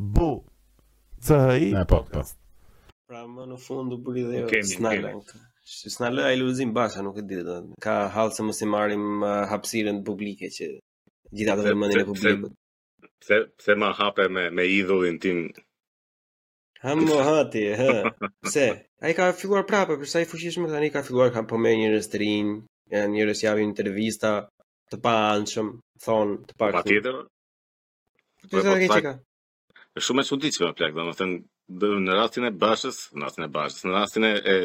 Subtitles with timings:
[0.00, 0.44] bu
[1.24, 2.22] CHI Ne po, po.
[3.10, 5.18] Pra më në fund u bëri dhe okay, snalën.
[5.76, 7.56] Si snalë ai iluzim basha, nuk e di do.
[7.84, 10.68] Ka halë se mos i marrim uh, hapësirën publike që
[11.40, 12.54] gjithë ato mëndin e publikut.
[13.22, 15.40] Pse pse ma hape me me idhullin tim
[16.84, 18.14] Ha më hati, ha.
[18.46, 18.64] Pse?
[19.04, 21.90] A i ka filluar prapë, përsa i fushishme këta ka filluar, ka përme po një
[21.92, 22.54] rëstrin,
[23.14, 24.30] një rësjavi në intervista,
[24.90, 25.74] të pa anëshëm,
[26.04, 26.78] thonë, të pak të...
[26.80, 27.18] Pa tjetër?
[28.40, 29.18] Të të të të të të
[29.94, 33.84] është shumë e çuditshme në plak, domethënë në rastin e bashës, në rastin e bashës,
[33.86, 34.58] në rastin e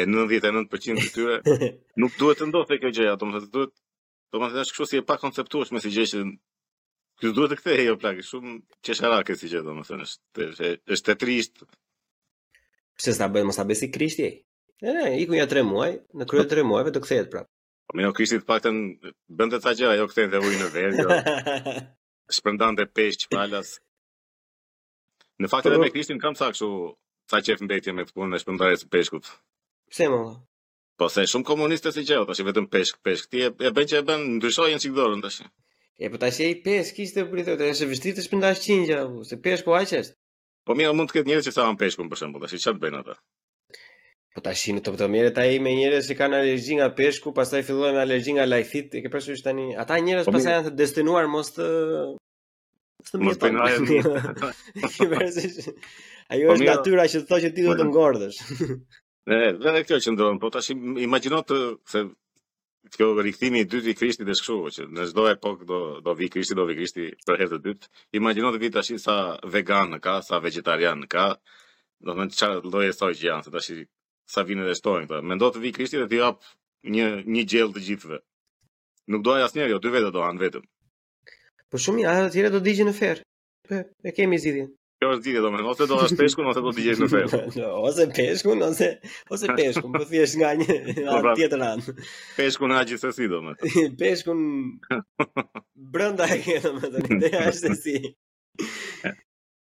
[0.00, 1.48] e 99% të tyre
[2.00, 3.74] nuk duhet të ndodhte kjo gjë, domethënë duhet
[4.36, 6.22] domethënë është kështu si e pa konceptueshme si gjë që
[7.20, 8.54] ky duhet të kthehej jo plak, shumë
[8.86, 11.66] çesharake si gjë domethënë është është e trisht.
[12.96, 14.30] Pse sa bëhet mos a bësi Krishti?
[14.82, 15.92] Ne ne ikun ja 3 muaj,
[16.22, 17.50] në krye 3 muajve do kthehet prap.
[17.88, 18.80] Po më Krishti të paktën
[19.42, 21.04] bënte ta gjë, ajo kthente ujin në verë.
[21.04, 21.20] Jo.
[22.40, 23.76] Shpërndante peshq palas.
[25.42, 26.68] Në fakt edhe me Krishtin kam sa kështu
[27.32, 29.26] sa qef mbetje me punën e shpëndarjes së peshkut.
[29.90, 30.20] Pse më?
[31.00, 33.26] Po se shumë komuniste si gjeo, tash vetëm peshk, peshk.
[33.32, 35.40] Ti e, e që e bën ndryshojën çik dorën tash.
[36.02, 39.40] E po tash ai peshk kishte për të, tash e vështirë të shpëndash qingja, se
[39.46, 40.16] peshku po aq është.
[40.68, 43.16] Po mirë, mund të ketë njerëz që thaan peshkun për shembull, tash çfarë bëjnë ata?
[44.32, 47.34] Po tash në top të mirë ta i me njerëz që kanë alergji nga peshku,
[47.36, 50.78] pastaj fillojnë alergji nga lajthit, e ke parasysh tani, ata njerëz po, pastaj janë të
[50.84, 51.66] destinuar mos të
[53.10, 54.40] fëmijë të
[55.02, 55.76] tjerë.
[56.32, 58.40] Ajo po është natyra që të thotë që ti do të ngordhësh.
[59.30, 61.58] Ne, dhe kjo që ndodhon, po tash imagjino të
[61.92, 62.02] se
[62.96, 66.28] kjo rikthimi i dytë i Krishtit është kështu që në çdo epokë do do vi
[66.34, 67.90] Krishti, do vi Krishti për herë të dytë.
[68.20, 69.16] Imagjino të vi tash sa
[69.54, 71.28] vegan ka, sa vegetarian ka.
[72.02, 73.78] Do të thonë çfarë lloje thoj që janë, se tash
[74.34, 75.22] sa vinë dhe shtojnë këta.
[75.30, 76.42] Mendo të vi Krishti dhe ti jap
[76.90, 78.18] një një gjell të gjithëve.
[79.14, 80.64] Nuk doaj asnjëri, jo, dy vetë do han vetëm.
[81.72, 83.20] Po shumë i ata të tjerë do digjen në ferr.
[83.68, 84.66] Po e kemi zgjidhjen.
[85.00, 87.32] Kjo është zgjidhje domethënë, ose do as peshkun ose do digjesh në ferr.
[87.88, 88.88] ose peshkun ose
[89.36, 91.94] ose peshkun, po thjesht nga një anë po, pra, tjetër anë.
[92.36, 93.88] Peshkun ha gjithsesi domethënë.
[94.04, 94.44] Peshkun
[95.96, 98.14] brenda e ke domethënë, ideja është se si.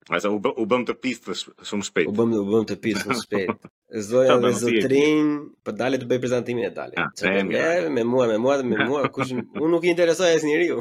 [0.07, 1.35] Ma sa u bëm të pistë
[1.67, 2.07] shumë shpejt.
[2.07, 3.69] U bëm u bëm të pistë shumë shpejt.
[4.07, 5.35] Zoja dhe Zotrin,
[5.67, 7.01] po dalet të bëj prezantimin e dalit.
[7.03, 7.87] Ah, Çfarë ah.
[7.91, 10.79] me mua me mua me mua kush unë nuk i interesoj as njeriu.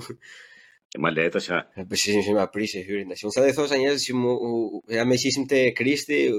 [0.99, 1.71] Μάλλον έτασα.
[1.75, 2.79] Επίση, είμαι απρίσε.
[2.79, 4.39] Είμαι σαν δεθό, αν είσαι μου,
[4.87, 6.31] για να με εσύ είστε κρίστη,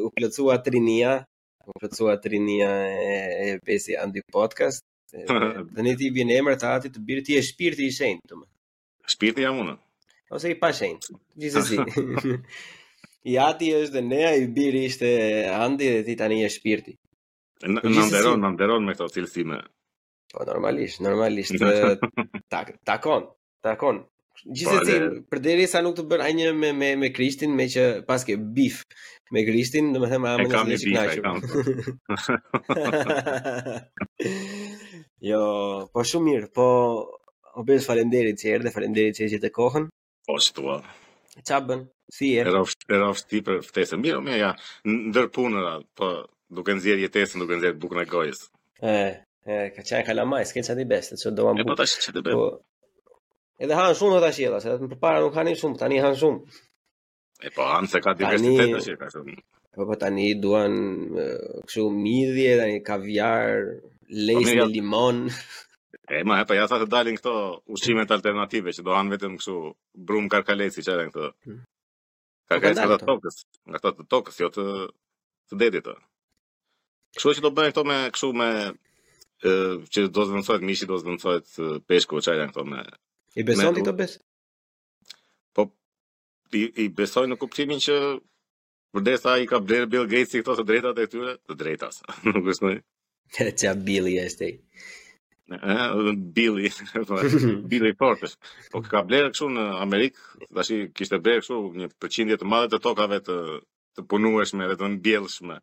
[0.45, 1.23] ο τρινία.
[1.65, 2.71] Ο πλατσούα τρινία
[3.45, 4.81] επίση αντιπότκαστ.
[5.73, 6.81] Δεν είναι τι βίνε με τα
[9.09, 9.79] Σπίρτη είμαι μόνο.
[10.29, 10.97] Όσο είπα, είπα σέιν.
[11.35, 11.75] Τι δεν τι
[23.59, 24.11] Τακόν.
[24.45, 24.95] Gjithsesi,
[25.33, 28.69] përderisa nuk të bën ai një me me me Krishtin, me që pas ke me
[29.47, 31.65] Krishtin, domethënë të them ajo më nisi të kënaqur.
[35.29, 35.41] jo,
[35.93, 36.65] po shumë mirë, po
[37.57, 39.85] u bën faleminderit që erdhe, faleminderit që jete kohën.
[40.29, 40.77] Po shtua.
[41.41, 41.81] Çfarë bën?
[42.15, 42.41] Si je?
[42.45, 42.61] Era
[42.97, 43.99] era vsti për ftesën.
[44.05, 44.51] Mirë, mirë, ja,
[45.09, 46.05] ndër punëra, po
[46.55, 48.39] duke nxjerr jetesën, duke nxjerr bukën e gojës.
[48.93, 48.97] E,
[49.53, 51.65] e, ka çaj kalamaj, s'ke çadi best, çdo mund.
[51.67, 52.35] Po tash çadi best.
[52.39, 52.43] Po,
[53.57, 56.57] Edhe han shumë ata shjella, se më përpara nuk hanin shumë, tani han shumë.
[57.47, 59.07] E po han se ka diversitet tash e ka
[59.77, 60.73] Po po tani duan
[61.67, 63.63] kështu midhje, tani kaviar,
[64.27, 65.17] lejs me limon.
[66.15, 67.33] E ma, e pa, po, ja sa të dalin këto
[67.75, 69.55] ushqimet alternative, që do hanë vetëm këshu
[70.09, 71.27] brum karkaleci që edhe në këto.
[71.49, 71.59] Hmm.
[72.53, 73.39] Karkaleci po, nga tokës,
[73.73, 74.67] nga të tokës, jo të,
[75.51, 75.97] të dedit të.
[77.17, 78.49] Këshu që do bëjnë këto me këshu me,
[79.41, 79.57] e,
[79.97, 81.37] që do të mishi, do të
[81.89, 82.85] peshku, që edhe në këto me
[83.37, 84.15] I beson ti të bes?
[85.57, 85.67] Po
[86.57, 87.97] i, i besoj në kuptimin që
[88.97, 91.99] vërdesa i ka bler Bill Gates i këto të drejta të këtyre, të drejtas.
[92.33, 92.81] Nuk është ndonjë.
[93.37, 94.55] Çfarë Billy është ai?
[95.47, 96.71] Ëh, Billy,
[97.07, 97.19] po,
[97.71, 98.33] Billy Porter.
[98.73, 100.25] Po ka bler kështu në Amerikë,
[100.57, 103.37] tash kishte bler kështu një përqindje të madhe të tokave të
[103.97, 105.55] të punueshme dhe të mbjellshme.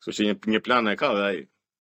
[0.00, 1.38] Kështu që një, një plan e ka dhe ai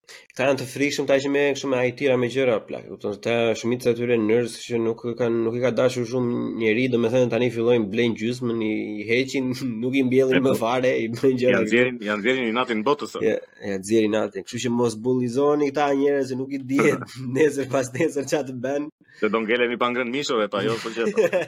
[0.08, 2.84] Këta janë të frikshëm ta që me kështu me ajtira me gjëra plak.
[2.93, 6.38] Kupton të ta shumica e tyre nërs që nuk kanë nuk i ka dashur shumë
[6.69, 8.72] thënë domethënë tani fillojnë blen gjysmën i,
[9.10, 9.50] heqin,
[9.82, 11.58] nuk i mbjellin më fare, i bën gjëra.
[11.60, 13.19] Janë zjerin, janë zjerin i natin botës.
[13.26, 13.37] Ja,
[13.72, 14.49] ja zjerin natin.
[14.49, 18.58] Kështu që mos bullizoni këta njerëz që nuk i dihet nesër pas nesër që të
[18.64, 18.88] bën.
[19.20, 21.44] Se do ngelemi pa ngrënë mishove, pa jo po gjeta.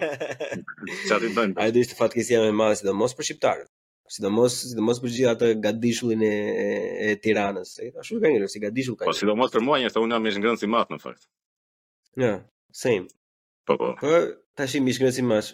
[1.09, 1.57] Çfarë të bën?
[1.63, 3.71] Ai do ishte fatkesia më e madhe sidomos për shqiptarët
[4.11, 6.67] sidomos sidomos për gjithë atë gadishullin e, e,
[7.05, 7.77] e Tiranës.
[7.85, 9.13] E ka shumë si gadishull kanjë.
[9.13, 11.29] Po sidomos për mua njëherë thonë më shngrënsi mat në fakt.
[12.19, 12.33] Ja,
[12.75, 13.07] same.
[13.69, 13.93] Po po.
[14.03, 14.13] Po
[14.59, 15.53] tash më shngrënsi mas.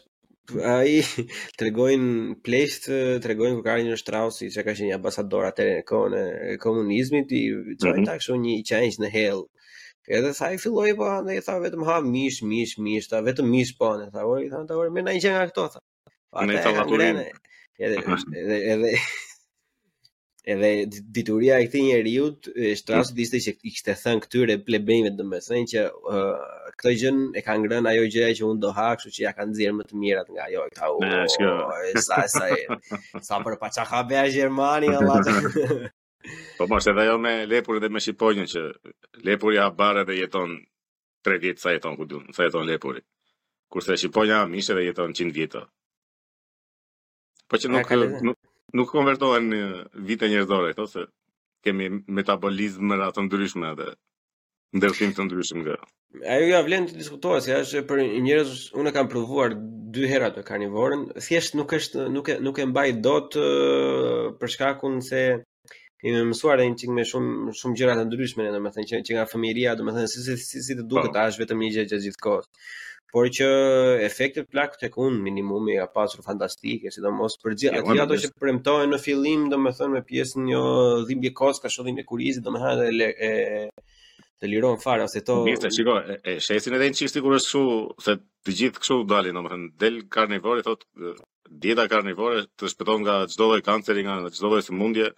[0.63, 1.01] Ai
[1.59, 2.07] tregojn
[2.47, 2.87] pleqt,
[3.25, 7.35] tregojn ku ka një Strauss si që ka qenë ambasador atëre në kohën e komunizmit
[7.35, 8.09] i çoi mm -hmm.
[8.09, 9.43] takshu një challenge në hell.
[10.17, 13.49] Edhe sa i filloi po anë i tha vetëm ha mish mish mish, ta vetëm
[13.57, 15.65] mish po anë tha, oj, tha, "Ora, më nai gjë nga këto."
[16.47, 17.17] Ne po, ta vaturin
[17.79, 17.97] edhe
[18.41, 18.91] edhe edhe
[20.55, 20.69] edhe
[21.17, 25.83] dituria e këtij njeriu të shtrasë diste që i kishte thënë këtyre plebejve domethënë që
[25.91, 26.45] uh,
[26.79, 29.53] këtë gjë e kanë ngrënë ajo gjëja që un do ha, kështu që ja kanë
[29.57, 31.03] nxjerr më të mirat nga ajo këta u.
[32.07, 32.47] Sa sa
[33.29, 35.35] sa për paça ka bërë Gjermani Allah.
[36.59, 38.61] Po mos po, edhe jo me lepurin dhe me shqiponjën që
[39.27, 40.55] lepuri ha barë dhe jeton
[41.27, 43.03] 3 ditë sa jeton ku do, sa jeton lepuri.
[43.73, 45.59] Kurse shqiponja mishë dhe jeton 100 vjet.
[47.51, 47.91] Po që nuk,
[48.27, 48.39] nuk,
[48.75, 49.59] nuk konvertohen në
[50.09, 51.05] vite njerëzore, këto se
[51.67, 51.89] kemi
[52.19, 53.87] metabolizmë rrë atë ndryshme dhe
[54.77, 55.77] ndërshim të ndryshim nga.
[56.35, 59.55] Ajo ja vlen të diskutohet, se është për njerëz unë kam provuar
[59.95, 64.53] dy hera të karnivorën, thjesht nuk është nuk e nuk e mbaj dot uh, për
[64.57, 65.23] shkakun se
[66.03, 69.29] kemi mësuar edhe një çik me shumë shumë gjëra të ndryshme, domethënë që që nga
[69.35, 71.29] fëmijëria, domethënë se si si, si, si të duke të po.
[71.31, 72.51] është vetëm një gjë gjithë kohës
[73.15, 73.47] por që
[74.05, 78.91] efektet plak tek un minimumi ja pasur fantastike sidomos për gjithë ja, ato që premtohen
[78.93, 80.63] në fillim domethënë me pjesën një
[81.11, 85.97] dhimbje koska shodhin e kurizit domethënë e, e, të liron fare ose to Mirë, shiko,
[86.19, 88.17] e shesin edhe një çifti kur është kështu se
[88.47, 91.11] të gjithë kështu dalin domethënë del karnivore thotë
[91.63, 95.13] dieta karnivore të shpëton nga çdo lloj kanceri nga çdo lloj sëmundje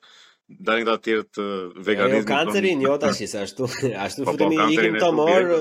[0.65, 1.51] dalin nga të tjerë
[1.89, 2.21] veganizmi.
[2.21, 3.67] Jo kancerin, jo tash ashtu,
[4.05, 5.53] ashtu po, po, futemi ikim tomor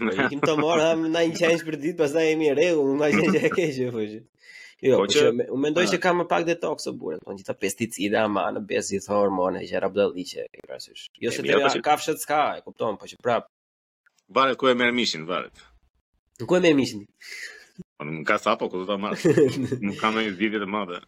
[0.00, 2.94] Ne po, kim të marr ha na një çajë për ditë, pastaj jemi re, më
[3.12, 4.20] nga që e keq jo e fushë.
[4.86, 5.24] Jo, po që
[5.54, 9.12] u mendoj se kam pak detox të burë, thonë gjithë pesticide ama në bezi të
[9.16, 11.04] hormonë, që rabdë liçë, krahasysh.
[11.26, 13.48] Jo se të ja kafshë ska, e kupton, po që prap.
[14.38, 15.64] Varet ku e merr mishin, varet.
[16.48, 17.02] Ku e merr mishin?
[17.98, 19.18] Po nuk ka sapo ku do ta marr.
[19.88, 21.00] Nuk kam ne zgjidhje të mëdha.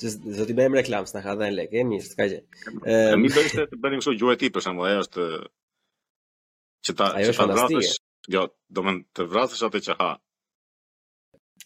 [0.00, 2.40] Që do të bëjmë reklam, s'na ka dhënë lekë, mish, s'ka gjë.
[2.88, 5.24] Ëm, mi do të ishte të bënim kështu gjuhë tip për shembull, ajo është
[6.88, 7.92] që ta Ajo që ta vrasësh,
[8.36, 8.42] jo,
[8.76, 10.10] do më të vrasësh atë që ha.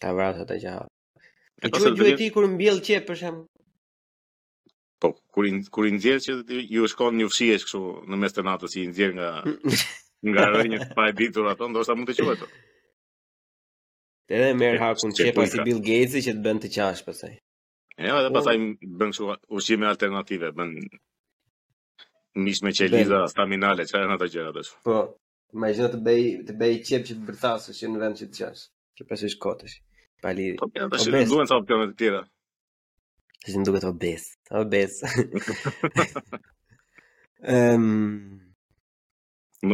[0.01, 0.81] Ta vrasësh atë që ha.
[1.65, 3.43] E ju e ti kur mbjell qep për shemb.
[5.01, 7.81] Po, kur in, kur i nxjerr që ju shkon një fshihesh kështu
[8.11, 9.29] në mes të natës i nxjerr nga
[10.33, 12.45] nga rënjë pa e ditur ato, ndoshta mund të quhet.
[14.35, 17.35] Edhe merr hakun qepa si Bill Gates që të bën të qash pastaj.
[18.01, 18.95] Jo, edhe pastaj po.
[19.01, 19.27] bën kështu
[19.59, 20.71] ushqime alternative, bën
[22.39, 24.71] mish me qeliza staminale, që e në të gjera dësh.
[24.85, 24.95] Po,
[25.61, 28.39] ma i të bej, të bej qep që të bërtasë, që në vend që të
[28.39, 28.65] qasë
[28.95, 29.75] që pesë është kotës,
[30.23, 30.55] paliri.
[30.59, 32.21] Po, pjena po, të po shirë në duen sa opionet të tjera.
[33.43, 34.27] Që shirë në duke të obes,
[34.61, 34.97] obes.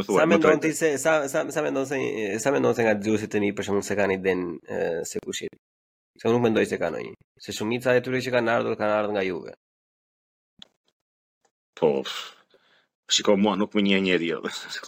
[0.06, 2.00] sa më ndonë se, sa, sa, sa më se,
[2.46, 4.46] sa më se nga dëgjusit të mi, për shumë se ka një den
[5.10, 5.58] se kushit.
[6.22, 7.14] Se nuk më se ka në një.
[7.42, 9.54] Se shumica e tyre që kanë ardhur, kanë ardhur nga juve.
[11.80, 11.92] Po,
[13.12, 14.40] Shiko, mua nuk më një njeri jo.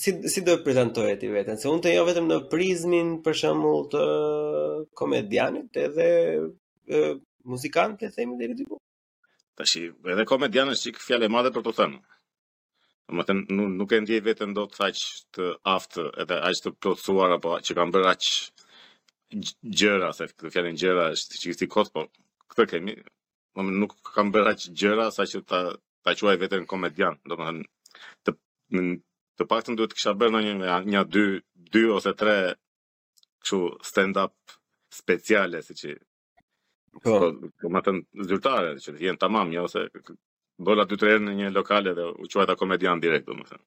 [0.05, 1.61] si, si do e prezentojë ti vetën?
[1.61, 4.05] Se unë të jo vetëm në prizmin për shëmull të
[5.01, 7.05] komedianit edhe e,
[7.55, 8.81] muzikant të themi dhe rritipu.
[9.59, 9.85] Ta shi,
[10.15, 12.03] edhe komedian shik qikë fjale madhe për të thënë.
[13.15, 17.37] Më të nuk e ndjej vetën do të faqë të aftë edhe aqë të plotësuar
[17.37, 18.33] apo që kam bërë aqë
[19.43, 22.09] gjëra, se këtë fjallin gjëra është që këti kotë, por
[22.55, 22.95] këtë kemi,
[23.55, 25.61] po, nuk kam bërra që gjëra sa që ta,
[26.05, 27.19] ta quaj e vetën komedian.
[27.29, 27.55] Do më
[28.29, 28.35] të,
[29.39, 31.25] të pak të duhet të kisha bërë në një, një, një dy,
[31.75, 32.37] dy ose tre
[33.45, 33.61] këshu
[33.91, 34.57] stand-up
[35.01, 35.95] speciale, se që
[37.05, 37.97] po, po, po më të
[38.31, 40.19] zyrtare, që të jenë të mamë, ja, jo, ose
[40.65, 43.67] bërra dy tre në një lokale dhe u quaj ta komedian direkt, do më thënë.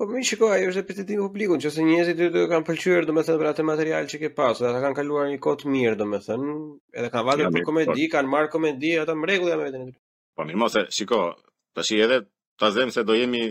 [0.00, 3.40] Po më shiko ajo është pretendim publikun, publikut, nëse njerëzit ty të kanë pëlqyer domethënë
[3.42, 6.54] për atë material që ke pasur, ata kanë kaluar një kohë të mirë domethënë,
[7.00, 8.12] edhe kanë vënë për komedi, po.
[8.14, 9.90] kanë marrë komedi, ata në rregull janë me veten.
[10.38, 11.34] Po mirë, mos e shikoj.
[11.76, 12.18] tash edhe
[12.58, 13.42] ta zem se do jemi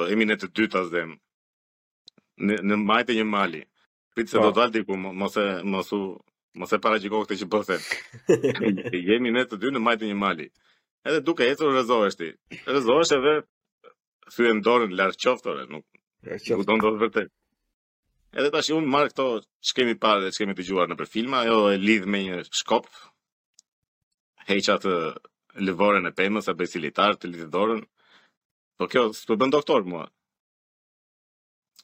[0.00, 1.12] do jemi në të dy ta zem.
[2.46, 3.62] Në në majtë një mali.
[4.16, 4.44] Pritë se po.
[4.46, 6.00] do të dalë diku, mos e mos u
[6.62, 7.90] mos e paraqiko këtë që bëhet.
[8.32, 10.48] Po jemi ne të dy në majtë një mali.
[11.04, 11.76] Edhe duke ecur
[12.16, 12.32] ti.
[12.64, 13.36] Rrezohesh edhe
[14.32, 15.84] thyë dorën lartë qoftore, nuk...
[16.28, 17.26] nuk u tonë dorën për
[18.40, 19.24] Edhe ta shi unë marrë këto
[19.70, 22.88] ç'kemi parë dhe ç'kemi dëgjuar në për filma, jo e lidhë me një shkop,
[24.48, 24.94] heqa të
[25.66, 27.84] lëvore në pëjmës, a cilitar të lidhë dorën,
[28.78, 30.08] po kjo s'po bën doktor mua.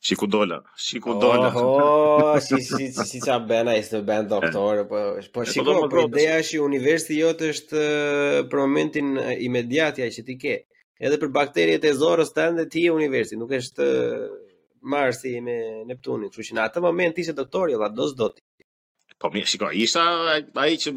[0.03, 1.53] Shiku dola, shiku dola.
[1.55, 5.05] Oho, si si si si sa bena ishte ben doktor, po
[5.35, 7.85] po shiko, po, po ideja e universit jot është
[8.51, 9.15] për momentin
[9.47, 10.59] imediat ja që ti ke
[11.09, 14.77] edhe për bakteriet e zorës tënde dhe ti e universit, nuk është mm.
[14.95, 15.57] Marsi me
[15.89, 18.45] Neptunin, kështu që në atë moment ishte doktor, jo, do s'do ti.
[19.21, 20.05] Po mirë, shikoj, isha
[20.65, 20.93] ai që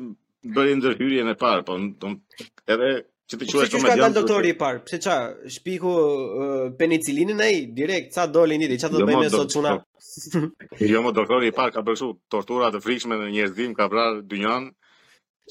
[0.56, 2.94] bëri ndërhyrjen e parë, po edhe
[3.34, 3.98] që të quhet shumë djalë.
[3.98, 5.18] Ishte doktori i parë, pse ç'a,
[5.58, 9.76] shpiku penicillinin penicilinin ai direkt, ç'a doli i, ç'a do të jo, bëjmë sot çuna.
[9.84, 10.46] Po.
[10.84, 14.72] Jo, më doktori i parë ka bërshu, tortura të frikshme në njerëzim, ka vrarë dynjan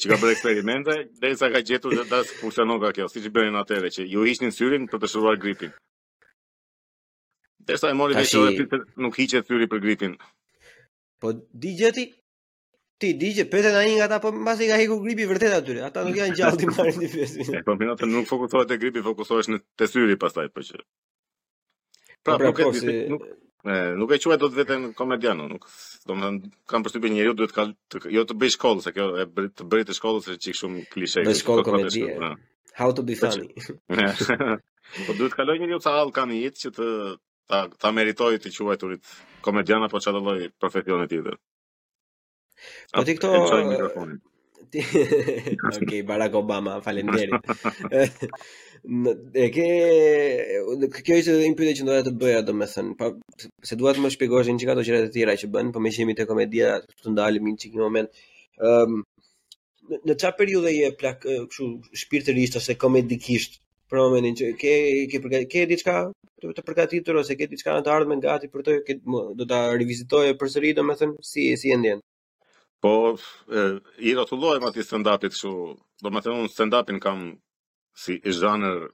[0.01, 3.33] që ka bërë eksperimente, dhe nësa ka gjetur dhe dasë funksionon ka kjo, si që
[3.37, 5.75] bërën atere, që ju ishtin syrin për të shëruar gripin.
[7.69, 10.15] Dhe sa e mori dhe shëruar gripin, nuk hiqe syri për gripin.
[11.21, 11.35] Po,
[11.65, 12.07] di gjeti?
[13.03, 15.85] Ti, di gjeti, pëtë e nga ta, po mas i ka hiku gripi vërtet atyre,
[15.91, 17.57] ata nuk janë gjallë të marrë një fjesin.
[17.69, 20.83] Po, minatë, nuk fokusohet e gripi, fokusohet në të syri pastaj, për po që.
[22.23, 23.31] Pra, po, pra, nuk, e, po, nuk,
[23.64, 25.66] E, nuk e quaj do të vetën komedianu, nuk
[26.11, 26.28] do më
[26.71, 27.64] kam përstupi njëri, jo, duhet ka,
[27.95, 30.57] të, jo të bëj shkollë, se kjo e bërit, të bëj të shkollë, se qikë
[30.61, 31.23] shumë klishe.
[31.28, 32.33] Bëj shkollë komedie,
[32.81, 33.90] how to be po funny.
[35.07, 36.88] po duhet kaloj njëri, sa halë ka i jitë që të,
[37.54, 41.38] ta, ta meritoj të quaj të rritë komedian, apo që të loj profesionet i dhe.
[42.97, 44.11] Po ti ah, këto,
[44.73, 44.79] ti.
[45.85, 47.45] Okej, Barack Obama, faleminderit.
[49.37, 49.67] e ke
[50.97, 54.02] kë kjo ishte një pyetje që doja të bëja domethënë, pa po, se dua të
[54.02, 56.73] më shpjegosh një çka ato gjëra të tjera që bën, po më shihemi te komedia,
[57.02, 58.11] të ndalemi një çik moment.
[58.62, 59.05] Ëm ehm, um,
[60.09, 61.69] në çfarë periudhe je plak kështu
[62.05, 63.61] shpirtërisht ose komedikisht?
[63.93, 64.75] Për momentin që ke
[65.12, 65.95] ke ke diçka
[66.57, 68.97] të përgatitur ose ke diçka në të ardhmen gati për të
[69.41, 72.00] do ta rivizitoje përsëri domethënë si si e ndjen?
[72.83, 73.15] Po,
[74.03, 75.51] i rotullojmë ati stand-upit shu,
[76.03, 77.21] do më thënë stand-upin kam
[77.95, 78.89] si i zhanër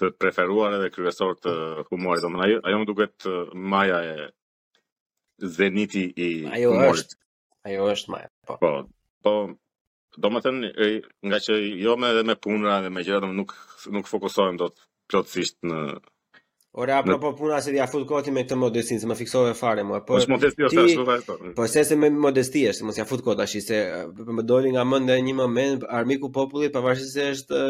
[0.00, 1.52] të preferuar edhe kryesor të
[1.90, 3.26] humorit, do më ajo, ajo më duket
[3.74, 4.30] maja e
[5.58, 6.72] zeniti i humorit.
[6.72, 7.18] Ajo është,
[7.68, 8.56] ajo është maja, po.
[8.62, 8.72] Po,
[9.26, 9.36] po
[10.22, 10.72] do më thënë,
[11.28, 13.52] nga që jo me dhe me punra dhe me gjithë, nuk,
[13.96, 15.84] nuk fokusohem do të plotësisht në
[16.74, 19.82] Ora apo po puna se dia fut koti me këtë modestin se më fiksove fare
[19.84, 19.98] mua.
[20.08, 23.80] Po ashtu Po se se me modesti është, mos ja fut kot tash se
[24.16, 27.60] po më doli nga mendja një moment armiku popullit pavarësisht se është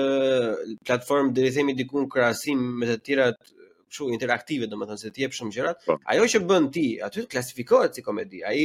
[0.86, 5.34] platformë deri themi diku në krahasim me të tjera kështu interaktive domethënë se ti jep
[5.34, 5.82] shumë gjërat.
[5.88, 5.98] Po.
[6.14, 8.44] Ajo që bën ti, aty klasifikohet si komedi.
[8.52, 8.62] Ai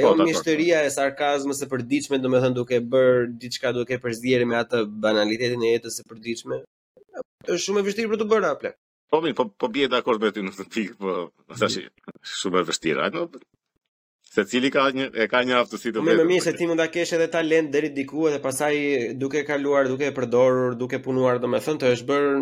[0.00, 4.82] ajo po, misteria e sarkazmit së përditshme domethënë duke bër diçka duke përzier me atë
[5.06, 6.60] banalitetin e jetës së përditshme.
[7.46, 8.74] Është shumë e vështirë për të bërë apo
[9.08, 11.12] Po mirë, po, po bje dhe me ty në të pikë, po
[11.54, 11.84] është ashtë
[12.40, 13.06] shumë e vështira.
[13.14, 13.22] No?
[14.32, 16.16] Se cili ka një, e ka një aftësi të vetë.
[16.20, 18.74] Më mirë se ti mund të kesh edhe talent deri diku edhe pasaj
[19.22, 22.40] duke kaluar, duke e përdorur, duke punuar, domethënë të është bërë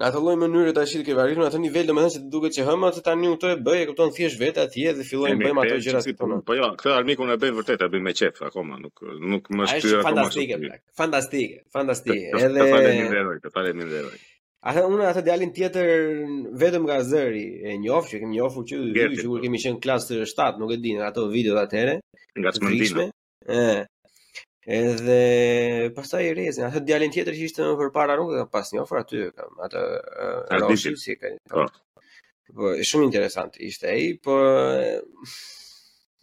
[0.00, 2.62] Në atë lloj mënyre tash që varet në atë nivel, domethënë se të duket që
[2.68, 5.80] hëma se tani këto e bëj, e kupton thjesht vetë atje dhe fillojnë bëjmë ato
[5.84, 6.38] gjëra si tonë.
[6.46, 9.02] Po jo, këtë armikun e bëj vërtet, e bëj me qef akoma, nuk
[9.34, 10.30] nuk më shtyr akoma.
[10.30, 10.58] Është fantastike,
[11.02, 12.32] fantastike, fantastike.
[12.46, 14.06] Edhe Falem mirë,
[14.68, 15.90] Atë unë atë djalin tjetër
[16.60, 20.58] vetëm nga zëri e njoh, që kemi njohur që ju që kemi qenë klasë 7,
[20.60, 21.94] nuk e di, ato videot atëre.
[22.40, 23.06] Nga Smendina.
[23.56, 23.80] Ëh.
[24.80, 29.00] Edhe pasaj i rezin, atë djalin tjetër që ishte më përpara rrugë ka pas njohur
[29.00, 29.86] aty, kam atë
[30.66, 31.32] Rashid si ka.
[31.54, 34.36] Po, është po, shumë interesant ishte ai, po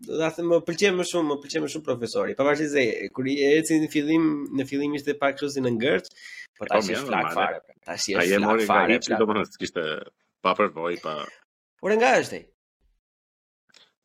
[0.05, 2.37] do ta më pëlqej më shumë, më pëlqej më shumë profesori.
[2.37, 4.27] Pavarësisht se kur ecin në fillim,
[4.61, 6.13] në fillim ishte pak kështu si në ngërç,
[6.57, 7.59] Po ta si flak fare.
[7.85, 8.35] Ta si flak fare.
[8.35, 9.81] Ai mori nga hipi do mos kishte
[10.43, 11.13] pa përvoj pa.
[11.83, 12.43] Por nga është ai?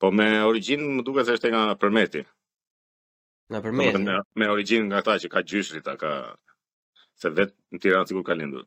[0.01, 2.23] Po me origjinë më duket se është nga Përmeti.
[3.53, 4.01] Nga Përmeti.
[4.09, 6.13] Me, me origjinë nga ata që ka gjyshri ta ka
[7.21, 8.65] se vetë në Tiranë sigur ka lindur.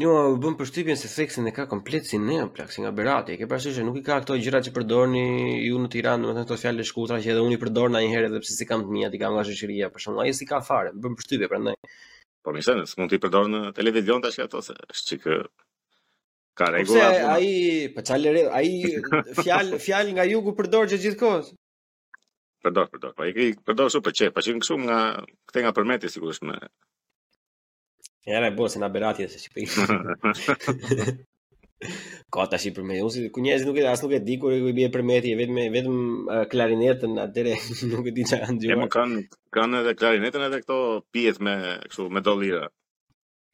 [0.00, 3.34] Jo, u bën përshtypjen se theksin e ka komplet si ne, plaksi nga Berati.
[3.40, 5.24] Ke parasysh se nuk i ka ato gjëra që përdorni
[5.66, 8.54] ju në Tiranë, domethënë ato fjalë shkutra që edhe unë i përdor ndonjëherë edhe pse
[8.60, 11.16] sikam kam të mia, ti kam nga shoqëria, për shembull, ai si ka fare, bën
[11.18, 11.74] përshtypje prandaj.
[12.42, 15.34] Po mi sene, s'mund t'i përdorë në televizion t'ashtë ato, se është që kë...
[16.60, 17.08] Ka regula...
[17.08, 17.88] Ose, aji...
[17.96, 19.40] Pa qalë aji
[19.88, 21.50] fjallë nga jugu përdorë që gjithë kohës?
[22.64, 25.00] Përdor, përdor, Po i kri përdorë shumë për po, qefë, pasi po, që nga...
[25.50, 26.56] Këte nga përmeti, sigurisht me...
[28.28, 30.24] Ja, me bo, se nga beratje, se si për
[32.30, 34.72] Ka tash i përmendë, ose ku njerëzit nuk e as nuk e di kur i
[34.76, 35.94] bie përmeti vetëm vetëm
[36.32, 37.54] uh, klarinetën atëre
[37.92, 38.80] nuk e di çfarë kanë dëgjuar.
[38.82, 39.20] Ne kanë
[39.56, 40.76] kanë edhe klarinetën edhe këto
[41.14, 41.54] pijet me
[41.86, 42.66] kështu me dollira.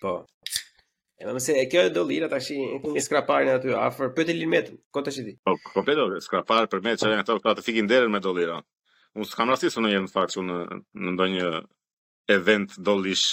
[0.02, 0.16] Po.
[1.22, 4.72] Edhe më se e kjo dollira tash i kemi skraparin aty afër për të limet,
[4.92, 5.34] ko tash i di.
[5.46, 8.58] Po, kompleto skrapar për me çfarë ato këta të fikin derën me dollira.
[9.16, 11.54] Unë s'kam rastisë në jenë faktë që në, në ndonjë një
[12.40, 13.28] event dollish.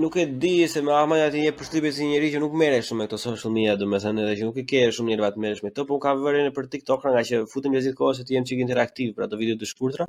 [0.00, 3.00] nuk e di se me Ahmed aty një përshtypje si njëri që nuk merresh shumë
[3.00, 5.72] me këto social media domethënë edhe që nuk i ke shumë njerëz atë merresh me
[5.72, 8.46] këto por ka vënë në për TikTok nga që futem gjithë kohën se ti jam
[8.50, 10.08] çik interaktiv për ato video të shkurtra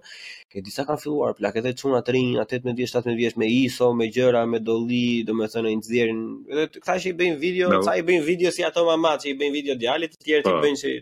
[0.51, 3.53] që disa kanë filluar plak edhe çuna të rinj atë 18 vjeç 17 vjeç me
[3.63, 7.79] ISO me gjëra me Dolli domethënë i nxjerrin edhe kthaçi i bëjnë video, no.
[7.87, 10.51] ca i bëjnë video si ato mamat që i bëjnë video djalit të tjerë ti
[10.55, 10.59] po.
[10.67, 10.97] bëjnë si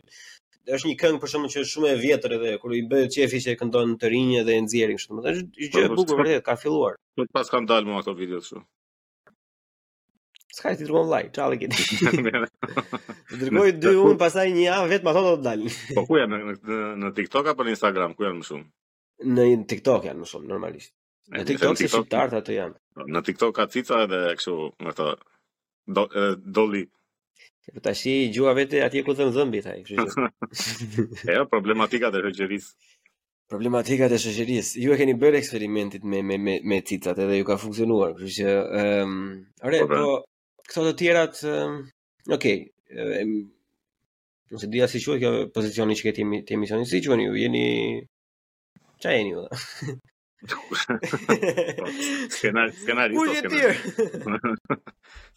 [0.67, 3.39] është një këngë për shkakun që është shumë e vjetër edhe kur i bëhet qefi
[3.45, 5.15] që këndon të rinjë dhe e nxjerrin kështu.
[5.15, 6.97] Më thash, është gjë e bukur vërtet, ka filluar.
[7.15, 8.61] Po pas ka dalë mua ato video kështu.
[10.59, 11.69] Ska ti dërgoj vllai, çfarë ke?
[13.39, 15.75] Dërgoj dy unë pastaj një javë vetëm ato do të dalin.
[15.97, 18.69] Po ku janë në në, TikTok apo në Instagram, ku janë më shumë?
[19.39, 20.91] Në TikTok janë më shumë normalisht.
[21.31, 22.75] Në TikTok se shqiptarët ato janë.
[23.13, 25.11] Në TikTok ka cica edhe kështu, me ato
[25.97, 26.07] do,
[26.59, 26.83] doli.
[27.73, 30.11] Po tash i gjua vetë atje ku thën zëmbi, ai, kështu që.
[31.35, 32.71] Jo, problematika e shoqërisë.
[33.51, 34.71] Problematika e shoqërisë.
[34.83, 38.35] Ju e keni bërë eksperimentit me me me me cicat edhe ju ka funksionuar, kështu
[38.39, 38.49] që
[38.81, 39.11] ëm, ehm,
[39.61, 39.75] um, po, po.
[39.93, 40.23] po
[40.69, 41.75] këto të tjera të um, ehm,
[42.37, 42.57] okay,
[42.89, 43.31] e ehm,
[44.53, 47.33] nëse dia si quhet kjo pozicioni që keti ti emisioni, si quheni ju?
[47.43, 47.65] Jeni
[49.01, 49.41] çfarë jeni ju?
[50.39, 53.15] skenar skenarist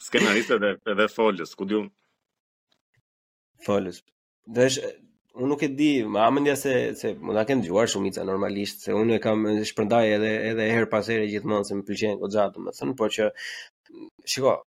[0.07, 1.87] skenarist edhe edhe folës ku diun
[3.67, 3.99] Falës.
[4.57, 4.91] Dhe është,
[5.39, 8.97] unë nuk e di, më amendja se, se më da kënë gjuar shumica normalisht, se
[8.99, 12.77] unë e kam shpërndaj edhe, edhe herë pasere gjithmonë se më pëllqenë këtë gjatë, më
[12.81, 13.31] thënë, po që,
[14.35, 14.59] shiko,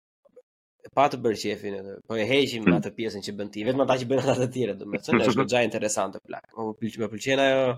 [0.95, 2.79] pa të bërë qefin edhe, po e heqim në hmm.
[2.81, 5.23] atë pjesën që bën ti, vetëm ata që bën ata të tjerë, dhe më thënë,
[5.31, 6.51] është gjë interesante plak.
[6.55, 7.71] Po më pëlqen ajo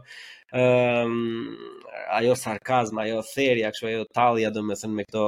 [0.61, 1.47] um,
[2.19, 5.23] ajo sarkazma, ajo theria, kështu ajo tallja, do thënë me këto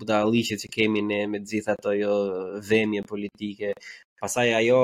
[0.00, 2.16] budalliqet që kemi ne me gjithë ato jo
[2.72, 3.74] vëmje politike,
[4.20, 4.82] pasaj ajo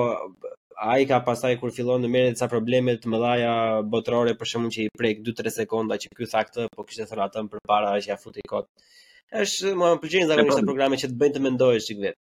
[0.81, 3.53] a i ka pasaj kur fillon në merret sa problemet të mëdhaja
[3.95, 7.11] botërore për shkakun që i prek 2-3 sekonda që kjo tha këtë, po kështë e
[7.11, 8.97] thëra tëmë për para që ja fut i kotë.
[9.43, 12.19] është më më përgjenjë zakonisht të programe që të bëjnë të mendojë është vetë.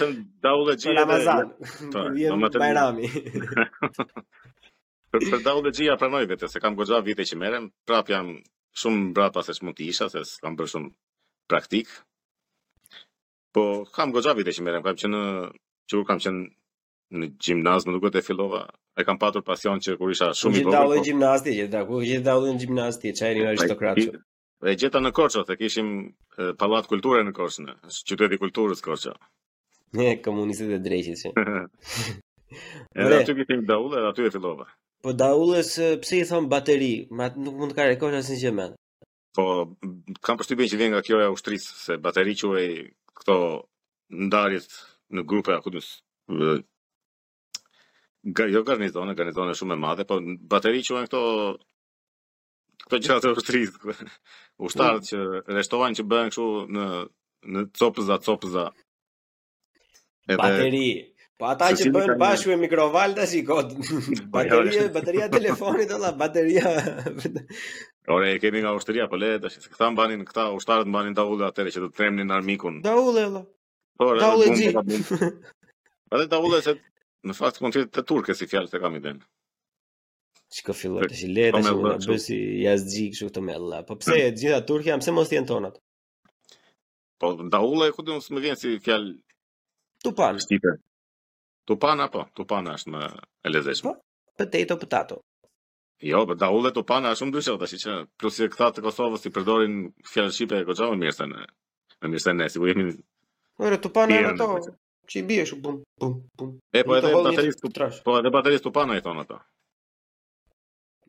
[0.00, 0.94] thënë Daulle xhi.
[0.98, 2.00] Po, po
[2.42, 3.08] do të them Bayrami.
[5.10, 8.28] Për për Daulle ja pranoj vetë se kam goxha vite që merrem, prap jam
[8.78, 10.90] shumë brapa se mund të isha se s'kam bërë shumë
[11.50, 11.88] praktik.
[13.54, 13.64] Po
[13.96, 15.24] kam goxha vite që merrem, kam që në
[16.06, 16.34] kam që
[17.18, 18.60] në gjimnaz më duket e fillova
[19.00, 20.64] e kam patur pasion që kur isha shumë i vogël.
[20.64, 24.06] Po- gjithë dalli gjimnastik, gjithë dalli, gjithë dalli në gjimnastik, çaj në aristokratë.
[24.70, 25.90] E gjeta në Korçë, te kishim
[26.60, 27.76] pallat kulture në Korçë, në
[28.10, 29.14] qyteti i kulturës Korçë.
[29.98, 31.26] Ne komunistët e drejtës.
[32.98, 34.64] Edhe aty që tim edhe aty e fillova.
[35.04, 35.68] Po daullës,
[36.02, 38.74] pse i thon bateri, ma nuk mund të ka rekord asnjë gjë mend.
[39.36, 39.44] Po
[40.26, 42.66] kam përshtypjen që vjen nga kjo e ushtrisë se bateri quaj
[43.22, 43.36] këto
[44.26, 44.68] ndarjet
[45.14, 45.88] në grupe akutës
[48.52, 50.18] jo garnizone, garnizone shumë e madhe, po
[50.52, 51.20] bateri që këto
[52.84, 53.94] këto gjëra të ushtrisë.
[54.68, 55.20] Ushtarët që
[55.52, 56.88] rreshtohen që bëhen kështu në
[57.54, 58.66] në copëza, copëza.
[60.28, 60.84] Edhe bateri.
[61.40, 63.70] Po ata që bëhen bashkë me mikrovalda si kod.
[63.80, 67.46] Jo, bateria, bateria telefoni telefonit, ola, bateria.
[68.12, 71.24] Ore, e kemi nga ushtëria, po le, të shi, këta mbanin, këta ushtarët mbanin da
[71.24, 72.82] ullë atëre që të tremnin armikun.
[72.84, 73.42] Da ullë, ola.
[74.20, 75.32] Da ullë e gjithë.
[76.10, 76.76] Ate da ullë se
[77.28, 79.18] Në fakt mund të jetë turke si fjalë të kam iden.
[80.56, 83.80] Si ka filluar të shilet, të shilet, bëj bësi jazgji kështu këto mella.
[83.90, 84.36] Po pse të hmm.
[84.40, 85.76] gjitha turqia, pse mos janë tonat?
[87.20, 89.12] Po ndaulla e kujtun se më vjen si fjalë
[90.00, 90.38] Tupan.
[90.40, 90.72] Shtipe.
[91.68, 92.22] Tupan apo?
[92.38, 93.04] Tupan është më
[93.46, 93.92] e lezeshme.
[93.92, 94.06] Po,
[94.46, 95.18] potato potato.
[96.10, 99.32] Jo, po daulle tupana është shumë dyshe, tash që plus e këta të Kosovës i
[99.36, 99.76] përdorin
[100.14, 101.18] fjalë shqipe goxha në
[102.00, 102.94] në mirë si po jemi.
[103.68, 104.54] Ora ato.
[105.10, 106.50] Çi bie shumë bum bum bum.
[106.72, 107.96] E po edhe bateristu trash.
[108.06, 109.38] Po edhe bateristu pa ndonjë ata.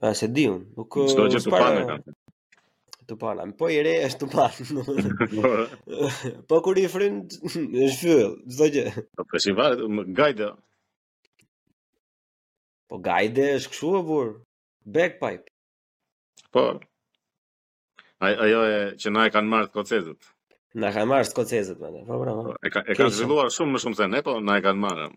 [0.02, 1.02] Pa se diun, nuk ka.
[1.12, 2.16] Çfarë që pa ndonjë ata.
[3.08, 3.18] Të
[3.60, 5.50] po i re është të
[6.50, 8.84] Po kur i frind është fyll, zdo që
[9.30, 9.66] Po si va,
[10.20, 10.48] gajde
[12.90, 14.28] Po gajde është këshu e bur
[14.94, 15.50] Backpipe
[16.56, 16.66] Po
[18.28, 20.30] Ajo e që na e kanë marrë kocezët
[20.73, 22.03] Na kanë marrë skocezët më tani.
[22.07, 22.53] Po, po po.
[22.63, 25.07] E ka e kanë zhvilluar shumë më shumë se ne, po na e kanë marrë.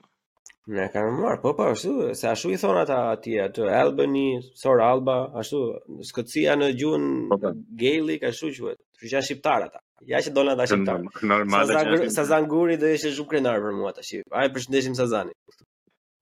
[0.74, 4.24] Na e kanë marrë, po po, ashtu, se ashtu i thon ata aty atë Albani,
[4.62, 5.60] Sor Alba, ashtu,
[6.08, 7.52] Skocia në gjuhën po, po.
[7.84, 8.80] Gaelic ashtu quhet.
[8.98, 9.84] Që janë shqiptar ata.
[10.10, 11.06] Ja që dolën ata shqiptar.
[11.30, 11.74] Normal.
[12.16, 14.10] Sa zanguri do ishte shumë krenar për mua tash.
[14.34, 15.36] Ai përshëndesim Sazanin.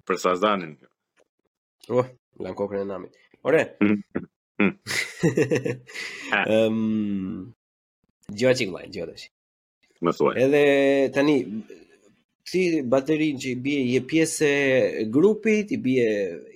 [0.09, 0.77] Për Sazanin.
[1.89, 2.13] Po, oh,
[2.45, 3.17] lan kokën e namit.
[3.49, 3.65] Ore.
[4.61, 4.79] Ëm mm,
[6.37, 7.51] mm, mm.
[8.39, 9.29] Gjohet që këllajnë, gjohet
[10.07, 10.33] Më thuaj.
[10.45, 10.63] Edhe
[11.15, 11.35] tani,
[12.51, 12.63] ti
[12.95, 16.07] baterin që i bie je pjesë e grupit, i bie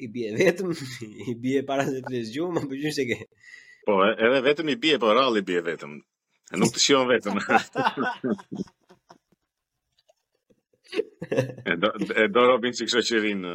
[0.03, 0.73] i bie vetëm,
[1.31, 3.19] i bie para se të lësh më pëlqen që ke.
[3.87, 5.95] Po, edhe vetëm i bie, po rall i bie vetëm.
[6.55, 7.39] E nuk të shion vetëm.
[10.97, 11.91] e do
[12.25, 13.47] e do robin që shoqërin.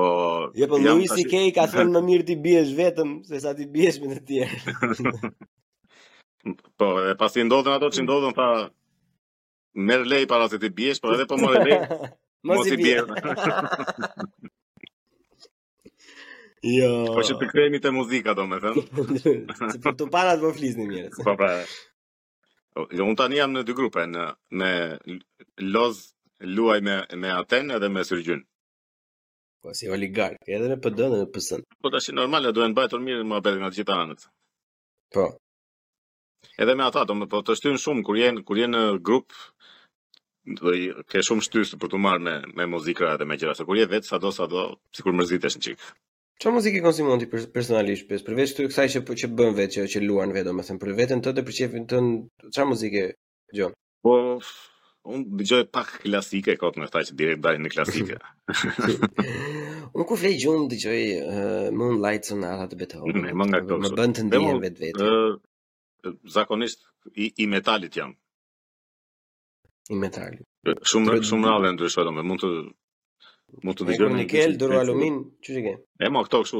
[0.00, 0.06] Po,
[0.58, 4.02] jo po Luis i ka thënë më mirë ti biesh vetëm se sa ti biesh
[4.02, 5.34] me të tjerë.
[6.78, 8.46] Po, e pasi ndodhen ato që ndodhen, tha,
[9.88, 11.78] merë lej para se ti biesh, por edhe po mërë lej,
[12.48, 13.34] mos i bjerë.
[16.78, 16.90] jo...
[17.12, 18.84] Po që të kremi të muzika, do me thëmë.
[19.20, 21.18] se për të parat më po flisni mjerës.
[21.20, 21.50] Po, pra,
[22.72, 24.24] po, jo, unë tani jam në dy grupe, në,
[24.60, 24.72] me
[25.68, 26.00] Loz,
[26.40, 28.40] Luaj me, me Aten edhe me Syrgjyn.
[29.60, 31.68] Po, si oligark, edhe në pëdënë, edhe në pësën.
[31.84, 34.24] Po, të normal, e duhet në bajtur mirë në më atë nga gjitha anët.
[35.12, 35.28] Po,
[36.60, 39.32] edhe me ata, do po të shtyn shumë kur jenë, kur jenë grup,
[40.60, 43.66] dhe i ke shumë shtysë për të marrë me, me muzikra dhe me gjera, se
[43.68, 45.94] kur je vetë, sa do, sa do, si kur mërzit në qikë.
[46.56, 50.52] muzikë i personalisht, përveç për të kësaj që, po, që vetë, që, që luan vetë,
[50.60, 52.18] më thëmë, për veten të të përqefin të në,
[52.56, 53.08] që muzikë e
[53.60, 53.74] gjohë?
[54.06, 54.16] Po,
[55.10, 58.20] unë dë gjohë pak klasike, kot në taj që direkt dajnë në klasike.
[59.94, 63.92] unë ku flejë gjohë, dë gjohë e uh, Moonlight Sonata të Beethoven, më, më, më
[64.00, 65.04] bëndë të ndihën vetë vetë.
[65.08, 65.40] Uh,
[66.34, 66.80] zakonisht
[67.16, 68.16] i, i metalit janë.
[69.90, 70.44] I metalit.
[70.86, 72.50] Shumë rëndë, shumë rëndë e ndryshoj, do me mund të...
[73.66, 75.70] Mund të dikërë një kelë, dërë alumin, që që ke?
[76.06, 76.58] E mo këto këshu,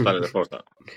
[0.00, 0.58] metalit e forta.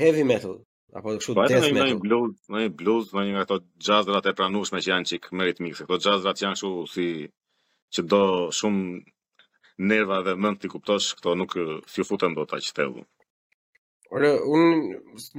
[0.00, 0.56] Heavy metal,
[0.98, 1.78] apo të po, death metal.
[1.78, 5.38] Po, një blues, në blues, në një nga këto gjazrat e pranushme që janë qikë
[5.38, 5.86] merit mikse.
[5.88, 7.06] Këto gjazrat janë shu si...
[7.94, 8.20] që do
[8.50, 9.04] shumë
[9.90, 11.54] nerva dhe mënd t'i kuptosh, këto nuk
[11.94, 13.04] fjufutën do dot qitevu.
[13.04, 13.13] Mm
[14.12, 14.90] Ora un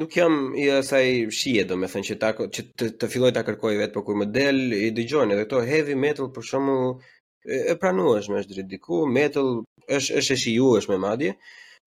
[0.01, 1.05] nuk jam i asaj
[1.39, 4.73] shije domethën që ta që të, të filloj ta kërkoj vetë por kur më del
[4.77, 9.03] i dëgjojnë edhe këto heavy metal për shkakun e, e pranuash më është drejt diku
[9.19, 9.51] metal
[9.97, 11.35] është është e shijueshme, madje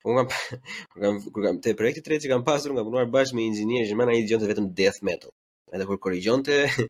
[0.06, 0.28] un kam
[0.92, 3.90] kur kam kur kam te projekti tretë që kam pasur nga punuar bashkë me inxhinier
[3.90, 5.34] që më na i dëgjonte vetëm death metal
[5.74, 6.60] edhe kur korrigjonte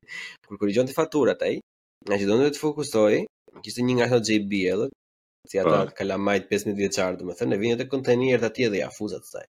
[0.48, 1.56] kur korrigjonte faturat ai
[2.06, 3.18] nga që donte të fokusoj
[3.64, 4.94] kishte një nga ato JBL-ët
[5.48, 5.96] si ata po.
[6.02, 9.48] kalamajt 15 vjeçar domethën e vinë te kontenier aty dhe ja fuzat saj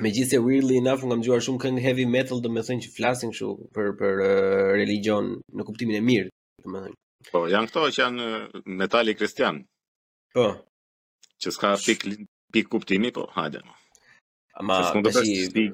[0.00, 2.84] Me gjithë se weirdly enough, nga më gjuar shumë këngë heavy metal dhe me thënë
[2.84, 6.30] që flasin këshu për, për uh, religion në kuptimin e mirë.
[6.64, 6.96] Dhe me thënë.
[7.32, 8.28] Po, janë këto që janë
[8.80, 9.58] metali kristian.
[10.32, 10.46] Po.
[11.44, 12.06] Që s'ka pik,
[12.56, 13.60] pik kuptimi, po, hajde.
[14.62, 15.68] Ama, të si...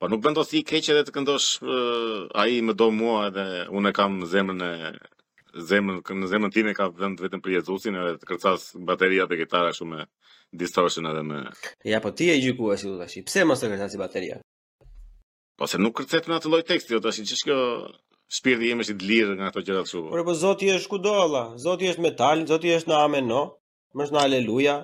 [0.00, 3.90] Po, nuk bëndo si keqe dhe të këndosh uh, aji më do mua dhe unë
[3.98, 4.72] kam zemrën e
[5.58, 9.72] zemën në zemën time ka vend vetëm për Jezusin edhe të kërcas bateria dhe gitara
[9.76, 10.06] shumë me
[10.58, 11.40] distortion edhe me
[11.86, 13.18] Ja po ti e gjykuar si u thash.
[13.26, 14.38] Pse mos e kërcas si bateria?
[15.58, 17.58] Po se nuk kërcet me atë lloj teksti, do të thashë ç'është kjo
[18.38, 20.12] shpirti im është i lirë nga ato gjëra të shkuara.
[20.12, 21.48] Por po Zoti është kudo Allah.
[21.64, 23.42] Zoti është metal, Zoti është në amen, no.
[23.98, 24.76] Më është në haleluja.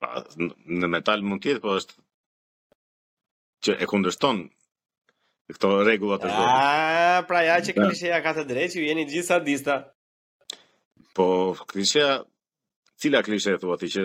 [0.00, 1.98] Pa, në metal mund të jetë, po është
[3.68, 4.40] që e kundërshton
[5.54, 7.28] këto rregulla të Zotit.
[7.28, 9.76] pra ja që kishë ja ka të drejtë, ju jeni gjithë sadista.
[11.14, 11.26] Po,
[11.70, 12.24] klisheja,
[12.98, 14.02] cila klishe e thua ti që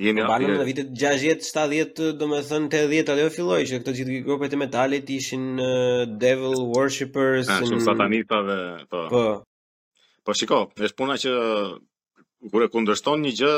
[0.00, 4.56] jeni po, në vitet 60, 70, domethënë te 80 ajo filloi që këto gjithë grupet
[4.56, 8.58] e metalit ishin, uh, devil worshipers, A, ah, shumë satanita, dhe,
[8.90, 9.02] po.
[9.12, 9.24] po.
[10.24, 10.36] Po.
[10.40, 11.34] shiko, është puna që
[12.52, 13.52] kur e kundërshton një gjë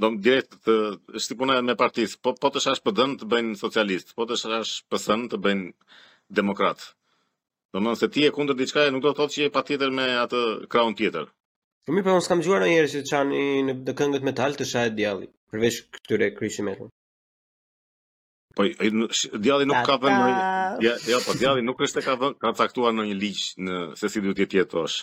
[0.00, 0.74] do direkt të
[1.16, 4.74] është puna me partisë, po po të shash PD-n të bëjnë socialist, po të shash
[4.92, 5.68] PS-n të bëjnë
[6.40, 6.88] demokrat.
[7.74, 10.40] Domthonë se ti e kundër e nuk do të thotë që je patjetër me atë
[10.72, 11.28] krahun tjetër.
[11.90, 14.52] Po mi po unë s'kam gjuar në njerë që të qanë në dë këngët metal
[14.58, 16.86] të shajt djalli, përveç këtyre krishë metal.
[18.58, 18.66] Po
[19.46, 20.28] djalli nuk ka vënë
[20.86, 23.80] ja, ja po djalli nuk është e ka vënë ka caktuar në një ligj në
[24.02, 25.00] se si duhet të jetë tosh.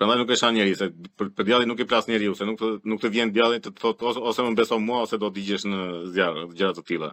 [0.00, 0.88] Prandaj nuk është asnjëri, se
[1.20, 3.74] për, për djalli nuk i plas njeriu, se nuk të, nuk të vjen djalli të
[3.82, 5.82] thotë ose, më beso mua ose do të digjesh në
[6.16, 7.12] zjarr gjëra të tilla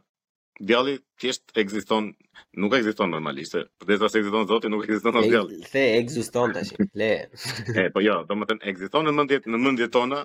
[0.60, 2.14] djalli thjesht ekziston,
[2.58, 5.60] nuk ekziston normalisht, për dhe se ekziston Zoti, nuk ekziston as djalli.
[5.72, 7.12] Se ekziston tash, le.
[7.82, 10.24] e, po jo, domethënë ekziston në mendjet në mendjet tona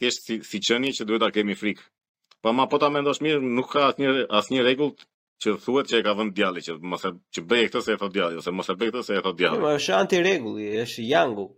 [0.00, 1.84] thjesht si si qenie që duhet ta kemi frikë.
[2.40, 4.94] Po ma po ta mendosh mirë, nuk ka asnjë asnjë rregull
[5.42, 8.00] që thuhet që e ka vënë djalli, që mos e që bëj këtë se e
[8.00, 9.60] thot djalli ose mos e bëj këtë se e thot djalli.
[9.64, 11.48] Po është anti rregulli, është jangu.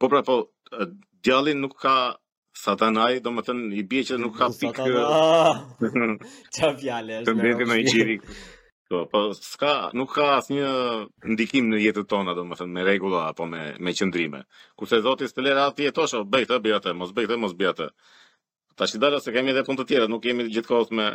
[0.00, 0.42] Po pra po
[1.24, 1.96] djalli nuk ka
[2.58, 4.86] Satanaj, do më thënë, i bje që nuk ka pikë...
[6.58, 7.26] Qa fjale është?
[7.28, 8.16] Të mbjetë në i qiri.
[8.88, 10.68] Po, po, s'ka, nuk ka asnjë
[11.34, 14.38] ndikim në jetën tona, do më thënë, me regula, apo me, me qëndrime.
[14.80, 17.88] Kurse zoti së të lera ati e tosho, bëjtë, bëjtë, mos bëjtë, mos bëjtë.
[18.80, 21.10] Ta që dara se kemi edhe punë të tjera, nuk kemi gjithë kohës me...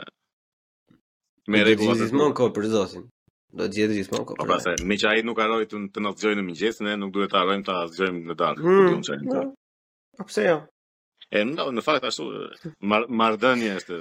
[1.49, 1.95] Me regula.
[1.97, 3.07] Gjithë mund kohë për zotin.
[3.57, 4.47] Do të jetë gjithmonë kohë.
[4.53, 7.33] Po, se me që nuk harroj të të na zgjojë në mëngjes, ne nuk duhet
[7.33, 8.69] të harrojmë ta zgjojmë në darkë.
[8.69, 9.27] Hmm.
[10.21, 10.59] Po pse jo?
[11.33, 12.23] E në, në fakt ashtu
[12.85, 13.95] mar marrdhënia është.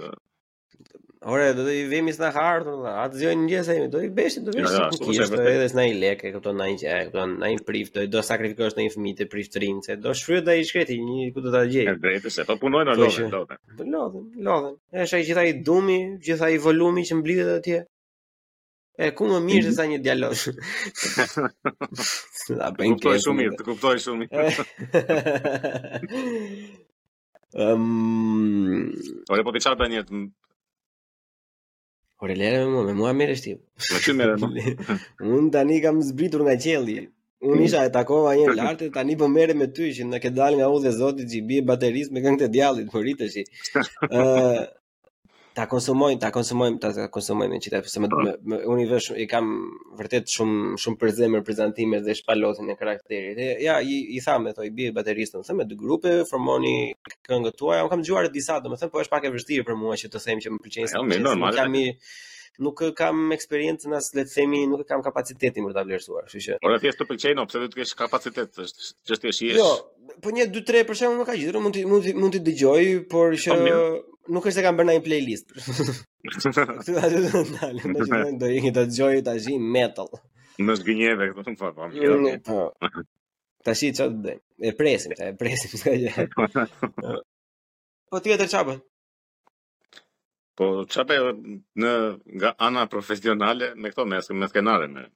[1.32, 2.70] Ora do të vemi s'na hartë,
[3.04, 4.72] atë zjojnë një gjesë, do i bësh do vesh.
[4.98, 7.86] Po ja, është edhe s'na i lekë, këto na i çaj, këto na i prif,
[8.10, 11.60] do sakrifikosh një fëmijë të prif trim, do shfryt dai shkreti, një ku do ta
[11.70, 11.86] gjej.
[11.94, 13.58] Është drejtë se po punojnë në lodhën, lodhën.
[13.94, 14.74] Lodhën, lodhën.
[15.06, 17.80] Është ai gjithaj dumi, gjithaj volumi që mblidhet atje.
[19.00, 20.44] E ku më mirë se sa një djalosh.
[22.58, 24.24] La bën Kuptoj shumë kuptoj shumë
[27.56, 28.92] Um...
[29.30, 30.20] Ore, po për qarë për njëtë?
[32.24, 33.60] Ore, lere me mua, me mua mere shtip.
[33.90, 36.96] Me që mere Unë tani kam zbritur nga qeli.
[37.50, 40.56] Unë isha e takova një lartë, tani po mere me ty, që në ke dal
[40.60, 43.44] nga udhë zoti zotit që i bie bateris me këngët e djallit, po riteshi.
[43.74, 44.32] është.
[45.56, 48.22] ta konsumojmë, ta konsumojmë, ta konsumojmë qita, se më, po.
[48.24, 49.50] më, më unë vesh e kam
[49.98, 53.36] vërtet shumë shumë për zemër prezantime dhe shpalosin e karakterit.
[53.38, 56.92] E, ja, i, i tham me i bie bateristën, thamë dy grupe formoni
[57.28, 57.84] këngët tuaja.
[57.84, 60.44] Un kam dëgjuar disa, domethënë po është pak e vështirë për mua që të them
[60.46, 60.94] që më pëlqejnë.
[60.96, 61.58] Jo, më normal.
[61.60, 61.86] Jam i
[62.62, 66.58] nuk kam eksperiencën as le të themi nuk kam kapacitetin për ta vlerësuar, kështu që.
[66.64, 69.60] Por atëse të pëlqejnë, pse do të kesh kapacitet është të çështjesh?
[69.60, 69.68] Jo,
[70.22, 72.82] po një 2-3 për shembull nuk ka gjë, mund të mund të mund të dëgjoj,
[73.12, 73.60] por po, që
[74.30, 75.52] nuk është se kam bërë një playlist.
[76.22, 80.10] Këtu a duhet të ndalë, në që do i këtë gjojë të ashtë metal.
[80.62, 82.36] Në gënjeve, këtë më fatë, pa më kjo.
[82.46, 83.02] Po,
[83.64, 84.36] të ashtë që të dhe,
[84.68, 86.14] e presim, e presim.
[88.12, 88.80] Po, ti jetër qabën.
[90.60, 91.16] Po, qabë
[91.82, 91.94] në
[92.38, 95.06] nga ana profesionale me këto, me me skenare, me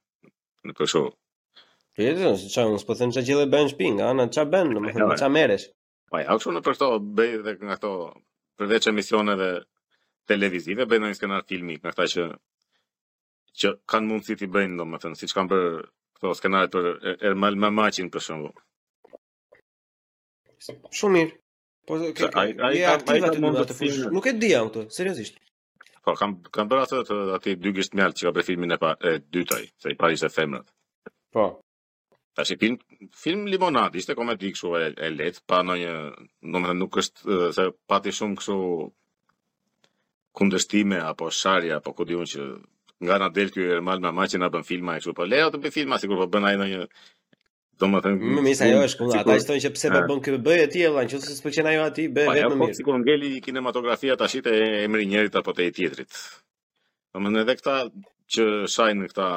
[0.67, 1.05] në këshu.
[1.07, 4.83] Po, jetër, që që më spëthën që gjithë e bënë shpinë, ana që bënë, në
[4.87, 5.69] më thënë, që meresh.
[6.11, 6.91] Po, ja, këshu në përsto,
[7.21, 7.95] bëjë dhe nga këto
[8.59, 9.47] përveç emisioneve
[10.29, 12.23] televizive, bëjnë një skenar filmik, me këta që,
[13.61, 15.69] që kanë mundësi t'i bëjnë, do më thënë, si që kanë bërë
[16.17, 16.87] këto skenarit për
[17.31, 18.51] Ermal er, Mamacin, për shumë.
[20.97, 21.35] Shumë mirë.
[21.87, 23.99] Po, ai ai ai ai mund të fush.
[24.11, 25.37] Nuk e di auto, seriozisht.
[26.03, 28.89] Po kam kam bërë atë aty dy gjisht mjalt që ka bërë filmin e pa
[29.07, 30.67] e dytaj, se i pari se femrat.
[31.31, 31.45] Po.
[32.37, 32.77] Tash film
[33.21, 35.93] film limonat, ishte komedi kështu e, e lehtë, pa ndonjë,
[36.53, 38.57] domethënë nuk është se pati shumë kështu
[40.37, 42.45] kundërshtime apo sharje apo ku diun që
[43.07, 45.73] nga na del ky Ermal me maçi na bën filma kështu, po lejo të bëj
[45.79, 46.85] filma sikur po bën ai ndonjë
[47.81, 50.85] domethënë më mes ajo është kundërta, ata thonë që pse po bën këtë bëje ti
[50.85, 52.59] valla, nëse se qen ajo aty bëhet po, më po, mirë.
[52.59, 56.21] Po ajo sikur ngeli kinematografia tash i te emri njëri apo te i tjetrit.
[57.17, 57.79] Domethënë edhe këta
[58.37, 59.31] që shajnë këta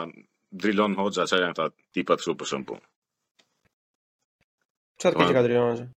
[0.50, 2.86] drilon hoxha që janë thatë tipa të shumë për shumë punë.
[5.02, 5.88] Qatë këtë ka drilon hoxha?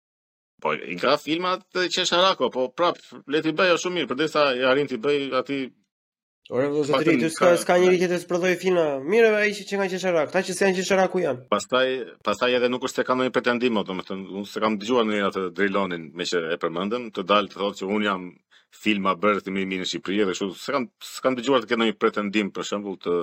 [0.63, 4.19] Po, i ka filmat të qesh harako, po prapë, leti bëj o shumë mirë, për
[4.21, 5.63] desa i arin t'i bëj ati...
[6.51, 9.77] Ore, vë zëtëri, të s'ka, s'ka njëri që të s'prodhoj fina, mire vë ishi që
[9.79, 11.45] nga qesh harako, ta që se janë qesh haraku janë.
[11.51, 11.91] Pastaj,
[12.27, 14.63] pastaj edhe nuk është të kam në një pretendimo, po, të më thënë, unë se
[14.63, 17.89] kam dëgjua në një atë drilonin me që e përmëndëm, të dalë të thotë që
[17.95, 18.25] unë jam
[18.83, 21.81] filma bërë të mi në Shqipëri, dhe shu, se kam, se kam dëgjuar të këtë
[21.87, 23.15] një pretendim, për shëmbull, të,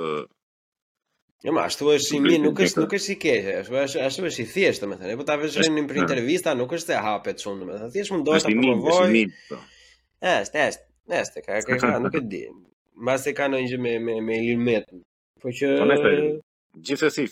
[1.44, 4.24] Jo, ma, ashtu është si mi, nuk është nuk është i keq, ashtu është ashtu
[4.28, 5.14] është i thjeshtë, domethënë.
[5.20, 7.88] Po ta vesh në një intervista, nuk është se hapet shumë, domethënë.
[7.94, 9.22] Thjesht më dosh të provoj.
[9.52, 9.60] Po.
[10.32, 12.42] Është, është, është, ka ka ka, nuk e di.
[13.00, 14.92] Mbas e ka ndonjë gjë me me me Ilir Met.
[15.40, 16.14] Po që po
[16.86, 17.24] Gjithsesi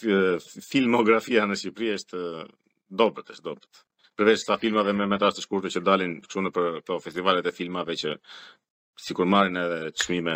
[0.66, 2.23] filmografia në Shqipëri është
[2.99, 3.83] dobët, është dobët.
[4.18, 7.47] Përveç sa filmave me metrazh të shkurtër që dalin këtu në për këto po, festivalet
[7.47, 8.16] e filmave që
[9.05, 10.35] sikur marrin edhe çmime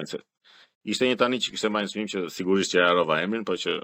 [0.84, 3.74] Ishte një tani që kishte marrë sinim që sigurisht që harrova emrin, po që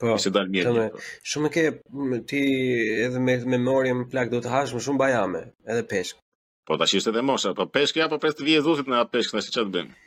[0.00, 0.68] Po, ishte dalë mirë.
[0.68, 1.62] Tëme, shumë ke
[2.30, 2.40] ti
[3.06, 5.40] edhe me memorien plak do të hash më shumë bajame,
[5.72, 6.20] edhe peshk.
[6.68, 9.14] Po tash ishte edhe mosha, po peshk ja po pres të vijë Jezusi në atë
[9.16, 9.98] peshk, tash çfarë të bëjmë?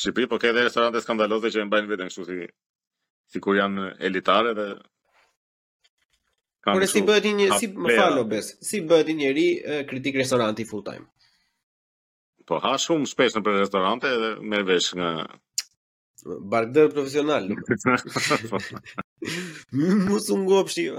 [0.00, 2.36] Shqipëri, por ka edhe restorante skandaloze që e mbajnë veten kështu si
[3.34, 4.66] sikur janë elitare dhe
[6.68, 10.82] Kur si bëhet një si më falo bes, si bëhet një njerëz kritik restoranti full
[10.88, 11.06] time?
[12.46, 15.12] Po ha shumë shpesh në restorante dhe merr vesh nga
[16.52, 17.46] bardër profesional.
[20.10, 20.82] Mos u ngopshi.
[20.90, 20.98] Jo.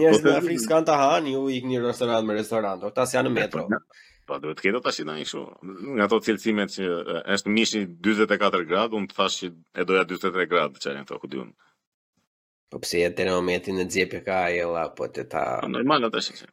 [0.00, 3.30] Njerëz në po, Afrikë s'kan ta hanë, ju ikni në restorant me restorant, ata janë
[3.30, 3.68] në metro.
[3.70, 5.40] Po, po, Po duhet të ketë tash ndaj kështu
[5.96, 6.86] nga ato cilësimet që
[7.36, 11.52] është mishi 44 gradë, unë thash që e doja 43 gradë çajën këto ku diun.
[12.72, 16.08] Po pse atë në momentin e e ka ajë la po te ta po, normal
[16.10, 16.50] ata shikoj.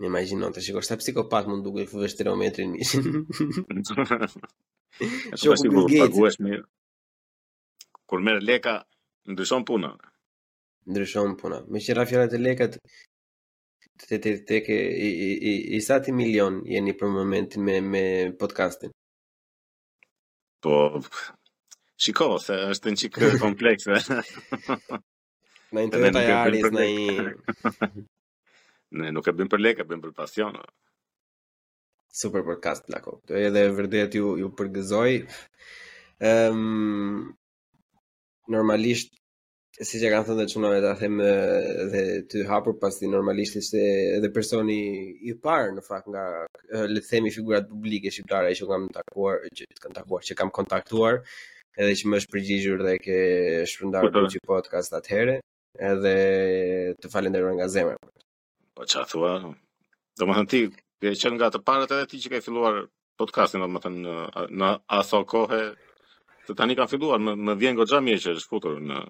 [0.00, 3.26] Në imagjino të shikosh ta psikopat mund duke i fuve shtirometrin mishin.
[5.42, 6.60] Shumë si vull të paguash me
[8.08, 8.76] kur merr leka
[9.26, 9.90] ndryshon puna.
[10.90, 11.64] Ndryshon puna.
[11.68, 12.80] Me çfarë të e lekët
[14.08, 17.80] të të të ke i, i, i, i sa ti milion jeni për momentin me
[17.84, 18.04] me
[18.40, 18.92] podcastin.
[20.64, 20.74] Po
[22.00, 23.98] shiko se është një çikë komplekse.
[25.72, 27.26] Na internet ja aris në i
[29.00, 30.56] Ne nuk e bëm për lekë, bëm për pasion.
[32.10, 35.12] Super podcast la Do edhe vërtet ju ju përgëzoj.
[36.18, 37.22] Ehm um,
[38.50, 39.19] normalisht
[39.80, 41.20] si që kanë thënë dhe qëna me të them
[41.92, 43.80] dhe të hapur pas ti normalisht ishte
[44.16, 44.76] edhe personi
[45.24, 46.24] i parë në fakt nga
[46.90, 51.22] le të themi figurat publike shqiptare që kam takuar që kam takuar që kam kontaktuar
[51.80, 53.18] edhe që më është përgjigjur dhe ke
[53.72, 54.46] shpërndar për po, që po.
[54.52, 55.38] podcast atëhere
[55.90, 56.14] edhe
[57.00, 57.96] të falenderoj nga zemër
[58.76, 59.30] po që a thua
[60.18, 60.60] do më thënë ti
[61.00, 62.82] ke qënë nga të parët edhe ti që ke filluar
[63.16, 64.68] podcastin do më thënë në, në
[65.00, 65.62] aso kohë
[66.50, 69.00] të tani ka filluar më, më vjen go gjamje që është futur në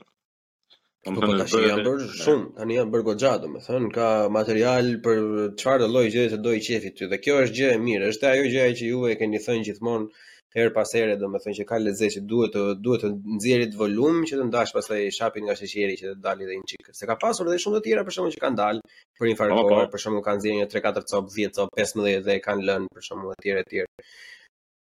[1.04, 5.20] Po po tash i hamur shumë, tani janë bërë goxha domethënë, ka material për
[5.62, 7.06] çfarë lloj gjëje se do i qefit ty.
[7.12, 10.26] Dhe kjo është gjë e mirë, është ajo gjëja që juve e keni thënë gjithmonë
[10.58, 14.40] her pas here domethënë që ka lezë që duhet të duhet të nxjerrit volum që
[14.40, 16.90] të ndash pastaj shapin nga sheqeri që të dalë edhe një çik.
[17.00, 20.04] Se ka pasur edhe shumë të tjera për shkakun që kanë dalë për infarkt, për
[20.04, 23.40] shkakun kanë nxjerrë një 3-4 cop, 10 cop, 15 dhe kanë lënë për shkakun e
[23.46, 24.12] tjerë e tjerë.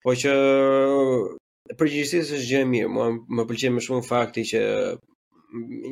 [0.06, 0.38] Po që
[1.84, 4.64] përgjithësisht është gjë e mirë, mua më pëlqen më shumë fakti që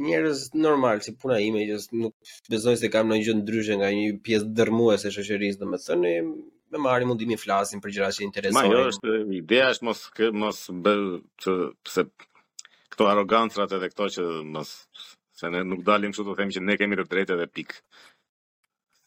[0.08, 2.16] njerëz normal si puna ime që nuk
[2.52, 7.08] besoj se kam ndonjë gjë ndryshe nga një pjesë dërmuese e shoqërisë domethënë me marrë
[7.10, 8.70] mundimin flasim për gjëra që interesojnë.
[8.70, 10.96] Ma jo është ideja është mos kë, mos bë
[11.44, 11.56] të
[11.88, 12.08] pse
[12.96, 14.74] këto arrogancrat edhe këto që mos
[15.40, 17.78] se ne nuk dalim kështu të themi që ne kemi të drejtë edhe pik.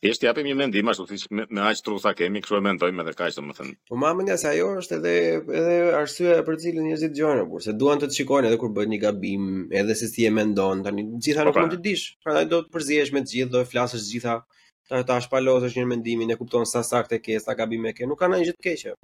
[0.04, 3.00] Jeshtë të japim një mendim, ashtu si me, me aqë trusa kemi, kështu e mendojmë
[3.04, 3.72] edhe kajtë, po më thënë.
[3.90, 5.12] Po mamë nga sa jo është edhe,
[5.56, 8.92] edhe e për cilë njëzit gjojnë, por se duan të të shikojnë edhe kur bëjnë
[8.92, 9.46] një gabim,
[9.82, 11.64] edhe se si e mendonë, të një gjitha nuk po pra.
[11.64, 14.36] mund të dish, pra da do të përzjesh me të gjithë, do e flasësh gjitha,
[14.92, 18.06] ta ta shpalosësh një mendimin, e kupton sa sakt e ke, sa gabim e ke,
[18.10, 18.96] nuk ka në gjithë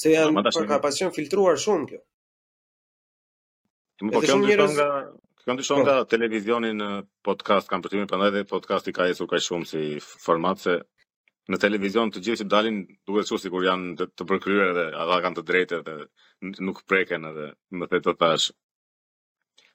[0.00, 1.98] Se po, ka pasion filtruar shumë kjo.
[4.68, 4.86] nga,
[5.48, 5.84] të shumë po.
[5.86, 6.88] nga televizionin në
[7.24, 9.84] podcast, kam përtimin për nëjë dhe podcasti ka esur ka shumë si
[10.24, 10.74] format, se
[11.50, 15.20] në televizion të gjithë që dalin duke shumë si kur janë të përkryre dhe ata
[15.24, 15.96] kanë të drejtë dhe
[16.66, 17.46] nuk preken dhe
[17.78, 18.50] më the të thash.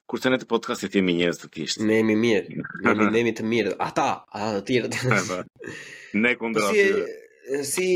[0.06, 1.84] Kurse në të podcastit jemi njëzë të tishtë.
[1.88, 4.90] Ne jemi mirë, ne jemi, ne të mirë, ata, ata të tjere.
[5.26, 5.40] Po.
[6.22, 7.08] ne kundër po atyre.
[7.66, 7.88] Si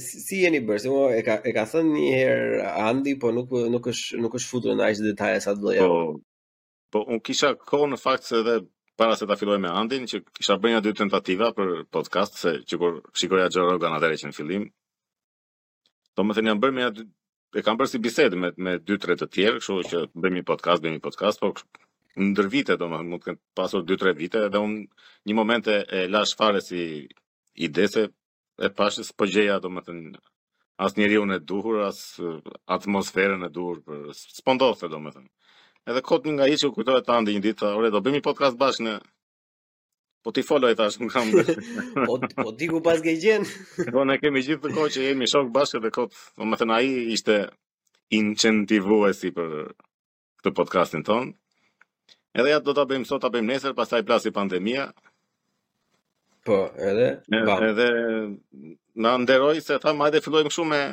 [0.00, 0.80] si jeni bërë?
[0.84, 4.50] Simo, e ka e ka thënë një herë Andi, po nuk nuk është nuk është
[4.50, 5.86] futur në aq detaje sa doja.
[5.86, 5.96] Po,
[6.90, 8.56] Po un kisha kohë në fakt se edhe
[9.00, 12.52] para se ta filloj me Andin që kisha bërë ja dy tentativa për podcast se
[12.70, 14.64] që kur shikoja Joe Rogan atëherë që në fillim.
[16.16, 17.06] Do më thënë jam bërë me dy
[17.54, 20.46] e kam bërë si bisedë me me dy tre të tjerë, kështu që bëjmë një
[20.50, 21.52] podcast, bëjmë një podcast, po
[22.26, 24.74] ndër vite domethënë mund të kenë pasur 2-3 vite dhe un
[25.30, 26.82] një moment e, la lash fare si
[27.66, 28.04] ide se
[28.66, 30.18] e pashë s'po gjeja domethënë
[30.86, 32.02] as njeriu në duhur, as
[32.76, 35.28] atmosferën e duhur për s'po ndodhte domethënë.
[35.88, 38.58] Edhe kot një nga ishë u kujtojë të andi një ditë, ore, do bëmi podcast
[38.62, 38.94] bashkë në...
[40.26, 41.30] Po ti follow e tash kam.
[42.06, 43.48] po po diku pas ke gjenë...
[43.94, 47.38] po ne kemi gjithë të kohë që jemi shok bashkë dhe kot, domethënë ai ishte
[48.18, 49.54] incentivuesi për
[50.42, 51.32] këtë podcastin ton.
[52.38, 54.90] Edhe ja do ta bëjmë sot, ta bëjmë nesër, pastaj plasi pandemia.
[56.46, 56.60] Po,
[56.90, 57.88] edhe e, edhe
[59.04, 60.84] na nderoj se tham hajde fillojmë kështu me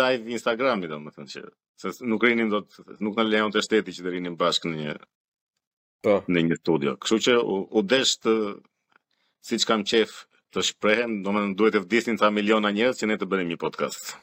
[0.00, 1.44] live Instagrami domethënë që
[1.76, 4.78] se nuk rinim do të nuk na lejon të shteti që të rinim bashkë në
[4.82, 4.94] një
[6.06, 6.94] po në një studio.
[7.02, 8.34] Kështu që u, u desh të
[9.46, 10.22] siç kam qef
[10.54, 14.14] të shprehem, domethënë duhet të vdesin ca miliona njerëz që ne të bënim një podcast.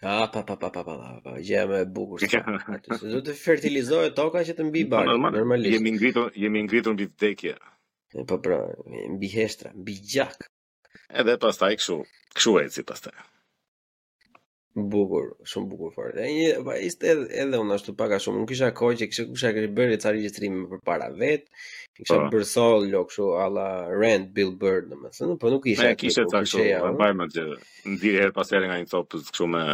[0.00, 0.94] A, pa pa pa pa pa.
[1.24, 2.22] pa, më e bukur.
[2.24, 5.34] se do të fertilizohet toka që të mbi po, bar.
[5.34, 5.74] Normalisht.
[5.76, 7.58] Jemi ngritur, jemi ngritur mbi vdekje.
[8.28, 8.62] Po pra,
[9.16, 10.48] mbi heshtra, mbi gjak.
[11.10, 12.00] Edhe pastaj këshu.
[12.30, 13.18] kështu eci pastaj
[14.74, 16.10] bukur, shumë bukur fare.
[16.14, 19.24] Dhe një vajzë edhe edhe unë ashtu pak a shumë, nuk kisha kohë që kisha
[19.30, 21.46] kusha që bëre ca regjistrime më përpara vet.
[21.96, 22.24] Kisha uh po.
[22.24, 22.32] -huh.
[22.36, 23.66] bërë solo jo, kështu alla
[23.98, 25.88] rent Bill Bird domethënë, po nuk isha.
[25.90, 27.48] Ai kishte ta kështu, ai bëj më gjë.
[27.96, 29.64] Ndihet pas herë nga një copë kështu me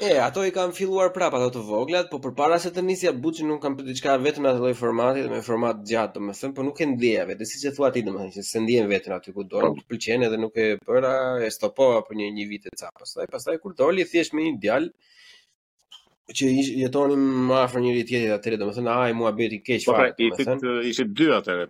[0.00, 3.44] E, ato i kam filluar prap ato të voglat, po përpara se të nisja buçi
[3.44, 6.86] nuk kam për diçka vetëm atë lloj formatit, me format gjatë, domethënë, po nuk e
[6.94, 10.24] ndjeja vetë, siç e thua ti domethënë, se ndjen vetëm aty ku dorë, të pëlqen
[10.28, 11.12] edhe nuk e bëra,
[11.44, 12.88] e stopova për një një vit e ca.
[13.02, 16.48] Pastaj, pastaj kur doli thjesht me një djalë që
[16.84, 20.16] jetonim më afër njëri tjetrit atëre, domethënë, ai mua bëti keq po pra, fare.
[20.16, 21.68] Po, ishit ishit dy atëre.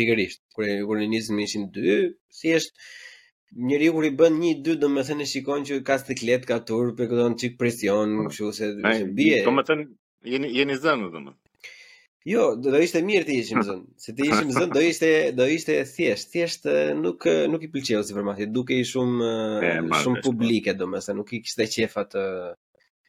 [0.00, 1.96] Pikërisht, kur kur nisëm dy,
[2.40, 3.09] thjesht si
[3.58, 7.36] njëri kur i bën 1 2 domethënë shikon që ka siklet ka turp e kupton
[7.42, 8.28] çik presion po.
[8.30, 8.66] kështu se
[9.18, 9.86] bie domethënë
[10.34, 11.38] jeni jeni zënë domethënë
[12.28, 15.76] Jo, do ishte mirë të ishim zënë, se të ishim zënë do ishte do ishte
[15.94, 16.66] thjesht, thjesht
[17.02, 19.28] nuk nuk i pëlqeu si formati, duke i shumë
[19.64, 19.70] e,
[20.02, 22.24] shumë desh, publike domethënë, nuk i kishte qef atë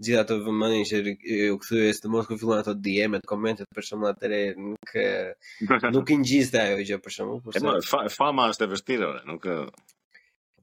[0.01, 4.05] gjithë ato vëmendjen që u kthyes të mos ku fillon ato DM-e, komentet për shkak
[4.05, 4.95] të atëre nuk
[5.97, 9.51] nuk i ngjiste ajo gjë për shembull, por fama është e vështirë, nuk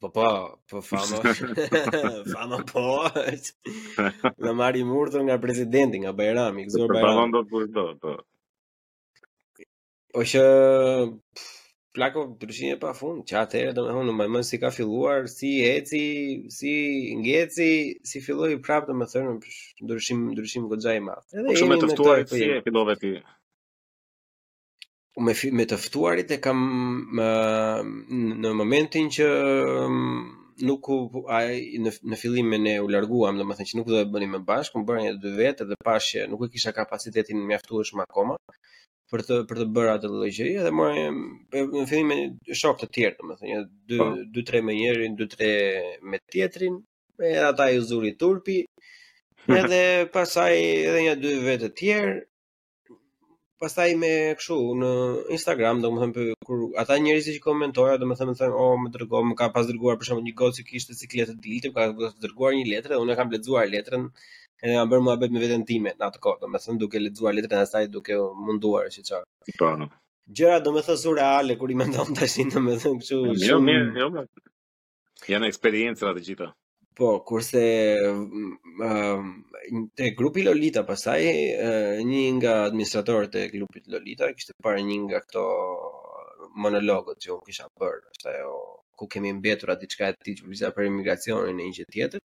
[0.01, 0.25] Po po,
[0.71, 1.35] po fama.
[2.35, 3.03] fama po.
[4.43, 7.33] Na mari murtën nga presidenti, nga Bajrami, gzuar Bajrami.
[7.33, 8.11] Po do kur do, po.
[8.15, 8.17] O
[10.15, 10.41] po që
[11.99, 15.51] plako dryshinë pa fund, që atëherë do të thonë, më mëson si ka filluar, si
[15.67, 16.05] eci,
[16.59, 16.73] si
[17.19, 17.71] ngeci,
[18.09, 19.07] si filloi prapë të më
[19.87, 21.27] ndryshim ndryshim goxhaj i madh.
[21.35, 23.17] Edhe po shumë të ftuar po si e fillove ti
[25.25, 26.59] me me të ftuarit e kam
[27.19, 27.29] më,
[28.45, 29.27] në momentin që
[30.69, 30.99] nuk u
[31.39, 34.79] ai në, në fillim ne u larguam domethënë që nuk do të bënim më bashkë,
[34.81, 38.37] u bëra një dy vetë edhe pashë që nuk e kisha kapacitetin mjaftueshëm akoma
[39.11, 41.05] për të për të bërë atë lloj gjëje dhe mora
[41.77, 42.19] në fillim me
[42.63, 44.09] shok të tjerë domethënë një dy pa.
[44.09, 44.11] Po.
[44.35, 45.51] dy tre me njërin, dy tre
[46.11, 46.81] me tjetrin,
[47.19, 48.63] edhe ata i zuri turpi.
[49.49, 50.59] Edhe pasaj
[50.91, 52.19] edhe një dy vete tjerë,
[53.63, 54.89] pastaj me kështu në
[55.37, 59.37] Instagram, domethënë për kur ata njerëz që komentojnë, domethënë më thënë, "Oh, më dërgo, më
[59.41, 62.69] ka pas dërguar për shembull një gocë që kishte ciklete dilte, ka pas dërguar një
[62.73, 64.05] letër dhe unë kam lexuar letrën
[64.63, 67.67] edhe kam bërë muhabet me veten time në atë kohë, domethënë duke lexuar letrën e
[67.73, 68.13] saj, duke
[68.47, 69.27] munduar si çfarë.
[69.59, 69.91] Po, po.
[70.37, 73.43] Gjëra domethënë surreale kur i mendon tashin domethënë kështu.
[73.49, 74.27] Jo, mirë, jo.
[75.33, 76.53] Janë eksperienca të gjitha.
[76.99, 79.43] Po, kurse uh,
[79.95, 81.21] te grupi Lolita pasaj,
[81.63, 85.45] uh, një nga administratorët e grupit Lolita kishte parë një nga këto
[86.65, 88.55] monologët që u kisha bërë, është ajo
[88.99, 92.25] ku kemi mbetur atë diçka e tij që vizat për emigracionin e një gjë tjetër.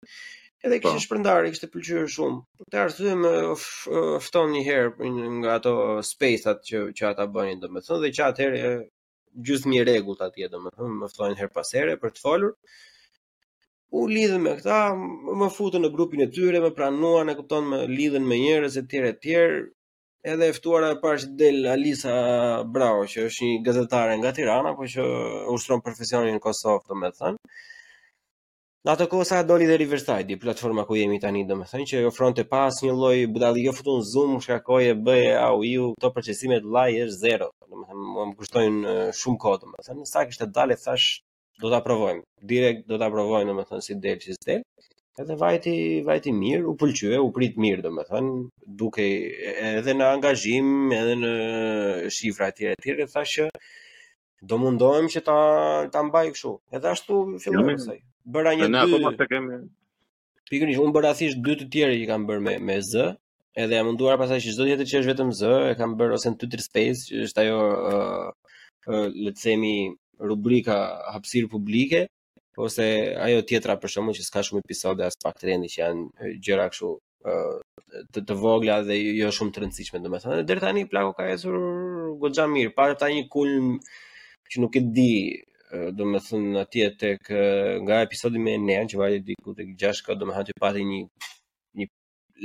[0.65, 0.79] Edhe po.
[0.89, 2.39] kishte shpërndarë, kishte pëlqyer shumë.
[2.61, 3.33] Për të arsye më
[4.29, 5.75] fton një herë nga ato
[6.15, 8.73] space-at që që ata bënin, domethënë, dhe që atëherë
[9.49, 12.57] gjysmë i rregullt atje domethënë, më ftojnë her pas here për të folur
[13.97, 14.77] u lidhën me këta,
[15.39, 18.95] më futën në grupin e tyre, më pranuan, e kupton, më lidhën me njerëz etj
[19.13, 19.33] etj.
[20.31, 22.15] Edhe e ftuara e parë që del Alisa
[22.75, 25.05] Brau, që është një gazetare nga Tirana, por që
[25.53, 27.59] ushtron profesionin në Kosovë, domethënë.
[28.87, 31.99] Në atë kohë sa doli dhe Riverside, platforma ku jemi tani, do me thënë që
[32.01, 36.61] e ofronte pas një lloj budalli, jo futun Zoom, shkakoje bëje au iu, to të
[36.77, 37.51] laj është zero.
[37.69, 40.07] Do më thënë, më kushtojnë shumë kohë, do thënë.
[40.15, 41.09] Sa kishte dalë thash
[41.59, 42.21] do ta provojm.
[42.41, 44.61] Direkt do ta provojm domethën si del si del.
[45.19, 45.75] Edhe vajti
[46.05, 48.29] vajti mirë, u pëlqye, u prit mirë domethën,
[48.81, 49.05] duke
[49.69, 51.33] edhe në angazhim, edhe në
[52.13, 53.49] shifra të tjera të tha që
[54.43, 55.35] do mundohem që ta
[55.93, 56.55] ta mbaj kështu.
[56.73, 57.99] Edhe ashtu filloi ja, ai.
[58.37, 58.73] Bëra një dy.
[58.73, 59.61] Ne apo pastaj kemi
[60.49, 63.05] pikërisht unë bëra thjesht dy të tjera që kam bërë me me Z,
[63.57, 66.29] edhe jam munduar pasaj që çdo tjetër që është vetëm Z, e kam bërë ose
[66.33, 68.27] në space, që është ajo uh,
[68.91, 69.73] uh, le të themi
[70.27, 70.79] rubrika
[71.15, 72.03] hapësirë publike,
[72.65, 72.85] ose
[73.25, 76.91] ajo tjetra për shkakun që s'ka shumë episode as pak trendi që janë gjëra kështu
[78.13, 80.43] të, të vogla dhe jo, jo shumë të rëndësishme, domethënë.
[80.49, 81.57] Deri tani Plako ka ecur
[82.23, 83.73] goxha mirë, pa ta një kulm
[84.51, 85.15] që nuk e di,
[85.97, 87.31] domethënë atje tek
[87.87, 90.99] nga episodi me Nean që vajte diku tek 6 ka domethënë të pati një
[91.81, 91.87] një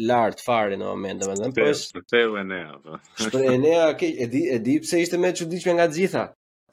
[0.08, 3.84] lart fare në moment domethënë po është Teo Enea po Enea
[4.26, 6.24] e di e di pse ishte më çuditshme nga të gjitha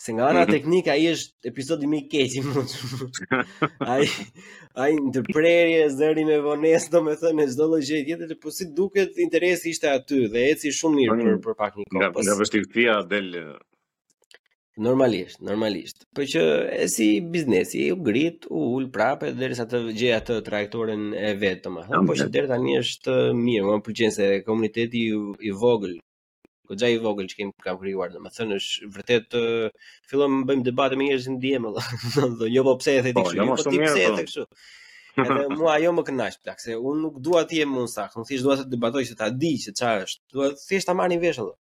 [0.06, 0.52] Se nga ana mhm.
[0.54, 2.42] teknike ai është episodi më i keq i
[3.86, 4.04] Ai
[4.86, 9.72] ai ndërprerje zëri me vonesë, domethënë në çdo lloj gjë tjetër, po si duket interesi
[9.74, 12.04] ishte aty dhe eci shumë mirë po, për për pak një kohë.
[12.04, 13.32] Nga, nga vështirësia del
[14.90, 16.06] normalisht, normalisht.
[16.20, 16.46] Po që
[16.86, 21.64] e si biznesi u grit, u ul prapë derisa të gjej atë trajektorin e vet,
[21.66, 22.06] domethënë.
[22.12, 25.16] Po që deri tani është mirë, më pëlqen se komuniteti i,
[25.50, 25.96] i vogël
[26.70, 29.68] goxha i vogël që kemi kam krijuar, domethënë është vërtet uh,
[30.10, 33.26] fillon të bëjmë debate me njerëz në DM, domethënë jo po pse e thëti po,
[33.28, 34.48] kështu, jo, jo po ti pse e thëti kështu.
[35.26, 38.48] Edhe mua ajo më kënaq, pak se unë nuk dua të jem unë unë thjesht
[38.50, 40.22] dua të debatoj se ta di se çfarë është.
[40.36, 41.54] Dua thjesht ta marrin vesh atë.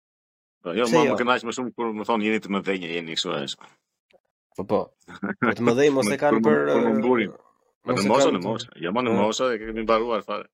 [0.63, 2.91] Po, jo, jo, më më kënaq më shumë kur më thon jeni të më dhënë,
[2.97, 3.69] jeni kështu është.
[4.57, 4.83] Po, po po.
[5.53, 7.35] të më dhënë mos e kanë për mburin.
[7.83, 8.65] Për të mosën, mos.
[8.87, 10.49] Ja më në mosë, e kemi mbaruar fare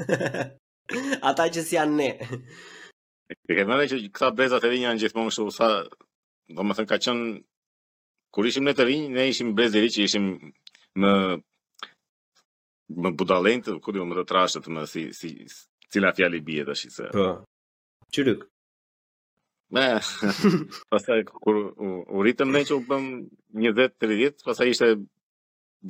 [1.28, 2.10] Ata që janë ne.
[3.50, 5.70] E kemë edhe që këta brezat e rinj janë gjithmonë kështu sa
[6.60, 7.24] do thënë ka qen
[8.38, 10.28] kur ishim ne të rinj, ne ishim brezeri që ishim
[11.02, 11.14] në
[13.04, 15.34] më budalent, ku do të më të trashët më si si
[15.90, 17.10] cila fjalë bie tash se.
[17.18, 17.28] Po.
[18.12, 18.44] Qyryk.
[19.70, 20.00] Me,
[20.92, 23.08] pasaj, kur u, u rritëm ne që u bëm
[23.62, 24.14] një dhe të
[24.72, 24.88] ishte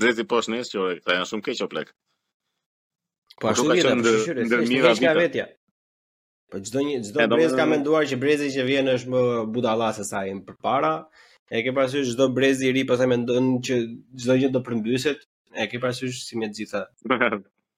[0.02, 1.92] drezi poshtë nesë që këta janë shumë keqë o plek.
[3.38, 5.46] Po ashtu vjeta, po ndër, ndër mira Vetja.
[6.50, 9.22] Po çdo një çdo brez ka menduar që brezi që vjen është më
[9.54, 10.96] budallas se sa i përpara.
[11.54, 13.78] E ke parasysh çdo brez i ri pastaj mendon që
[14.24, 15.22] çdo gjë do përmbyset.
[15.62, 16.84] E ke parasysh si me të gjitha.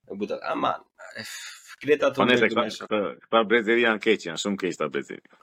[0.20, 0.80] Buda, aman.
[1.22, 1.34] Ef,
[1.82, 2.48] Kleta të po nëse
[2.86, 5.38] këta brezeri janë keqë janë shumë keqë ta brezeri.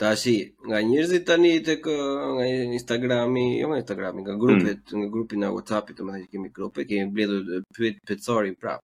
[0.00, 0.34] Tashi,
[0.68, 2.44] nga njerëzit tani tek nga
[2.78, 4.94] Instagrami, jo nga Instagrami, nga grupet, mm.
[5.00, 8.80] nga grupi na dhe domethënë kemi grupe, kemi mbledhur pyet prapë prap.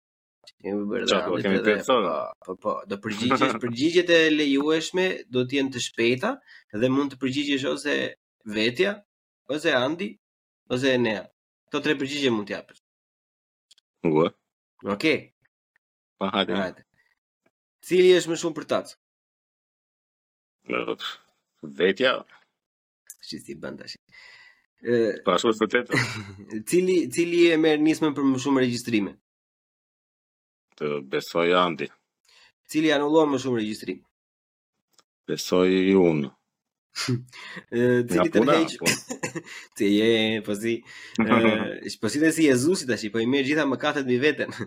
[0.61, 1.99] Kemi bërë dhe kemi edhe, po,
[2.47, 6.31] po, po, do përgjigjesh, përgjigjet e lejueshme do t'jenë të shpejta
[6.79, 7.93] dhe mund të përgjigjesh ose
[8.55, 8.95] vetja,
[9.53, 10.09] ose Andi,
[10.73, 11.23] ose nea,
[11.69, 12.81] Këto tre përgjigje mund t'japësh.
[14.05, 14.27] Ngua.
[14.93, 15.32] Okej.
[16.23, 16.53] Pa hajde.
[16.55, 16.85] Hajde.
[17.87, 18.91] Cili është më shumë për tac?
[21.79, 22.13] Vetja.
[23.27, 23.97] Si ti bën tash?
[24.87, 25.91] Ëh, pa shumë vërtet.
[26.71, 29.11] cili cili e merr nismën për më shumë regjistrime?
[30.79, 31.89] Të besoj Andi.
[32.71, 33.99] Cili anullon më shumë regjistrim?
[35.27, 36.31] Besoj unë.
[38.13, 40.09] cili të rëhej që je,
[40.47, 40.77] po si,
[41.19, 44.61] uh, po si dhe si Jezusi tash, po i merë gjitha mëkatet katët mi veten.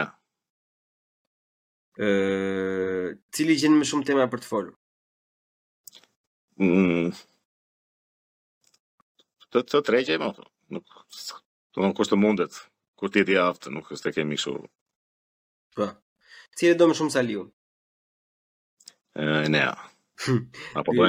[2.01, 2.09] Ë,
[3.37, 4.73] cili gjen më shumë tema për të folur?
[6.57, 7.11] Mm.
[9.53, 10.49] Të të treqe më po, thon.
[10.79, 11.43] Nuk
[11.77, 12.57] do të kushtë mundet.
[12.97, 14.55] Kur ti t'i aftë, nuk është të kemi kështu.
[15.77, 15.91] Po.
[16.57, 17.53] Cili do më shumë saliun?
[19.17, 19.73] E Enea.
[20.79, 21.03] apo po,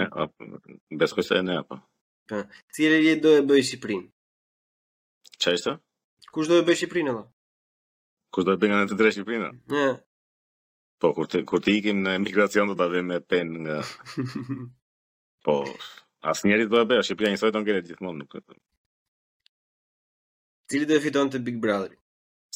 [0.98, 1.76] besoj se Enea po.
[2.28, 2.36] Po.
[2.72, 4.02] Cili je do e bëj Shqiprin?
[5.40, 5.72] Çfarë është?
[6.32, 7.22] Kush do e bëj Shqiprin atë?
[8.32, 9.44] Kush do të bëj nga të drejtë Shqiprin?
[9.76, 9.90] Ja.
[11.00, 13.78] Po kur të kur të ikim në emigracion do ta me pen nga
[15.46, 15.54] Po,
[16.32, 18.58] as njeri do e bëj, Shqipëria njësoj të ngele gjithmonë nuk e të.
[20.72, 21.96] Cili do e fiton të Big Brotheri?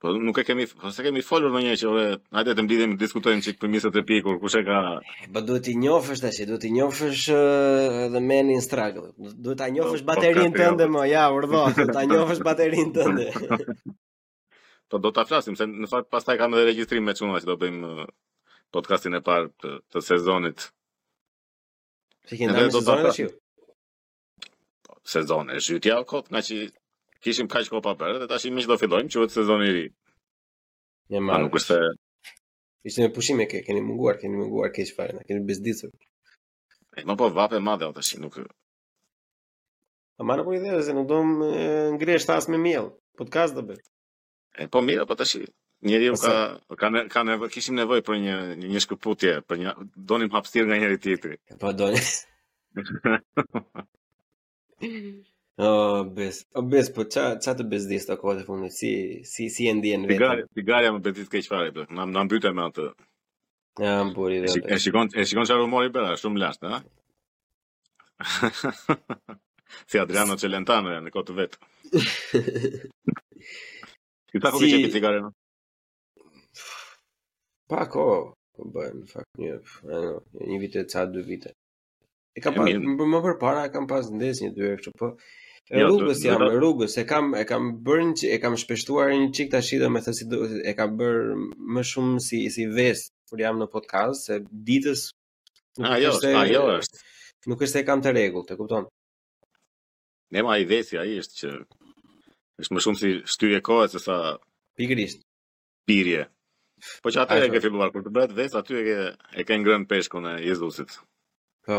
[0.00, 2.94] Po nuk e kemi, po s'e kemi folur më një që edhe hajde të mbidhemi
[2.96, 4.78] të diskutojmë çik për mesat e pikur, kush e ka.
[5.34, 7.26] Po duhet i njohësh tash, duhet i njohësh
[8.06, 9.10] edhe men in struggle.
[9.44, 13.74] Duhet ta njohësh baterinë tënde më, ja, urdhë, ta njohësh baterinë tënde.
[14.90, 17.58] Po do ta flasim se në fakt pastaj kam edhe regjistrim me çuna që do
[17.66, 17.92] bëjmë
[18.72, 20.70] podcastin e parë të, të sezonit.
[22.32, 23.38] Sekondë sezonin e shit.
[25.20, 26.62] Sezonin e shit, ja, kot, që
[27.24, 29.84] kishim kaq kohë pa bërë dhe tash miq do fillojmë quhet sezoni i ri.
[31.14, 31.38] Ne ma.
[31.44, 31.80] Nuk është
[32.88, 35.90] Ishte në pushim e ke, keni munguar, keni munguar keq fare, na keni bezditur.
[36.96, 38.38] E po vape madhe o tash nuk.
[40.18, 41.48] Ma marr po ide se nuk do të
[41.98, 42.88] ngresh tas me miell.
[43.20, 43.82] Podcast do bëj.
[44.64, 45.36] E po mirë, po tash
[45.86, 46.36] njeri ju po ka
[46.80, 49.76] ka ne, ka nevoj, kishim nevojë për një një, një shkëputje, për një
[50.12, 51.36] donim hapstir nga njëri tjetri.
[51.60, 52.08] Po donim.
[56.16, 56.44] bes.
[56.54, 58.72] O bes, po ça ça të bes dis ta të fundit.
[58.72, 58.90] Si
[59.24, 60.46] si si e ndjen vetë.
[60.58, 61.88] Gjali, ti më bëti të ke çfarë bëk.
[61.96, 62.84] Na na mbytë me atë.
[63.82, 64.64] Ja, buri vetë.
[64.68, 66.76] E shikon e shikon çfarë humori bëra, shumë lart, ha.
[69.86, 71.52] Si Adriano Celentano në kohë të vet.
[74.30, 75.18] Ti ta kuptoj ti gjali.
[77.70, 78.06] Pa ko,
[78.56, 79.54] po bën fakt një,
[80.50, 81.50] një vitë ca dy vite.
[82.34, 85.06] E kam pas, më parë e kam pas ndes një dyre kështu, po
[85.70, 89.12] E jo, rrugës jam, e rrugës, e kam e kam bërë një e kam shpeshtuar
[89.12, 90.24] një çik tash edhe me thë si
[90.66, 91.18] e kam bër
[91.76, 94.38] më shumë si si vest kur jam në podcast se
[94.70, 95.04] ditës
[95.78, 97.04] ajo ah, është, ajo ah, është.
[97.52, 98.90] Nuk është se kam të rregull, të kupton?
[100.34, 101.52] Ne ma i vesi ai është që
[102.64, 104.18] është më shumë si shtyrje kohë se sa
[104.80, 105.22] pikërisht
[105.86, 106.26] pirje.
[107.04, 109.62] Po që atë e ke filluar kur të bëhet vesë aty e ke e ke
[109.62, 110.98] ngrënë peshkun e Jezusit.
[111.62, 111.78] Po.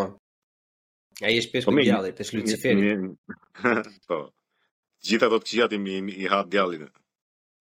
[1.21, 2.93] A po i është pesku gjallit, është Luciferi.
[4.09, 4.17] po,
[5.05, 6.87] gjitha do të qijat i, i, i hatë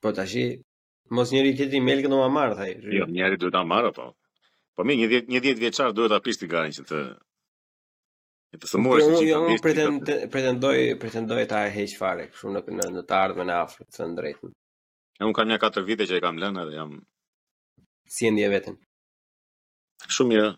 [0.00, 0.44] Po, të ashi,
[1.12, 2.70] mos njëri këti melke në ma marë, thaj.
[2.96, 4.06] Jo, njëri duhet ta marë, po.
[4.74, 7.00] Po mi, një djetë, vjeqarë duhet ta pishti gajnë që të...
[8.56, 9.28] E të sëmurës që që të pishti...
[9.28, 13.88] Jo, jo, pretendoj, pretendoj ta heq fare, këshu në, në, në të ardhme në afrë,
[13.92, 14.54] të në drejtën.
[15.20, 16.96] E unë kam një 4 vite që i kam lënë edhe jam...
[18.16, 18.80] Si e ndje vetën?
[20.16, 20.48] Shumë mirë.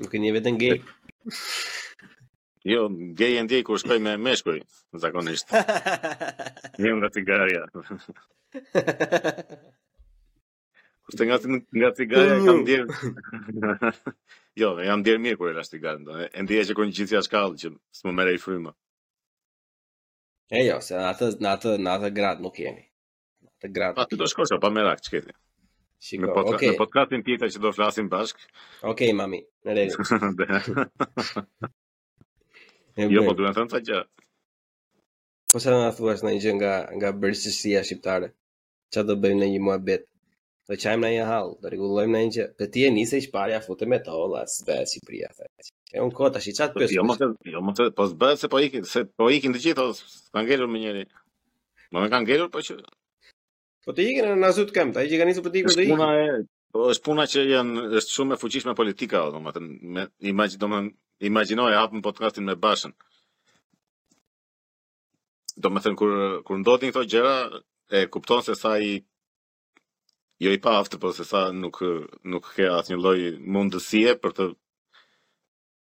[0.00, 0.80] Nuk e ndje vetën gej.
[2.64, 4.58] Jo, gjej e ndjej kur shkoj me meshkuj,
[5.02, 5.48] zakonisht.
[6.80, 7.62] Njëm nga cigarja.
[11.04, 11.36] Kushtë nga,
[11.78, 12.86] nga cigarja, kam ndjerë...
[14.62, 16.28] jo, jam ndjerë mirë kur e lashtë cigarja.
[16.30, 18.72] E ndjej që kur një gjithja shkallë që s'më më mere i fryma.
[20.54, 22.84] E jo, se në atë, në atë, në atë gradë nuk jemi.
[23.42, 23.96] Në atë gradë.
[24.04, 25.42] Pa, do shkosha, pa me rakë, që
[26.02, 26.68] Shiko, në, podcast, okay.
[26.72, 28.40] në podcastin tjetër që do flasim bashk.
[28.80, 30.88] Okej, okay, mami, në rregull.
[32.96, 34.00] Jo, po duhet të thënë që
[35.52, 38.28] Po sa na thua se na gjë nga nga bërësia shqiptare.
[38.92, 40.04] Çfarë do bëjmë në një muhabet?
[40.68, 42.68] Do çajmë në një hall, do rregullojmë në një gjë.
[42.72, 45.68] ti e nisi ish parja futë me to, la sbe si pria fetë.
[45.96, 46.92] E un kota si çat pesë.
[46.92, 47.18] Po, jo, mos,
[47.54, 50.46] jo, mos, po sbe se po ikin, se po ikin të gjithë ose po, kanë
[50.48, 51.02] ngelur me njëri.
[51.92, 52.76] Ma po, me kanë ngelur po çu.
[53.84, 55.88] Po ti ikin në nazut kem, ta i që ka njësë për ti për ti.
[55.92, 60.50] Puna e, po është puna që janë, është shumë e fuqishme politika, domethënë do më
[60.56, 60.84] të
[61.22, 62.92] imaginoj, hapëm podcastin me bashën.
[65.56, 66.14] Do me thënë, kur,
[66.46, 67.34] kur ndodhin këto gjera,
[67.92, 68.96] e kupton se sa i
[70.42, 71.78] jo i aftë, po se sa nuk
[72.26, 73.18] nuk ke asnjë lloj
[73.54, 74.46] mundësie për të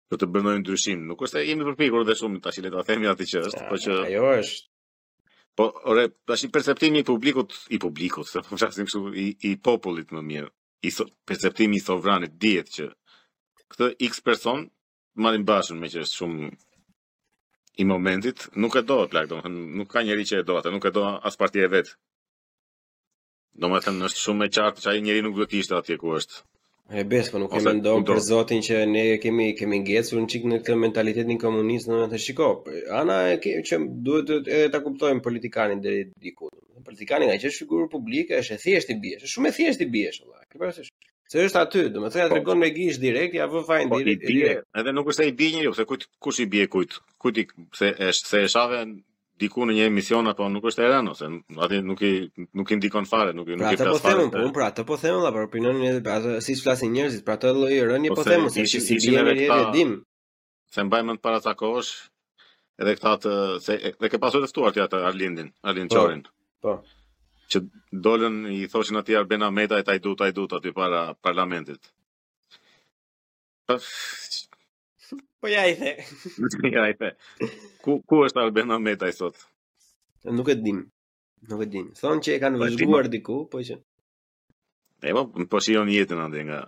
[0.07, 1.01] për të bënë ndryshim.
[1.09, 3.79] Nuk është se jemi përpikur dhe shumë tash le ta themi atë që është, po
[3.85, 4.71] që ajo është.
[5.57, 10.23] Po ore, tash perceptimi i publikut, i publikut, po flasim kështu i i popullit më
[10.31, 10.49] mirë.
[10.87, 12.87] I so, perceptimi i sovranit dihet që
[13.73, 14.67] këtë X person
[15.17, 16.47] marrim Bashën me që është shumë
[17.83, 19.33] i momentit, nuk e do e plak,
[19.79, 21.93] nuk ka njeri që e do atë, nuk e do as partia e vetë.
[23.61, 26.13] Do me thëmë, është shumë e qartë që aji njeri nuk do t'ishtë atje ku
[26.17, 26.35] është.
[27.01, 30.49] E besë, po nuk kemi ndonë për zotin që ne kemi, kemi ngecur në qikë
[30.51, 32.47] në këtë mentalitetin komunistë në të shiko,
[33.01, 35.97] ana e ke, që duhet edhe ta kuptojmë politikanin dhe
[36.27, 36.53] dikut.
[36.87, 39.83] Politikanin nga që është figurë publike, është e thjesht i biesh, është shumë e thjesht
[39.83, 40.21] i bjesh,
[41.31, 42.35] Se është aty, do të thënë ja po.
[42.37, 44.21] tregon me gish direkt, ja vë fajin direkt.
[44.25, 44.51] Po i bie,
[44.81, 46.95] edhe nuk është ai bie njeriu, se kujt kush i bie kujt?
[47.23, 47.45] Kujt i
[47.79, 48.79] se është se është edhe
[49.43, 51.27] diku në një emision apo nuk është era ose
[51.65, 52.13] aty nuk i
[52.61, 54.29] nuk i ndikon fare, nuk i pra nuk i flas po fare.
[54.29, 56.37] Pra, të po them, po pra, të po them dha për opinionin e pra, atë
[56.47, 59.35] siç flasin njerëzit, pra të lloj rënje po them, se si bie me
[59.75, 59.93] dim.
[60.77, 61.91] Se mbaj mend para ta kohësh,
[62.83, 63.35] edhe këta të
[63.67, 66.23] se dhe ke pasur të ftuar ti atë Arlindin, Arlind Çorin.
[66.63, 66.79] Po
[67.51, 67.61] që
[68.05, 71.81] dolën i thoshin atij Arben Ahmeta e taj dut, taj dut aty para parlamentit.
[75.39, 75.93] Po ja i the.
[76.75, 77.09] ja i the.
[77.83, 79.39] Ku, ku është Arben Ahmeta i sot?
[80.39, 80.81] Nuk e dim.
[81.51, 81.87] Nuk e dim.
[82.01, 83.79] Thonë që e kanë po vëzhguar diku, po që...
[85.07, 86.61] E po, po shion jetën ande nga...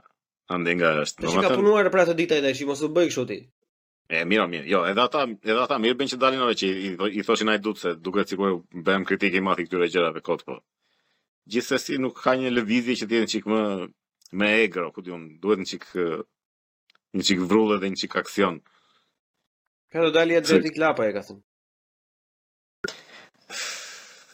[0.54, 1.28] Ande nga është.
[1.30, 3.36] Po ka punuar pra të ditaj ai shi, mos të bëjë kështu ti.
[4.10, 4.66] E mira mirë.
[4.66, 6.90] Jo, edhe ata, edhe ata mirë bën që dalin edhe që i,
[7.22, 8.56] i thoshin ai dutse, duket sikur
[8.88, 10.56] bëm kritikë i madh i këtyre gjërave kot po.
[11.50, 13.62] Gjithsesi nuk ka një lëvizje që të jetë çik më
[14.42, 15.86] më egër, ku diun, duhet një çik
[17.20, 18.58] një çik vrullë dhe një çik aksion.
[19.94, 21.46] Ka do dali atë klapa e ka thënë.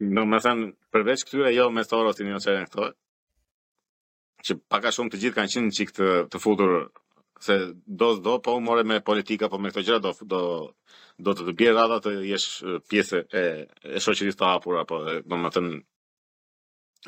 [0.03, 2.89] Do më thënë, përveç këtyre, jo me thore të një qërën këtoj,
[4.49, 6.73] që paka shumë të gjithë kanë qenë qik të, të futur,
[7.47, 7.55] se
[8.01, 10.41] do zdo, po u more me politika, po me këto gjera, do, do,
[11.29, 12.49] do të të bjerë rada të jesh
[12.91, 13.45] pjesë e,
[13.95, 15.79] e shoqëris të hapur, apo do më thënë,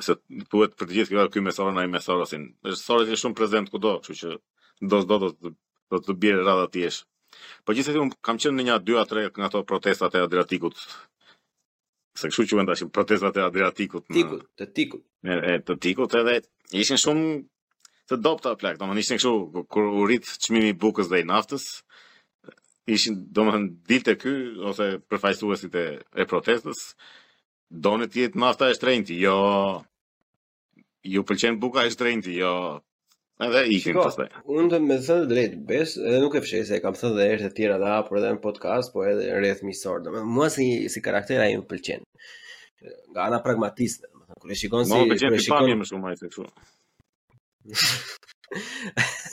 [0.07, 0.17] se
[0.55, 2.47] duhet për të gjithë kjo me mesorë në i mesorë osin.
[2.63, 2.71] e
[3.25, 4.31] shumë prezent ku do, që që
[4.93, 5.55] do të do, do,
[5.91, 7.03] do të bjerë rada të jesh.
[7.67, 10.15] Po gjithë e ti, unë kam qenë në një, dy, a tre, nga to protestat
[10.17, 10.79] e Adriatikut
[12.17, 15.03] se kështu quhen që protestat e Adriatikut në Tikut, të Tikut.
[15.33, 16.39] E, e të Tikut edhe
[16.83, 17.37] ishin shumë
[18.11, 21.67] të dopta plak, domethënë ishin kështu kur u rritë çmimi i bukës dhe i naftës
[22.97, 24.35] ishin doman dilte ky
[24.71, 25.87] ose përfaqësuesit e,
[26.23, 26.85] e protestës
[27.87, 29.37] donë të jetë nafta e shtrenjtë, jo
[31.13, 32.53] ju pëlqen buka e shtrenjtë, jo
[33.45, 34.29] edhe ikim pastaj.
[34.53, 37.27] Unë të më thënë drejt, bes, edhe nuk e fshej se e kam thënë edhe
[37.33, 40.69] herë të tjera dha por edhe në podcast, po edhe rreth miqësor, domethënë mua si
[40.95, 42.07] si karakter i më pëlqen.
[43.13, 46.33] Nga ana pragmatiste, domethënë kur e shikon si kur e shikon më shumë ai se
[46.35, 46.51] kështu.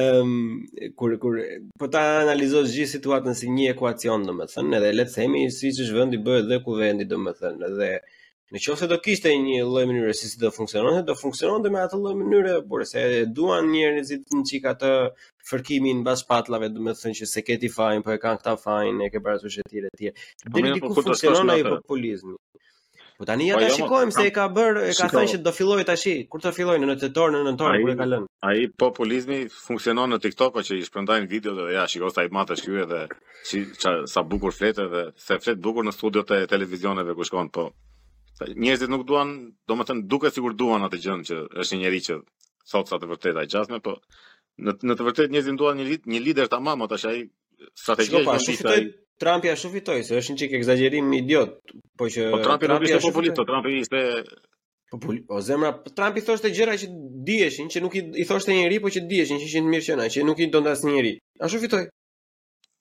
[0.00, 0.60] Ehm,
[0.94, 1.34] kur kur
[1.80, 5.96] po ta analizosh gjithë situatën si një ekuacion, domethënë, edhe le të themi siç është
[5.96, 8.20] vendi bëhet dhe ku vendi, domethënë, edhe thënë,
[8.52, 11.78] Në qofë se do kishte një lloj mënyre si si do funksiononte, do funksiononte me
[11.86, 13.02] atë lloj mënyre, por se
[13.38, 14.88] duan njerëzit një çik atë
[15.50, 18.98] fërkimin mbas patllave, do të thënë që se ke ti po e kanë këta fajin,
[19.00, 20.10] e ke parasysh etj etj.
[20.44, 22.36] Po Deri po diku funksionon ai populizmi.
[23.16, 25.40] Po tani ja po ta jo, shikojmë se e ka bër, e ka thënë që
[25.46, 28.28] do filloj tashi, Kur të filloj në nëntëtor, në nëntëtor kur e ka lënë.
[28.50, 32.52] Ai populizmi funksionon në TikTok që i shpërndajnë videot dhe ja shikoj sa i madh
[32.58, 33.00] është ky edhe
[33.52, 33.62] si
[34.16, 37.70] sa bukur fletë dhe se flet bukur në studiot e televizioneve ku shkon, po
[38.56, 39.28] njerëzit nuk duan,
[39.68, 42.16] do më thënë, duke sigur duan atë gjënë që është një njeri që
[42.70, 43.96] thotë sa të vërtetë a gjasme, po
[44.62, 47.18] në, në të vërtet njerëzit duan një, lider, një lider të mamë, të shaj
[47.84, 48.80] strategi po një fitoj.
[49.22, 51.52] Trumpi ja shufitoj, se është një çik eksagjerim idiot,
[51.98, 52.30] po që...
[52.34, 54.00] Po Trumpi nuk ishte populist, po Trumpi ishte...
[54.92, 56.88] Po, po, o zemra, Trumpi thoshte gjëra që
[57.28, 60.08] dieshin, që nuk i, i thoshte njëri, po që dieshin, që ishin mirë që na,
[60.14, 61.14] që nuk i do njëri.
[61.40, 61.84] A shufitoj?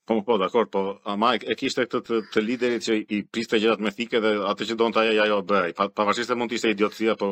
[0.08, 3.60] Po, po, dakor, po, a ama e kishte këtë të, të liderit që i priste
[3.62, 5.76] gjërat me thike dhe atë që donte ajo ja jo bëj.
[5.78, 7.28] Pa, Pavarësisht se mund të ishte idiotësia po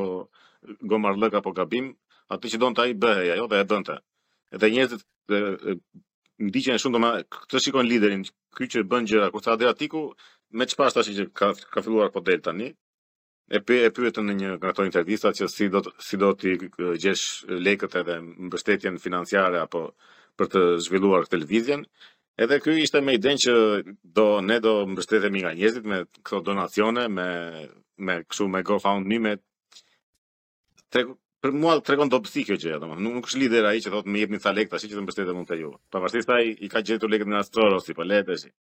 [0.92, 1.88] gomarlëk apo gabim,
[2.36, 3.96] atë që donte ai bëhej ajo dhe e bënte.
[4.62, 5.02] Dhe njerëzit
[6.50, 7.10] ndiqen shumë ma
[7.40, 8.22] këtë shikon liderin,
[8.60, 10.04] ky që bën gjëra kur tha Adriatiku,
[10.54, 12.70] me çfarë tash që ka ka filluar po del tani.
[13.56, 16.32] E pe e pyetën në një ato intervista që si do të, si do
[17.02, 17.26] gjesh
[17.66, 19.88] lekët edhe mbështetjen financiare apo
[20.38, 21.82] për të zhvilluar këtë lëvizjen,
[22.40, 23.54] Edhe ky ishte me idenë që
[24.16, 25.98] do ne do mbështetemi nga njerëzit me
[26.30, 27.26] këto donacione, me
[28.08, 29.34] me kështu me GoFundMe me
[30.96, 31.04] tre,
[31.44, 34.22] për mua tregon dobësi kjo gjë, domethënë nuk, nuk është lider ai që thotë më
[34.24, 35.74] jepni sa lekë tash që të mbështetem unë te ju.
[35.92, 38.54] Pavarësisht ai i ka gjetur lekët në Astor ose po letësi.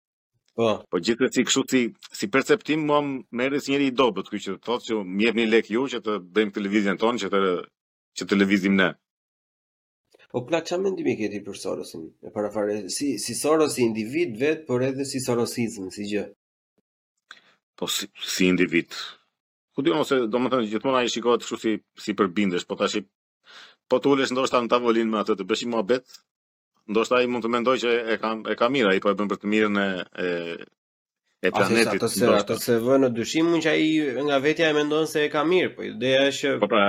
[0.58, 0.72] Po.
[0.90, 1.84] Po gjithsesi kështu si
[2.22, 5.46] si perceptim mua më erdhi si njëri i dobët ky që thotë që më jepni
[5.54, 7.44] lekë ju që të bëjmë televizion ton që të
[8.26, 8.96] që lëvizim ne.
[10.28, 12.02] Po pla çfarë mendimi ke ti për Sorosin?
[12.28, 16.24] E parafare si si Sorosi individ vet, por edhe si Sorosizëm si gjë.
[17.80, 18.96] Po si si individ.
[19.74, 21.72] Ku diun se domethënë gjithmonë ai shikohet kështu si
[22.04, 23.00] si përbindesh, po tash
[23.90, 26.04] po të ulesh ndoshta në tavolinë me atë të bësh i mohabet,
[26.92, 29.30] ndoshta ai mund të mendojë që e ka e ka mirë, ai po e bën
[29.32, 30.30] për të mirën e e
[31.48, 32.04] e planetit.
[32.04, 33.88] Ase, ato se ato se vjen në dyshim që ai
[34.28, 36.56] nga vetja e mendon se e ka mirë, po ideja është që...
[36.66, 36.84] Po pra.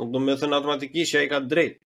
[0.00, 1.78] Nuk do më thënë automatikisht që ai ka drejtë.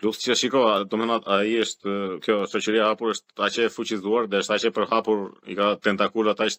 [0.00, 1.94] Plus që shiko, do më thonë, ai është
[2.24, 5.18] kjo shoqëria hapur është aqe e fuqizuar, dhe është aqe e përhapur,
[5.52, 6.56] i ka tentakulat aq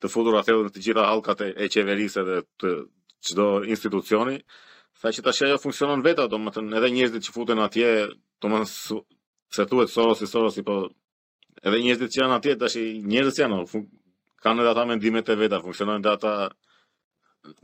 [0.00, 2.70] të futur atë në të gjitha hallkat e qeverisë dhe të
[3.28, 4.36] çdo institucioni.
[5.02, 7.88] Sa që tash ajo funksionon vetë, do më thonë, edhe njerëzit që futen atje,
[8.40, 10.78] do më se thuhet sorosi, sorosi, po
[11.66, 13.60] edhe njerëzit që janë atje tash i njerëz që janë
[14.46, 16.36] kanë edhe ata mendimet e veta, funksionojnë ata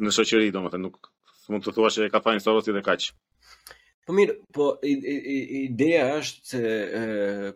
[0.03, 0.99] në shoqëri, do më nuk
[1.55, 3.05] mund të thuash që e ka fajin sorosi dhe kaq.
[4.07, 6.61] Po mirë, po ideja është se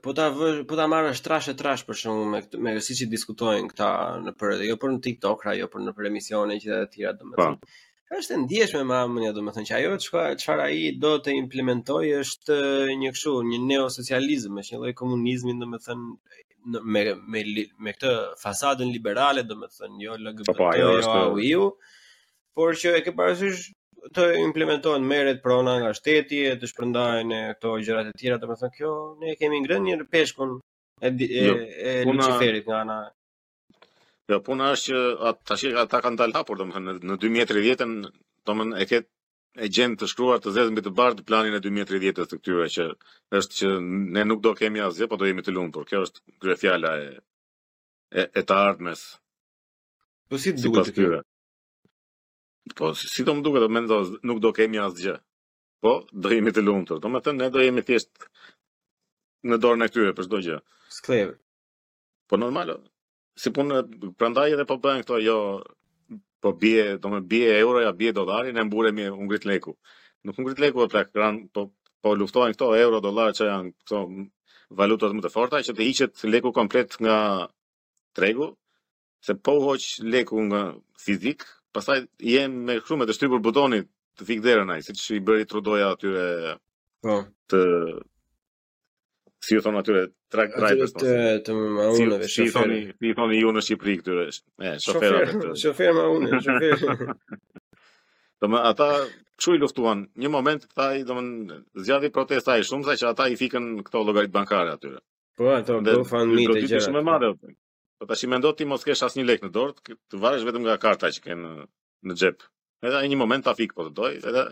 [0.02, 3.08] po ta vë, po ta marrësh trash e trash për shkakun me me siçi që
[3.12, 3.90] diskutojnë këta
[4.24, 7.62] në për jo për në TikTok, jo për në për emisione që të tjera domethënë.
[7.62, 7.80] Po.
[8.18, 9.94] Është ndjeshme më më ja domethënë që ajo
[10.40, 12.58] çfarë ai do të implementojë është
[13.04, 17.46] një kështu, një neosocializëm, është një lloj komunizmi domethënë me me
[17.86, 20.72] me këtë fasadën liberale domethënë, jo LGBT, po,
[21.30, 21.70] po jo,
[22.58, 23.70] por që e ke parasysh
[24.16, 28.92] të implementohen merret prona nga shteti, të shpërndahen këto gjërat e tjera, domethënë kjo
[29.24, 30.54] ne kemi ngrënë një peshkun
[31.06, 32.98] e e, jo, e Luciferit nga ana.
[34.30, 37.96] Jo, puna është që tash ata kanë dalë hapur domethënë në 2030,
[38.48, 39.08] domethënë e ket
[39.58, 42.84] e gjend të shkruar të zezë mbi të bardh planin e 2030 të këtyre që
[43.40, 43.70] është që
[44.14, 45.88] ne nuk do kemi asgjë, po do jemi të lumtur.
[45.90, 49.02] Kjo është kryefjala e e, e të ardhmes.
[50.30, 51.08] Po si duhet të
[52.76, 53.80] Po, si do më duke, të më
[54.28, 55.14] nuk do kemi asgjë.
[55.84, 56.98] Po, do jemi të lumëtur.
[57.02, 58.26] Do më të ne do jemi thjesht
[59.48, 60.58] në dorën e këtyre për çdo gjë.
[60.96, 61.36] Sklever.
[62.28, 62.74] Po normalo,
[63.40, 63.80] si punë,
[64.20, 65.36] prandaj edhe po bëhen këto, jo
[66.44, 69.74] po bie, do më bie euroja, bie dollari, ne mburemi u ngrit leku.
[70.24, 71.70] Nuk u ngrit leku po pra kran, po
[72.04, 73.98] po luftohen këto euro, dollar që janë këto
[74.78, 77.16] valutat më të forta që të hiqet leku komplet nga
[78.16, 78.48] tregu,
[79.26, 79.84] se po hoq
[80.14, 80.62] leku nga
[81.00, 83.86] fizik, pastaj jemi me këtu me të shtypur butonin
[84.18, 86.54] të fik derën ai, si që i bëri trudoja atyre
[87.04, 87.18] po.
[87.50, 87.60] të
[89.46, 90.02] si ju thonë atyre
[90.32, 91.14] track drivers të,
[91.46, 94.26] të më ma unëve si, thoni, si ju thoni ju në Shqipëri këtyre
[94.68, 97.18] e, shofer shofer unë shofer
[98.40, 98.86] Do më ata
[99.36, 100.06] çu i luftuan.
[100.16, 104.32] Një moment tha i zgjati protesta ai shumë sa që ata i fikën këto llogarit
[104.32, 105.02] bankare atyre.
[105.36, 106.54] Po ato GoFundMe të gjëra.
[106.64, 107.28] Do të ishte më madhe.
[108.00, 111.10] Po tash mendo ti mos kesh asnjë lek në dorë, të varesh vetëm nga karta
[111.12, 111.50] që ke në
[112.08, 112.44] në xhep.
[112.88, 114.44] Edhe ai një moment ta fik po të doj, edhe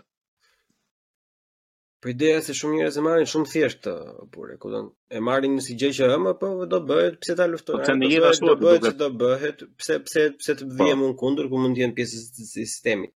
[2.03, 3.89] Po ideja se shumë njerëz e marrin shumë thjesht
[4.35, 4.81] burë, ku do
[5.17, 7.87] e marrin si gjë që ëmë, po do bëhet, pse ta luftojnë?
[7.89, 10.77] Po, po jeta ashtu do bëhet, do bëhet, pse pse pse të po.
[10.85, 13.13] vijmë unë kundër ku mund të jenë pjesë e sistemit.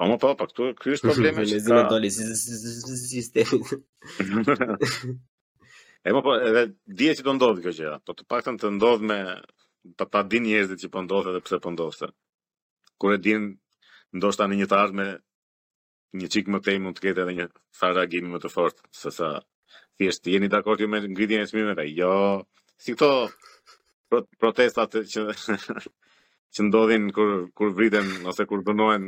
[0.00, 1.44] Po më po, po këtu ky është problemi.
[1.52, 3.60] Ne zinë doli sistemi.
[6.06, 6.60] E më po, edhe
[6.98, 9.16] dihet që do ndodhë kjo gjë, po të paktën të ndodh me
[9.94, 11.00] ta, pa din njerëzit që po
[11.32, 12.12] dhe pse po ndodhet.
[12.98, 13.42] Kur e din
[14.16, 14.66] ndoshta në një
[14.98, 15.06] me
[16.18, 17.46] një çik më tej mund të ketë edhe një
[17.78, 19.28] fara gjimi më të fortë se sa
[19.98, 21.84] thjesht jeni dakord ju me ngritjen e çmimeve.
[22.00, 22.14] Jo,
[22.82, 23.10] si këto
[24.08, 25.20] pro protestat që
[26.54, 29.04] që ndodhin kur kur vriten ose kur dënohen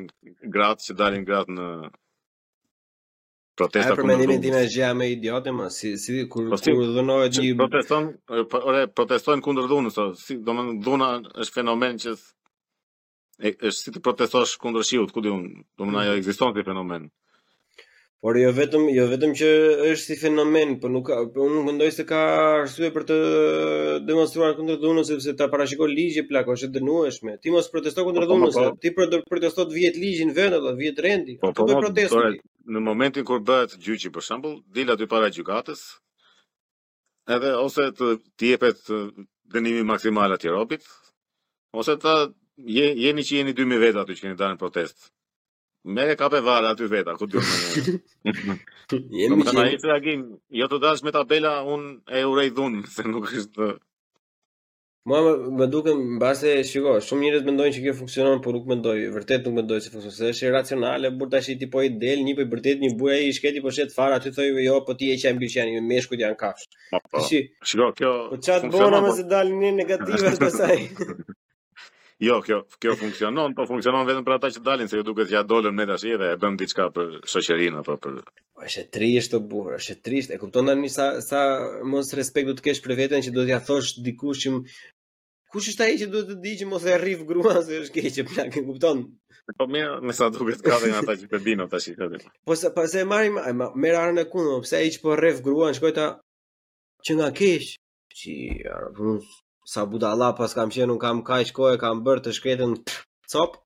[0.54, 1.66] gratë që dalin gratë në
[3.60, 4.14] protesta kundër.
[4.14, 7.52] Ai përmendimi i dhënë më idiotë, më si si kur po si, kur dhunohet një
[7.60, 8.08] proteston,
[8.52, 11.10] po, ora protestojnë kundër dhunës, so, si do të thonë dhuna
[11.44, 12.16] është fenomen që
[13.54, 16.18] është si të protestosh kundër shiut, ku diun, do të thonë mm.
[16.22, 17.08] ekziston si fenomen.
[18.26, 19.48] Por jo vetëm, jo vetëm që
[19.92, 22.18] është si fenomen, por nuk por unë mendoj se ka
[22.64, 23.18] arsye për të
[24.08, 27.36] demonstruar kundër dhunës sepse ta parashikon ligji plak, është dënueshme.
[27.44, 31.38] Ti mos protesto kundër po, dhunës, ti protesto të vihet ligji vend, të vjet rendi,
[31.44, 32.26] të bëj protestë
[32.72, 35.82] në momentin kur bëhet gjyqi për shembull, dil aty para gjykatës,
[37.36, 38.10] edhe ose të
[38.50, 38.82] jepet
[39.54, 40.84] dënimi maksimal aty robit,
[41.80, 42.16] ose ta
[42.78, 45.08] je, jeni që jeni 2000 veta aty që keni dalë në protest.
[45.96, 47.96] Merë kape varë aty veta, ku të gjithë
[48.28, 48.36] në në në të në në në në në në në
[52.28, 53.74] në në në në në
[55.08, 58.66] Mua më, më duke në base, shiko, shumë njërës mendojnë që kjo funksionon, por nuk
[58.68, 62.20] mendoj, vërtet nuk mendoj se funksionon, se është racionale, burë të ti po i del,
[62.26, 65.08] një për vërtet një buja i shketi po shetë farë, aty thoi, jo, po ti
[65.14, 66.68] e që e mbyqë janë, me shkut janë kafsh.
[66.92, 67.24] Po, po.
[67.30, 70.76] shiko, kjo Po qatë bona po- më se dalë një negativë është pasaj.
[72.28, 75.40] jo, kjo, kjo funksionon, po funksionon vetëm për ata që dalin, se ju duke t'ja
[75.54, 78.20] dolem me dashi dhe e bëm diçka për shoqerinë apo për
[78.58, 81.42] Po është trisht të burë, është trisht, e kupton të një sa, sa
[81.88, 84.56] mos respekt du të kesh për veten që do t'ja thosh dikush që
[85.52, 88.16] Kush është ai që duhet të di që mos e rrif grua se është keq
[88.22, 88.98] e plak, e kupton?
[89.58, 91.88] Po më më sa duket ka dhënë ata që po bino tash
[92.48, 93.38] Po se po se marrim
[93.80, 96.06] me rarën e kundër, pse ai që po rrif gruan shkoi ta
[97.04, 97.64] që nga keq.
[98.18, 98.34] Ti
[99.72, 102.72] sa budalla pas kam qenë un kam kaq kohë kam bërë të shkretën
[103.32, 103.56] cop.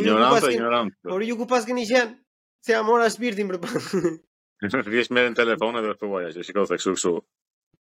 [0.00, 0.90] Ignorant, ignorant.
[1.10, 2.18] Por ju ku pas keni qenë?
[2.66, 3.70] Se jam mora shpirtin për pa.
[4.96, 7.14] Vjesh me në telefonet dhe thua, ja, që se kështu kështu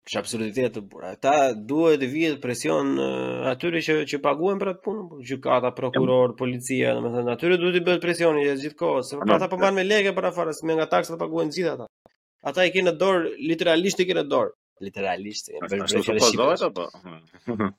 [0.06, 1.12] është absurditet të bura.
[1.16, 1.30] Ata
[1.68, 6.34] duhet të vijet presion uh, atyre që, që paguen për atë punë, po gjukata, prokuror,
[6.40, 9.08] policia, në më thënë, duhet të bëhet presion i gjithë kohës.
[9.14, 11.72] se ata përmanë po me lege për afarë, se me nga taksë të paguen gjithë
[11.76, 11.86] ata.
[12.52, 14.52] Ata i kene dorë, literalisht i kene dorë.
[14.88, 15.88] Literalisht i kene dorë.
[15.88, 17.72] Ashtë në të përdoj të përdoj?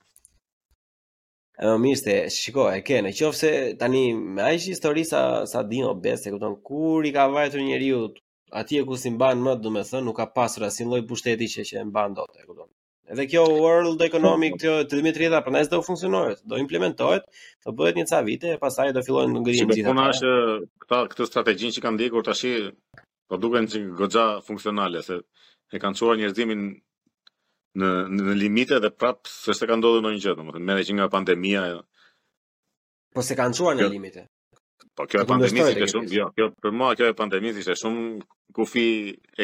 [1.66, 4.02] Ëm um, Miste, shikoj, e ke, nëse tani
[4.36, 8.02] me ai histori sa, sa Dino Bes, e kupton kur i ka vajtur njeriu
[8.52, 11.64] atje ku si mban më, do të thënë, nuk ka pasur asnjë lloj pushteti që
[11.70, 12.70] që e mban dot, e kupton.
[13.06, 17.26] Edhe kjo World Economic kjo 2030 prandaj do funksionojë, do implementohet,
[17.66, 19.82] do bëhet një ca vite e pastaj do fillojnë të ngrihen gjithë.
[19.82, 20.32] Sepse puna është
[20.86, 22.46] këta këtë strategjinë që kanë ndjekur tash
[23.30, 25.16] po duken si goxha funksionale se
[25.74, 26.66] e kanë çuar njerëzimin
[27.82, 31.64] në në limite dhe prap s'është ka ndodhur ndonjë gjë, domethënë, mendoj që nga pandemia
[33.18, 34.26] po se kanë çuar në limite.
[34.96, 38.04] Po kjo e pandemisi ishte shumë, jo, kjo për mua kjo e pandemisi ishte shumë
[38.56, 38.84] kufi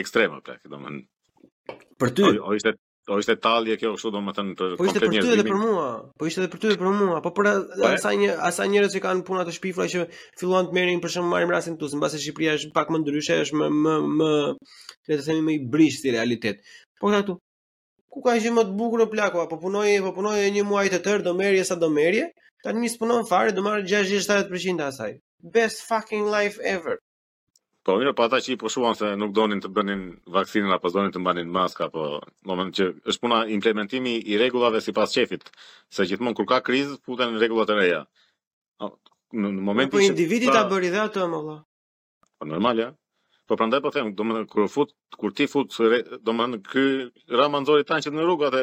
[0.02, 1.90] ekstrem apo pra, domethënë.
[2.04, 2.74] Për ty, o, o ishte
[3.12, 5.18] o ishte tallje kjo kështu domethënë për komplet njerëzimin.
[5.20, 5.90] Po ishte për ty edhe për mua.
[6.22, 7.50] Po ishte edhe për ty edhe për mua, po për
[7.90, 10.06] asa një asa njerëz që kanë puna të shpifra që
[10.40, 13.40] filluan të merrin për shemb marrin marrim rastin tuaj, se Shqipëria është pak më ndryshe,
[13.48, 16.64] është më më më le të themi më i brish si realitet.
[17.02, 17.36] Po ta këtu
[18.12, 21.02] ku ka gjë më të bukur në plako apo punoi apo punoi një muaj të
[21.10, 22.26] tërë do merrje sa do merrje
[22.66, 25.14] tani mis punon fare do marr 60 70% asaj
[25.44, 26.98] best fucking life ever.
[27.82, 30.02] Po mirë, po ata që i pushuan se nuk donin të bënin
[30.36, 34.82] vaksinën apo donin të mbanin maska, po në moment që është puna implementimi i rregullave
[34.86, 35.48] sipas qefit,
[35.90, 38.04] se gjithmonë kur ka krizë futen rregullat e reja.
[38.82, 41.60] Në, në momentin që individi pra- ta bëri dhe ato, më valla.
[42.38, 42.92] Po normal ja.
[43.50, 45.74] Po prandaj po them, domethënë kur fut, kur ti fut,
[46.24, 46.86] domethënë ky
[47.34, 48.62] Ramanzori tan që në rrugë atë,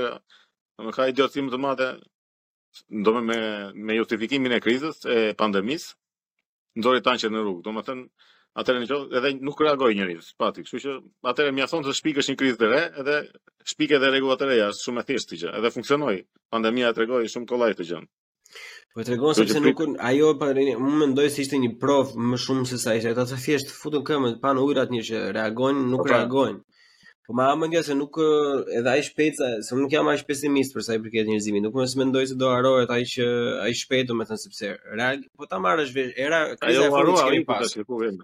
[0.78, 1.84] domethënë ka idiotizëm të madh
[2.78, 3.40] domethënë me
[3.88, 5.92] me justifikimin e krizës e pandemisë,
[6.76, 7.62] nxori tanqet në rrugë.
[7.66, 8.28] Domethënë
[8.62, 10.64] atëherë në edhe nuk reagoi njëri, pati.
[10.66, 10.96] Kështu që
[11.32, 13.18] atëherë më thon se shpikësh një krizë të re, edhe
[13.72, 16.16] shpikë edhe rregullat e reja, është shumë e thjeshtë gjë, edhe funksionoi.
[16.54, 18.02] Pandemia tregoi shumë kollaj këtë gjë.
[18.96, 22.64] Po tregon se pse nuk ajo pa më mendoj se ishte një prov më shumë
[22.70, 26.08] se sa ishte, ata thjesht futën këmbët pa në ujrat një që reagojnë, nuk po,
[26.14, 26.60] reagojnë.
[27.28, 30.84] Po ma mendja se nuk eh, edhe ai shpejt se nuk jam as pesimist për
[30.86, 31.62] sa i përket njerëzimit.
[31.66, 33.26] Nuk më se mendoj se do harohet ai që
[33.66, 37.20] ai shpejt do të thënë sepse real po ta marrësh vesh era kriza e fundit
[37.20, 38.22] që kemi pas.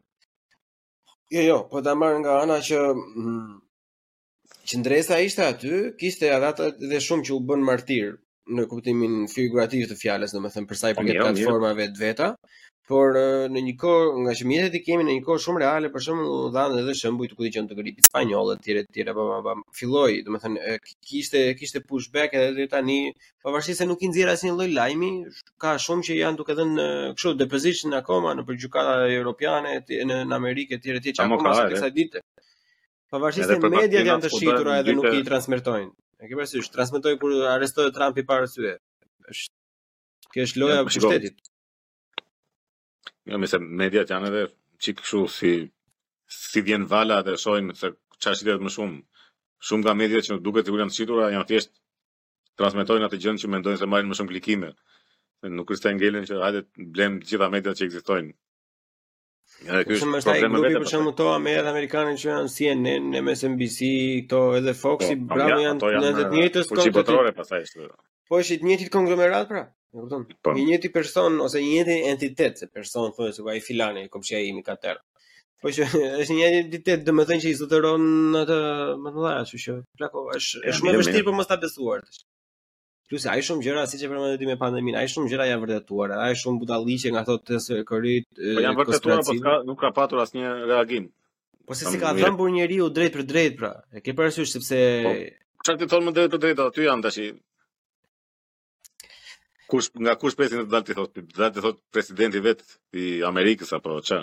[1.37, 3.53] Jo jo, po ta marr nga ana që mm,
[4.71, 8.09] që ndresa ishte aty, kishte edhe ata dhe shumë që u bën martir
[8.57, 12.33] në kuptimin figurativ të fjalës, domethënë për sa i po, përket platformave të veta.
[12.91, 13.16] Por
[13.49, 16.51] në një kohë nga shëmijet i kemi në një kohë shumë reale për shembull të
[16.57, 20.91] dhënë edhe shembuj të kujtë të gripit spanjoll etj etj pa pa filloi domethënë të
[21.12, 22.97] kishte kishte pushback edhe deri tani
[23.47, 25.09] pavarësisht se nuk i nxjerr asnjë lloj lajmi
[25.64, 29.72] ka shumë që janë duke dhënë kështu deposition akoma në për gjykata europiane
[30.11, 32.24] në në Amerikë etj etj çka ka pasur kësaj dite
[33.09, 35.89] pavarësisht se media janë të shitura edhe nuk i transmetojnë
[36.20, 38.76] e ke parasysh transmetoi kur arrestoi Trump i parë syve
[39.32, 41.47] është kjo është loja e po shtetit
[43.33, 44.41] Jo, mëse media janë edhe
[44.85, 45.51] çik kështu si
[46.39, 48.99] si vjen vala dhe shohin se çfarë shitet më shumë.
[49.68, 51.72] Shumë nga media që duket sikur janë të shitura, janë thjesht
[52.61, 54.70] transmetojnë atë gjën që mendojnë se marrin më shumë klikime.
[55.61, 56.64] Nuk është se ngelen që hajde
[56.99, 58.35] blem të gjitha mediat që ekzistojnë.
[59.65, 61.15] Kështë më shtaj grupi për shumë po.
[61.21, 63.89] to Amerë Amerikanën që janë CNN, MSNBC,
[64.33, 67.05] to edhe Fox, po, i bravo janë në të njëtës kontë
[67.35, 69.65] Po është i të njëtit konglomerat pra?
[69.95, 70.27] Në kupton?
[70.29, 70.55] Një po.
[70.59, 75.01] njëti person ose një njëti entitet, se person thonë se ai filani, kopshia i Mikater.
[75.62, 78.11] Po është një entitet, domethënë që i zotëron
[78.45, 78.61] atë
[79.05, 82.05] më të dha, kështu që plako është është më vështirë për mos ta besuar.
[83.11, 86.33] Plus ai shumë gjëra siç e përmendëm me pandeminë, ai shumë gjëra janë vërtetuar, ai
[86.43, 88.27] shumë budalliqe nga ato të sekurit.
[88.57, 91.11] Po janë vërtetuar, por ka nuk ka patur asnjë reagim.
[91.69, 93.73] Po se si ka thënë burr njeriu drejt për drejt pra.
[93.97, 95.13] E ke parasysh sepse po,
[95.67, 97.19] çfarë ti thon më drejt për drejt aty janë tash.
[99.71, 102.61] Kush nga kush presin të dalë ti thotë, dalë ti thotë presidenti vet
[102.95, 104.21] i Amerikës apo ç'a?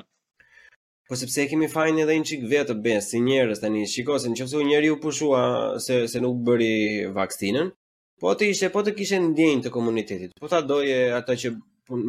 [1.06, 3.86] Po sepse e kemi fajin edhe një çik vetë ben si njerëz tani.
[3.94, 5.44] Shikosen, nëse u njeriu pushua
[5.86, 6.74] se se nuk bëri
[7.18, 7.74] vaksinën,
[8.22, 10.36] Po të ishte, po të kishte ndjenjë të komunitetit.
[10.42, 11.50] Po ta doje ata që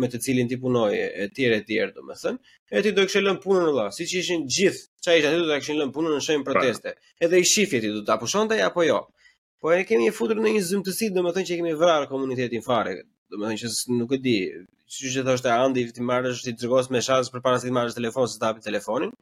[0.02, 2.40] me të cilin ti punoje e të tjerë e të tjerë, domethënë,
[2.76, 4.82] e ti do të kishe lënë punën vëlla, siç ishin gjithë.
[5.04, 6.52] Çfarë ishte, do të kishe lënë punën në shën pra.
[6.60, 6.92] proteste.
[7.24, 9.00] Edhe i shifje ti do të apushonte, apo jo?
[9.62, 12.92] Po e kemi futur në një zymtësi, domethënë që kemi vrarë komunitetin fare.
[13.32, 14.34] Domethënë që nuk e di,
[14.92, 17.96] siç e thoshte Andi, ti marrësh ti dërgosh me shans për para se ti marrësh
[17.96, 19.14] telefonin, se ta telefonin.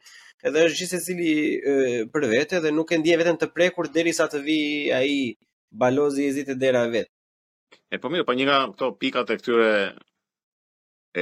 [0.43, 1.37] Edhe është gjithsesi i
[2.11, 4.59] për vete dhe nuk e ndjen veten të prekur derisa të vi
[4.99, 5.13] ai
[5.71, 7.11] balozi i zite dera vet.
[7.91, 9.71] E po mirë, po një nga këto pikat e këtyre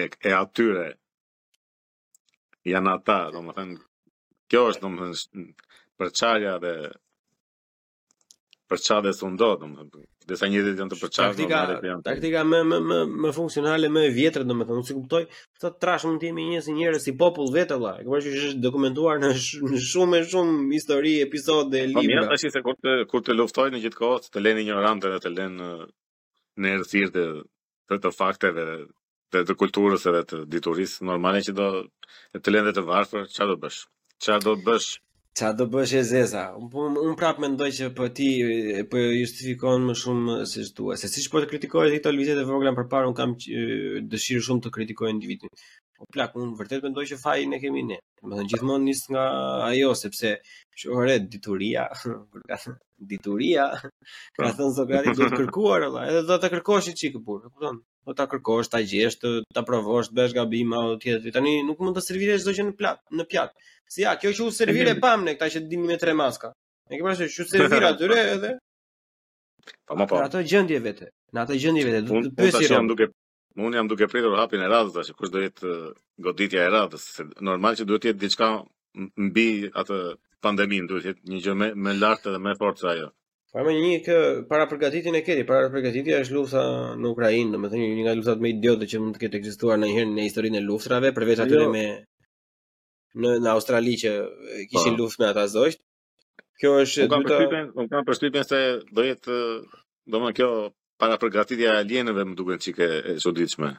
[0.00, 0.86] e e atyre
[2.72, 3.78] janë ata, domethënë
[4.52, 5.44] kjo është domethënë
[5.98, 6.74] për çalja dhe
[8.68, 12.04] për çfarë do të ndo, domethënë, desa njerëzit janë të përçarë, nuk taktika, të janë.
[12.08, 15.22] Taktika më më më më funksionale më e vjetër domethënë, si kuptoj,
[15.62, 17.94] këtë trash mund të jemi një si njerëz si popull vetë valla.
[17.96, 19.30] E kuptoj që është dokumentuar në
[19.88, 22.02] shumë e shumë histori, episode, libra.
[22.02, 25.14] Po mirë tash se kur të kur të luftojnë në gjithë kohë, të lënë ignorantë
[25.16, 25.72] dhe të lënë
[26.62, 27.26] në errësirë të
[27.88, 28.68] të, të fakteve
[29.32, 31.72] të, të kulturës edhe të diturisë, normalisht që do
[32.42, 33.80] të lënë të varfër, çfarë do bësh?
[34.22, 34.92] Çfarë do bësh?
[35.38, 36.40] Qa do bësh e zeza?
[36.60, 36.82] Un, po,
[37.20, 41.10] prap me ndoj që për po ti për po justifikon më shumë se shtu Se
[41.14, 43.34] si që për të kritikohet e këto lëvizet e vogla për parë, un kam
[44.14, 45.52] dëshirë shumë të kritikoj individin.
[46.02, 48.00] O plak, un vërtet me ndoj që fajin në kemi ne.
[48.24, 49.26] Më dhe në gjithmon njës nga
[49.68, 50.34] ajo, sepse
[50.82, 51.88] që vërre dituria,
[52.98, 53.70] dituria
[54.36, 54.50] pra.
[54.52, 54.56] ka po.
[54.58, 57.80] thënë Sokrati që të kërkuar valla edhe do ta kërkosh ti çikë burr e kupton
[57.80, 61.32] do po ta kërkosh ta gjesh të ta provosh të bësh gabim apo ti thjesht
[61.36, 63.52] tani nuk mund të servirësh çdo gjë në plat në pjat
[63.92, 66.50] si ja kjo që u servirë pam ne këta që dini me tre maska
[66.90, 68.56] ne ke parasysh që servira atyre edhe
[69.84, 70.18] Po më pa po.
[70.24, 72.64] atë gjendje vetë në atë gjendje vetë do të pyesi.
[72.64, 73.08] si jam duke
[73.58, 75.72] un jam duke pritur hapin e radhës tash kush do jetë
[76.24, 77.04] goditja e radhës
[77.44, 78.48] normal që duhet të jetë diçka
[79.26, 79.98] mbi atë
[80.44, 83.08] pandemin, duhet jetë një gjë më më lart edhe më fort se ajo.
[83.52, 84.18] Pra më një kë
[84.50, 86.64] para përgatitjen e keti, para përgatitja është lufta
[87.00, 90.26] në Ukrainë, domethënë një nga luftat më idiotë që mund të ketë ekzistuar ndonjëherë në
[90.28, 91.72] historinë e luftrave, përveç atyre jo.
[91.72, 91.86] me
[93.18, 94.12] në në Australi që
[94.72, 95.04] kishin po.
[95.04, 95.80] luftë me ata zogjt.
[96.60, 97.16] Kjo është dyta.
[97.16, 98.60] Unë kam përshtypjen, unë kam përshtypjen se
[98.94, 99.34] do jetë
[100.12, 100.50] domethënë kjo
[100.98, 103.72] para përgatitja e alienëve më duket çike e çuditshme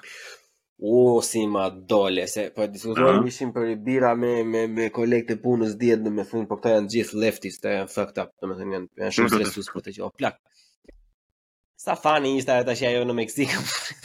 [0.82, 3.27] u si ma dole, se po diskutuar uh -huh.
[3.27, 6.88] ishim për bira me, me, me kolekte punës diet dhe me thunë, po këta janë
[6.93, 9.34] gjithë leftis, janë fucked up, do me thunë, janë, shumë mhm.
[9.36, 10.36] stresus për të që, o plak.
[11.86, 13.49] Sa fani ishte ajo tash ajo në meksik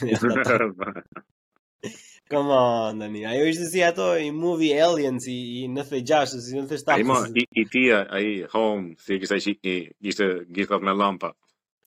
[2.33, 3.25] Come on, Dani.
[3.25, 6.83] Ajo ishte si ato i movie Aliens i, 96 si 97.
[6.87, 7.03] Ai si...
[7.09, 11.29] mo i, i tia ai home si që sa i ishte gjithë me lampa.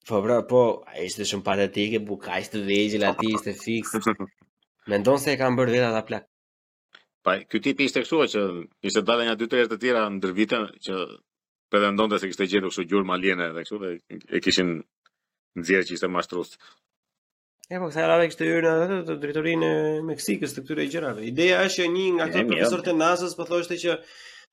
[0.08, 0.60] Po bra, po,
[0.90, 3.98] ai ishte shumë patetike, bukaj të vegjël aty ishte fikse.
[4.88, 6.26] Mendon se e kanë bërë vetë ata plak.
[7.26, 8.42] Pa, ky tip ishte kështu që
[8.88, 10.94] ishte dalë nga dy tre të tjera ndër vite që
[11.72, 13.90] pretendonte se kishte gjetur kështu gjurmë aliene dhe kështu dhe
[14.38, 14.70] e kishin
[15.60, 16.54] nxjerrë që ishte mashtrues.
[17.68, 21.26] Ja, po sa lavë kështu hyrë në drejtorinë e Meksikës të këtyre gjërave.
[21.32, 23.98] Ideja është që një nga ato profesorët të NASA-s po thoshte që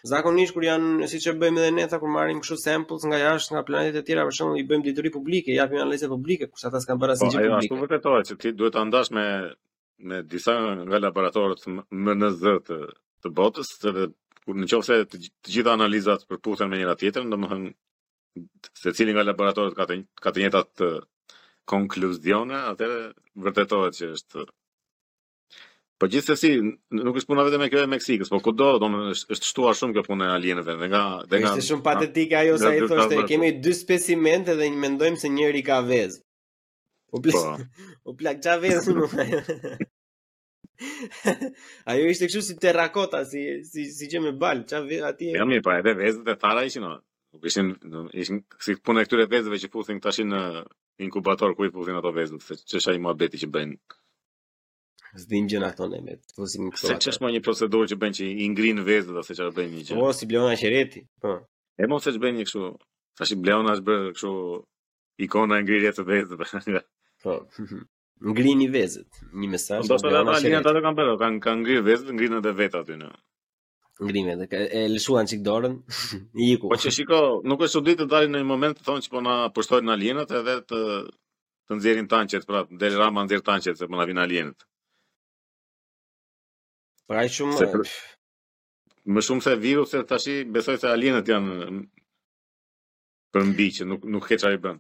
[0.05, 3.55] Zakonisht kur janë siç e bëjmë edhe ne ata kur marrim kështu samples nga jashtë
[3.55, 6.81] nga planetet e tjera për shembull i bëjmë diturë publike, japim analizë publike, kusht ata
[6.83, 7.47] s'kan bërë asgjë publike.
[7.47, 9.23] Po, ajo ashtu vërtetohet se ti duhet ta ndash me
[9.98, 10.52] me disa
[10.86, 11.64] nga laboratorët
[12.06, 12.80] më në zëtë
[13.24, 14.04] të botës, të dhe
[14.46, 17.56] kur në qofse të, të gjitha analizat përputhen me njëra tjetër, në më
[18.82, 20.89] se cilin nga laboratorët ka të, ka të njëtat të
[21.72, 22.98] konkluzione, atëre
[23.48, 24.48] vërtetohet që është
[25.96, 26.50] Për po gjithë se si,
[26.91, 29.93] nuk është puna vetëm e kjo e Meksikës, po kudo, do është, është shtuar shumë
[29.96, 31.04] kjo punë e alienëve, dhe nga...
[31.32, 35.32] Dhe nga është shumë patetik ajo sa i thoshte, kemi dy spesimente dhe mendojmë se
[35.32, 36.20] njëri ka vezë.
[37.12, 37.32] O po.
[37.32, 37.39] po.
[38.03, 39.82] po plak, u plak çfarë vjen sulm.
[41.89, 45.34] Ai u ishte kështu si terrakota, si si si me bal, çfarë vjen atje.
[45.38, 46.99] Ja mirë, po edhe vezët e thara ishin ona.
[47.36, 50.39] U bishin, do të si punë këtu vezëve që futhin tash në
[51.06, 53.76] inkubator ku i puthin ato vezët, se ç'është ai mohabeti që bëjnë.
[55.20, 58.26] Zdim gjëna të në emet, të fuzim Se që më një procedurë që bëjnë që
[58.28, 59.99] i ngrinë vezët dhe se që bëjnë një që.
[60.03, 61.03] O, si bleona qereti.
[61.24, 61.36] Po.
[61.80, 62.64] E mos se që bëjnë një këshu,
[63.20, 64.34] sa bleona është bërë këshu
[65.28, 66.50] ikona e ngrirje të vezëve.
[66.75, 66.84] dhe.
[67.26, 67.39] Po.
[68.26, 69.88] Ngrini vezët, një mesazh.
[69.89, 72.78] Po, do të thonë ata ata kanë bërë, kanë kanë ngri vezët, ngrinë edhe vet
[72.80, 73.10] aty në.
[74.06, 75.76] Ngrinë edhe e lëshuan çik dorën,
[76.38, 76.70] i iku.
[76.72, 77.20] Po që shiko,
[77.50, 80.34] nuk e çudit të dalin në një moment të thonë që po na pushtojnë alienët
[80.42, 80.82] edhe të
[81.66, 84.66] të nxjerrin tançet, pra, del Rama nxjerr tançet se po na vin alienët.
[87.10, 87.93] Pra ai shumë se,
[89.14, 91.56] më shumë se viruset tashi besoj se alienët janë
[93.34, 94.78] për mbi që nuk nuk heç ai bën.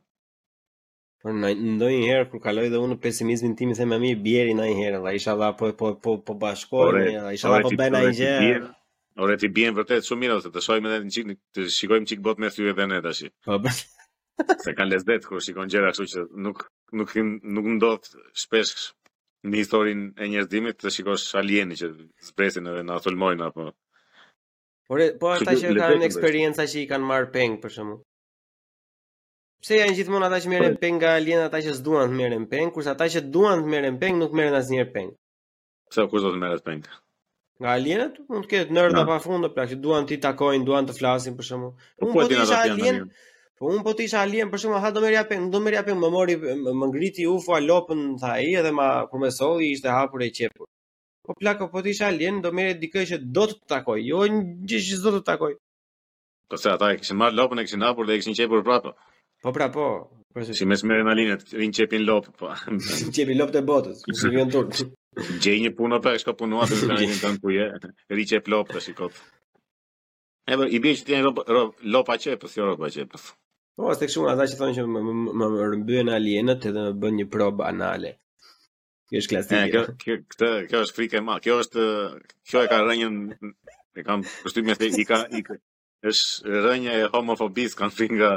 [1.25, 4.97] Por ndonjëherë kur kaloj dhe unë në pesimizmin tim i them më mirë bjeri ndonjëherë,
[5.05, 8.59] valla, inshallah po po po po bashkohemi, inshallah po bën ai gjë.
[9.25, 12.21] Ore ti bien vërtet shumë mirë ose të shojmë edhe një çik të shikojmë çik
[12.29, 13.23] bot me ty edhe ne tash.
[13.47, 13.57] Po.
[13.63, 13.73] po.
[14.67, 16.61] Se kanë lezet kur shikon gjëra kështu që nuk
[17.01, 17.17] nuk
[17.55, 18.03] nuk ndot
[18.45, 18.75] shpesh
[19.49, 21.89] në historinë e njerëzimit të shikosh alieni që
[22.29, 23.71] zbresin edhe na thulmojnë apo.
[24.85, 28.03] Por po ata që kanë eksperjenca që i kanë marr peng për shkakun.
[29.63, 32.71] Pse janë gjithmonë ata që merren peng nga alien ata që s'duan të merren peng,
[32.75, 35.13] kurse ata që duan të merren peng nuk merren asnjëherë peng.
[35.91, 36.81] Pse kur do të merren peng?
[37.63, 40.95] Nga alienët mund të ketë nërda pa fund, pra që duan ti takojnë, duan të
[40.99, 41.73] flasin për shkakun.
[42.07, 42.97] unë po di sa alien.
[43.59, 45.45] Po un po, po ti sa po po alien për shkakun, ha do merja peng,
[45.53, 46.35] do merja peng, më mori
[46.79, 50.67] më ngriti UFO alopën tha ai edhe ma kur më solli ishte hapur e qepur.
[51.25, 54.25] Po plak po ti sa alien do merret dikë që do të takoj, jo
[54.67, 55.53] gjë që s'do të takoj.
[56.51, 58.91] Kësa ata e kishin marrë lopën e kishin hapur dhe e kishin qepur prapë.
[59.45, 60.09] Po pra po.
[60.33, 62.49] po si mes me adrenalinet, vin çepin lop, po.
[63.13, 64.73] Çepin lop të botës, si vjen turp.
[65.43, 67.67] Gjej një punë apo është ka punuar për adrenalinin tan ku je?
[68.17, 69.19] Ri çep lop tash po, kot.
[70.49, 71.45] Edhe i bie që ti lopë
[71.93, 73.13] lopa çep, po jo si lopa çep.
[73.21, 76.95] Po, as tek shumë ata që thonë që më më, më, rëmbyen alienët edhe më
[77.05, 78.15] bën një probë anale.
[79.13, 79.69] Kjo është klasike.
[79.77, 81.81] Kjo kjo këtë kjo është frikë e Kjo është
[82.49, 83.21] kjo e ka rënjën
[84.01, 85.45] e kam përshtypje se i ka i
[86.11, 88.31] është rënja e homofobis kanë frikë nga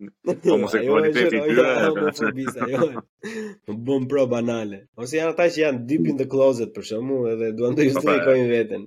[0.00, 1.64] Homoseksualiteti i tyre
[2.10, 4.78] është një shërbim bën pro banale.
[5.04, 8.46] Ose janë ata që janë deep in the closet për shkakun edhe duan të justifikojnë
[8.46, 8.86] ishtu, veten.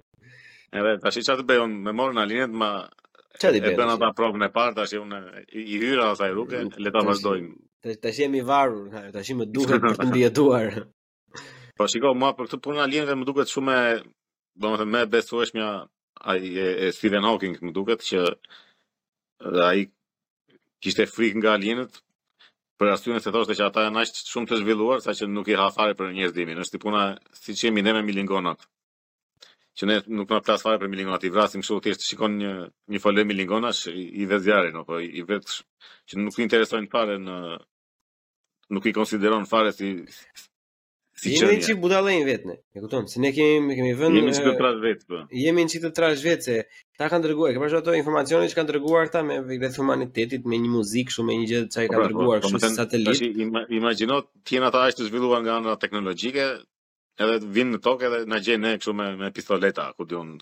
[0.80, 2.72] Edhe tash çfarë bëjon me morën alinet ma
[3.40, 3.80] Çfarë bëjnë?
[3.80, 5.20] ta ata provën e parë tash unë
[5.62, 7.56] i hyra asaj rrugë, le ta vazhdojmë.
[8.04, 10.84] Tash jemi varur, tash më duhet për të ndjetuar.
[11.80, 13.96] Po shikoj mua për këtë punë alinet më duket shumë e
[14.58, 15.48] Do më thëmë, me besu a
[16.40, 18.22] i e, e Stephen Hawking, më duket, që
[19.66, 19.82] a i
[20.84, 22.00] kishte frikë nga alienët,
[22.82, 25.68] për arsyeën se thoshte që ata janë aq shumë të zhvilluar saqë nuk i ha
[25.76, 26.60] fare për njerëzimin.
[26.64, 27.04] Është puna
[27.44, 28.66] siç jemi ne me milingonat.
[29.80, 32.52] Që ne nuk na plas fare për milingonat, i vrasim kështu të shikon një
[32.96, 33.86] një folë milingonash
[34.24, 35.62] i vetë apo i vetë
[36.08, 37.40] që nuk i interesojnë fare në
[38.76, 39.96] nuk i konsideron fare si
[41.26, 41.54] ti çfarë?
[41.56, 42.56] një çik budalë i vetme.
[42.78, 43.08] E kupton?
[43.12, 45.08] Se ne kemi kemi vënë Jemi çik të trash vetë.
[45.14, 45.22] Po.
[45.44, 46.58] Jemi në çik të trash vetë se
[47.00, 50.60] ta kanë dërguar, ke pasur ato informacione që kanë dërguar ata me vetë humanitetit, me
[50.66, 53.44] një muzikë shumë me një gjë çaj kanë po, po, dërguar kështu si satelit.
[53.82, 56.50] Imagjino ti janë ata të zhvilluar nga ana teknologjike,
[57.26, 60.38] edhe vinë në tokë edhe na gjejnë ne kështu me me pistoleta, ku diun,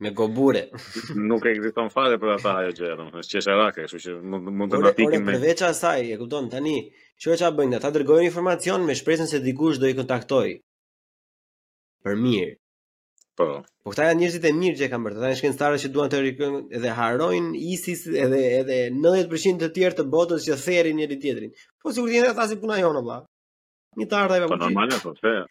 [0.00, 0.68] me gobure.
[1.16, 4.80] nuk ekziston fare për ata ajo gjë, domethënë çesha rake, kështu që mund mund të
[4.82, 5.32] na pikim me.
[5.36, 6.76] Përveç asaj, e kupton tani,
[7.22, 7.78] çfarë çfarë bëjnë?
[7.80, 10.50] Ata dërgojnë informacion me shpresën se dikush do i kontaktoj.
[12.06, 12.56] Për mirë.
[13.38, 13.44] Po.
[13.82, 15.18] Po këta janë njerëzit e mirë që kanë bërë.
[15.20, 16.52] Ata janë shkencëtarë që duan të rikën
[16.84, 21.50] dhe harojnë ISIS edhe edhe 90% të tjerë të botës që therrin njëri tjetrin.
[21.82, 23.26] Po sigurisht ata si puna jona valla.
[23.98, 24.54] Një tardhaj apo.
[24.54, 25.50] Po normale po, fair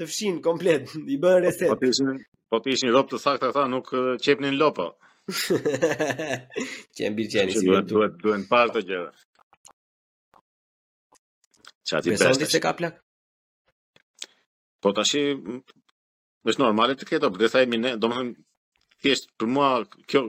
[0.00, 1.68] të fshin komplet, i bën reset.
[1.68, 2.14] Po ti ishin,
[2.48, 3.90] po ti ishin rob të saktë ata nuk
[4.24, 4.86] çepnin lopë.
[6.98, 9.10] Qen bir qen si duhet duhet duhen pa ato gjëra.
[11.90, 12.24] Çati pesë.
[12.30, 12.96] Mesoni se ka plak.
[14.80, 15.14] Po tash
[16.48, 18.34] është normale të ketë, por desha e minë, domethënë
[19.04, 19.70] thjesht për mua
[20.08, 20.24] kjo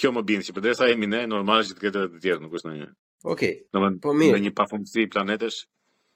[0.00, 2.88] kjo më bën që për desha e minë të ketë të tjerë, nuk është ndonjë.
[3.26, 3.54] Okej.
[3.56, 3.68] Okay.
[3.74, 4.38] Domethënë po mirë.
[4.38, 5.60] Në një pafundësi planetesh,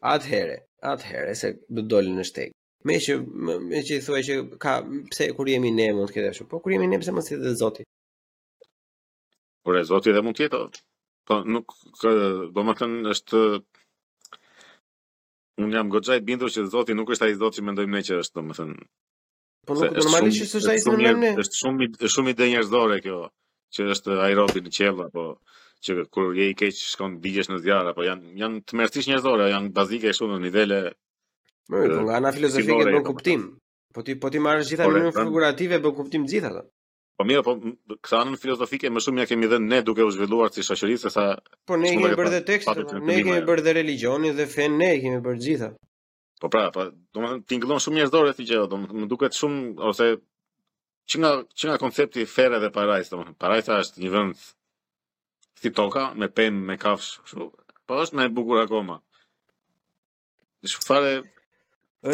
[0.05, 2.51] Atëhere, atëhere, se do doli në shteg.
[2.89, 3.15] Me që
[3.45, 4.75] me që i thua që ka
[5.13, 7.39] pse kur jemi ne mund të ketë ashtu, po kur jemi ne pse mos si
[7.45, 7.87] dhe Zoti.
[9.65, 10.61] Por e Zoti dhe mund të jetë.
[11.31, 11.73] Po nuk
[12.03, 12.13] do
[12.81, 13.41] të është
[15.65, 18.37] unë jam gojë bindur që Zoti nuk është ai Zoti që mendojmë ne që është,
[18.43, 18.79] domethënë.
[19.65, 21.35] Po nuk është normalisht që është ai Zoti.
[21.47, 23.23] Është shumë shumë ide njerëzore kjo,
[23.75, 25.29] që është ai në qell apo
[25.85, 29.51] që kur je i keq shkon bigjesh në zjarr apo janë janë të mërtish njerëzore,
[29.53, 30.79] janë bazike ashtu në nivele
[31.75, 33.45] më të ulë ana filozofike do kuptim.
[33.95, 36.65] Po ti po ti marrësh gjithë në figurative bë kuptim gjithë ato.
[37.21, 37.53] Po mirë, po
[38.05, 41.13] këta në filozofike më shumë ja kemi dhënë ne duke u zhvilluar si shoqëri se
[41.15, 41.27] sa
[41.69, 42.73] Po ne kemi bërë tekst,
[43.05, 45.69] ne kemi bërë dhe religjionin dhe fen ne kemi bërë gjithë.
[46.43, 50.15] Po pra, po domethënë tingëllon shumë njerëzore ti që do më duket shumë ose
[51.05, 51.29] Çinga,
[51.61, 54.45] çinga koncepti fere dhe parajsë, domethënë parajsa është një vend
[55.71, 57.49] toka me pem me kafsh kështu.
[57.87, 58.99] Po është më e bukur akoma.
[60.65, 61.13] Është fare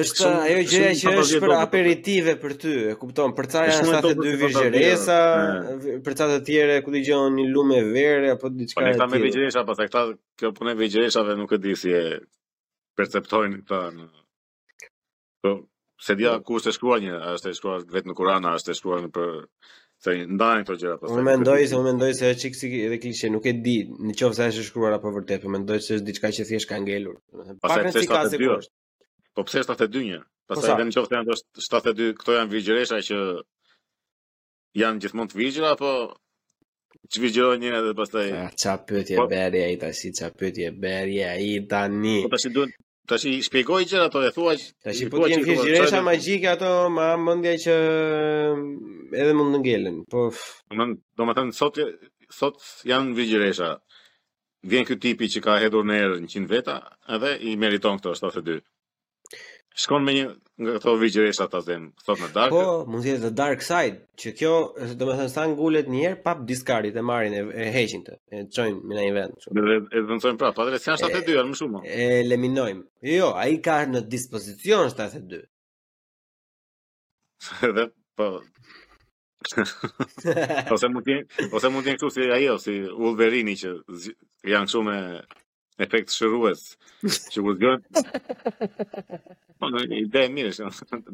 [0.01, 1.55] është ajo gjëja që është për po.
[1.59, 5.19] aperitive për ty, e kupton, për çaja janë sa të dy virgjeresa,
[6.07, 9.01] për çata të tjera ku di gjon një lumë verë apo diçka tjetër.
[9.01, 10.05] Po ne me virgjeresa, po thekta
[10.39, 12.05] kjo punë po virgjeresave nuk e di si e
[12.97, 14.09] perceptojnë këta në
[15.43, 15.55] Po
[16.05, 16.45] se dia po.
[16.53, 19.29] kush shkruan një, është e shkruar vetë në Kur'an, është e shkruar në për
[20.01, 21.15] se ndajnë këto gjëra pastaj.
[21.17, 23.75] Unë mendoj se unë mendoj se është çiksi edhe klishe, nuk e di
[24.07, 26.79] në qoftë se është shkruar apo vërtet, por mendoj se është diçka që thjesht ka
[26.85, 28.73] ngelur, do të thënë pa rëndësi ka sigurisht.
[29.37, 30.21] Po pse është 72 një?
[30.25, 33.19] Po pastaj edhe në qoftë janë është 72, këto janë vigjëresha që
[34.83, 35.91] janë gjithmonë të vigjëra apo
[37.15, 38.35] çvigjëron një edhe pastaj.
[38.61, 40.07] Çfarë pyetje bëri ai tash?
[40.19, 42.17] Çfarë pyetje bëri ai tani?
[42.25, 42.79] Po tash duhet
[43.11, 44.67] Ta po që i shpjegoj që ato dhe thua që...
[44.87, 47.75] Ta që i putin në fjesht gjiresha ma gjikë ato ma mëndja që
[48.55, 50.29] mm, edhe mund në ngellen, po...
[51.19, 51.81] Do më thënë, sot,
[52.39, 52.63] sot
[52.93, 53.73] janë vigjiresha.
[54.71, 56.79] Vjen kjo tipi që ka hedur në erë në 100 veta
[57.17, 58.63] edhe i meriton këto 72.
[59.77, 60.25] Shkon me një
[60.61, 62.51] nga këto vigjëresa ta them, thot në dark.
[62.53, 64.53] Po, mund të jetë the dark side, që kjo,
[65.03, 69.01] domethënë sa ngulet një herë pap diskarit e marrin e heqin të, e çojnë në
[69.07, 69.47] një vend.
[69.55, 71.83] Edhe e vendosin prapë, atëherë s'ka 72 të më shumë.
[71.99, 72.85] E eliminojmë.
[73.15, 75.45] Jo, ai ka në dispozicion 72.
[77.71, 77.87] Edhe
[78.21, 78.31] po.
[80.77, 81.19] Ose mund të,
[81.57, 83.73] ose mund të thosë ai ose Wolverine që
[84.53, 84.99] janë shumë
[85.85, 86.63] efekt shërues
[87.35, 87.81] që u zgjon.
[89.61, 89.83] Po i
[90.13, 90.51] dhe mirë,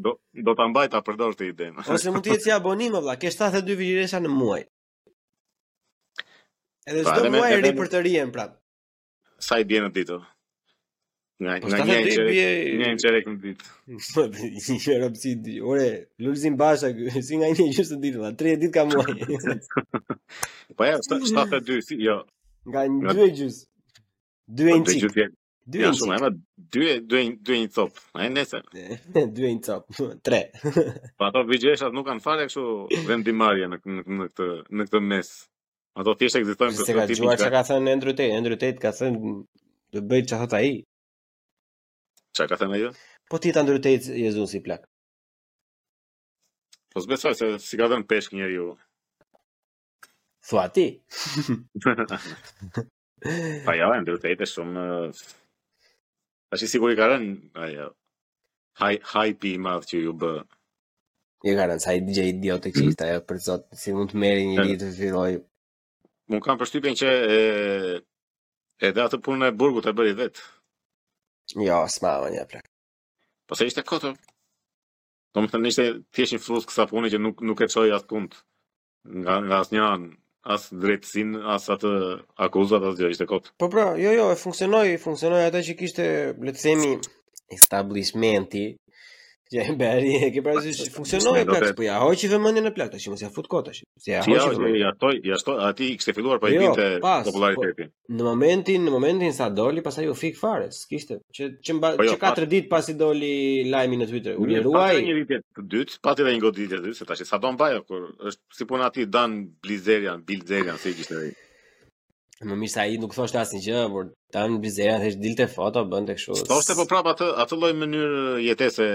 [0.05, 0.10] do
[0.48, 1.66] do ta mbaj ta përdor ti ide.
[1.86, 4.62] Ose mund të jetë si abonim valla, ke 72 vigjëresha në muaj.
[6.86, 8.51] Edhe çdo pa, muaj ri për të rien prap.
[9.43, 10.18] Sa i bën në ditë?
[11.44, 12.28] Nga po një një një një një një një një një
[12.97, 13.01] një një një
[14.88, 14.94] një
[16.16, 16.32] një një një një ditë një një
[17.43, 17.68] një një një një një
[18.64, 18.72] një një
[21.55, 21.60] një
[21.94, 22.12] një
[22.74, 22.82] një
[23.14, 23.51] një një
[24.47, 25.10] Dy e një cik.
[25.10, 25.31] Dy e
[25.90, 26.23] një cik.
[27.09, 27.90] Dy e një një cop.
[28.16, 28.60] A e nese.
[29.35, 29.90] Dy e një cop.
[30.27, 30.40] Tre.
[31.18, 32.64] Po ato vigjeshat nuk kanë fare kështu
[33.09, 34.47] vendimarje në, në, në, këtë,
[34.78, 35.28] në këtë mes.
[35.98, 36.94] Ato thjesht egzistojnë për të tipin.
[36.94, 39.18] Se ka gjuar që ka thënë në ndrytet, Andrew ka thënë
[39.97, 40.64] dhe bëjt që thët a i.
[42.52, 42.89] ka thënë a
[43.27, 44.06] Po ti të Andrew Tate
[44.36, 44.82] zunë si plak.
[46.94, 48.66] Po zbesoj se si ka dhe në peshk njeri ju.
[50.47, 50.86] Thua ti?
[53.66, 54.82] Pa jo, e ndërë tejtë shumë...
[56.52, 57.28] A shi sigur i karen,
[57.64, 57.86] ajo...
[58.80, 60.32] Haj i madhë që ju bë...
[61.48, 64.44] I karen, sa i dje idiotë që ishtë ajo për zotë, si mund të meri
[64.51, 65.30] një ditë të filloj...
[66.32, 67.40] Mun kam përshtypjen që e...
[68.90, 70.44] edhe atë punën e burgu të bëri vetë.
[71.64, 72.68] Jo, s'ma më një plek.
[73.48, 74.16] Po se ishte kotër.
[75.32, 75.88] Do më të ti
[76.18, 78.40] tjesh një flusë kësa punë që nuk, nuk e qoj atë kundë.
[79.22, 80.12] Nga, nga asë një anë,
[80.47, 81.90] as drejtsin as atë
[82.47, 83.51] akuzat as gjë ishte kot.
[83.60, 86.06] Po pra, jo jo, e funksionoi, funksionoi ata që kishte
[86.47, 86.93] le të themi
[87.59, 88.64] establishmenti,
[89.55, 93.20] Ja, bëri, që pra se funksionoi plot, po ja hoqi vëmendjen në plot, tash mos
[93.23, 93.70] ja fut kota.
[93.77, 96.59] Si ja hoçi Ja, ja, toj, ja, toj, aty i ishte filluar pa po i
[96.59, 97.93] dinte jo, popularitetin.
[97.93, 100.66] Po, në momentin, në momentin sa doli, pastaj u fik fare.
[100.90, 103.32] Kishte që që mba, po jo, që katër ditë pasi doli
[103.70, 104.98] lajmi në Twitter, u liruaj.
[105.06, 107.85] Një ditë të dytë, pastaj edhe një goditje të dytë, se tash sa don mbajë
[107.86, 111.31] kur është si puna aty Dan Blizerian, Bilzerian, se kishte ai.
[112.44, 116.18] Më mirë sa i nuk thoshte asnjë gjë, por tani bizera thësh dilte foto, bënte
[116.18, 116.43] kështu.
[116.51, 118.89] Thoshte po prapa atë atë lloj mënyrë jetese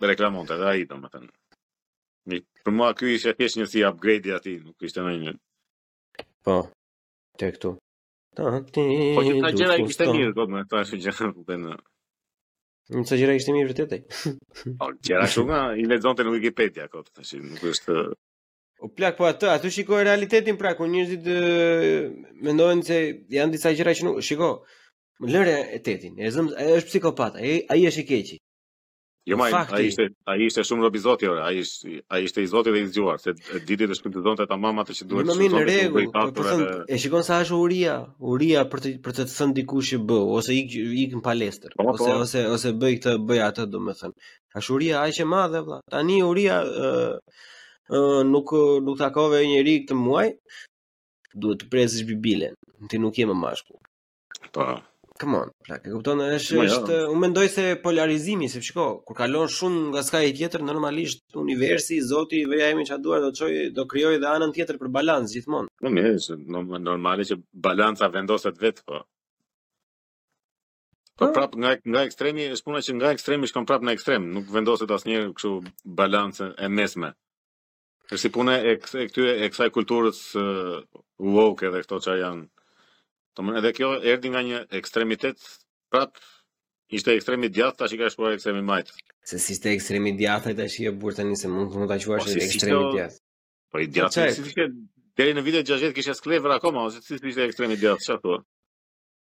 [0.00, 2.40] dhe reklamon të edhe a i do më të në.
[2.64, 5.34] Për mua kjo ishe pjesë një si upgrade i ati, nuk ishte në
[6.44, 6.54] Po,
[7.38, 7.74] te këtu.
[8.36, 11.60] Po që të gjera i kështë mirë, këtë po, me të ashtë gjera të
[12.90, 13.98] Nuk sa gjera i kështë mirë vërtetë.
[14.08, 18.08] të të të i lexonte në Wikipedia të të nuk është të
[18.80, 21.26] O plak po atë, atë shikoj realitetin pra ku njerëzit
[22.46, 22.98] mendojnë se
[23.36, 24.54] janë disa gjëra që nuk shikoj.
[25.28, 26.46] Lëre etetin, e zëm,
[26.78, 28.36] është psikopat, ai është i keqi.
[29.28, 32.72] Jo më, ai ishte, ai ishte shumë robizoti ora, ai ishte, ai ishte i zoti
[32.72, 33.34] dhe i zgjuar, se
[33.68, 35.56] ditë të shpëndonte ta mama të që duhet të shkonte.
[35.56, 37.98] Në rregull, po të thënë, e shikon sa është uria,
[38.32, 41.88] uria për të për të thënë dikush i bë, ose ik ik në palestër, po,
[41.92, 42.16] ose po.
[42.24, 44.16] ose ose bëj këtë, bëj atë, domethënë.
[44.62, 45.82] Ashuria ai që madhe vëlla.
[45.94, 46.94] Tani uria ë
[47.92, 48.56] ë nuk
[48.86, 50.30] nuk takove një këtë muaj,
[51.36, 52.56] duhet të presësh bibilen,
[52.88, 53.84] ti nuk je më mashkull.
[54.56, 54.72] Po.
[55.20, 57.16] Come on, plak, e kupton, është, është, jo.
[57.20, 62.38] mendoj se polarizimi, se shiko, kur kalon shumë nga skaj i tjetër, normalisht universi, zoti,
[62.48, 65.68] veja imi që duar, do të çojë, do kryoj dhe anën tjetër për balans, gjithmonë.
[65.84, 69.00] Në normalisht, është, që balansa vendoset vetë, po.
[71.16, 71.28] po.
[71.28, 74.48] Po prap nga nga ekstremi, është puna që nga ekstremi shkon prap në ekstrem, nuk
[74.56, 75.52] vendoset asnjëherë kështu
[76.00, 77.12] balancë e mesme.
[78.08, 80.80] Është si puna e, e këtyre e kësaj kulturës uh,
[81.36, 82.48] woke edhe këto që janë
[83.38, 85.42] Të më, edhe kjo erdi nga një ekstremitet
[85.94, 86.16] prap
[86.98, 88.90] ishte ekstremi djathtë tash i ka shkuar ekstremi majt.
[89.32, 92.26] Se si ishte ekstremi djathtë tash i e burr tani se mund mund ta quash
[92.26, 93.22] po, si ekstremi djathtë.
[93.72, 94.66] Po i djathtë po, si ishte
[95.22, 98.40] deri në vitet 60 kishte sklever akoma ose si ishte ekstremi djathtë çfarë thua?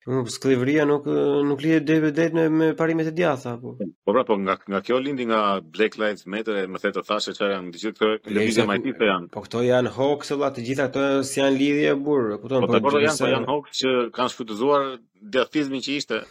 [0.01, 1.05] Po skllivria nuk
[1.45, 3.75] nuk lidhet deri vetë në me parimet e djathta apo.
[3.83, 5.41] Po pra po nga nga kjo lindi nga
[5.75, 9.05] Black Lives Matter e më the të thashë çfarë janë gjithë këto lëvizje më të
[9.11, 9.29] janë.
[9.37, 12.73] Po këto janë hoax valla, të gjitha këto si janë lidhje burr, e kupton po.
[12.81, 14.83] Po këto janë po, janë hoax që kanë shfutëzuar
[15.37, 16.23] djathtizmin që ishte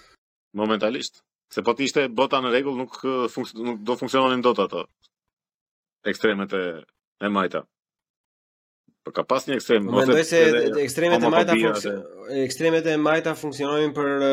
[0.64, 1.22] momentalisht.
[1.54, 4.88] Se po të ishte bota në rregull nuk nuk do funksiononin dot ato.
[6.10, 6.66] Ekstremet e
[7.22, 7.68] e majta
[9.10, 9.88] po ka pas një ekstrem.
[9.90, 14.26] Mendoj se edhe, ekstremet e majta funksionojnë, ekstremet e majta funksionojnë për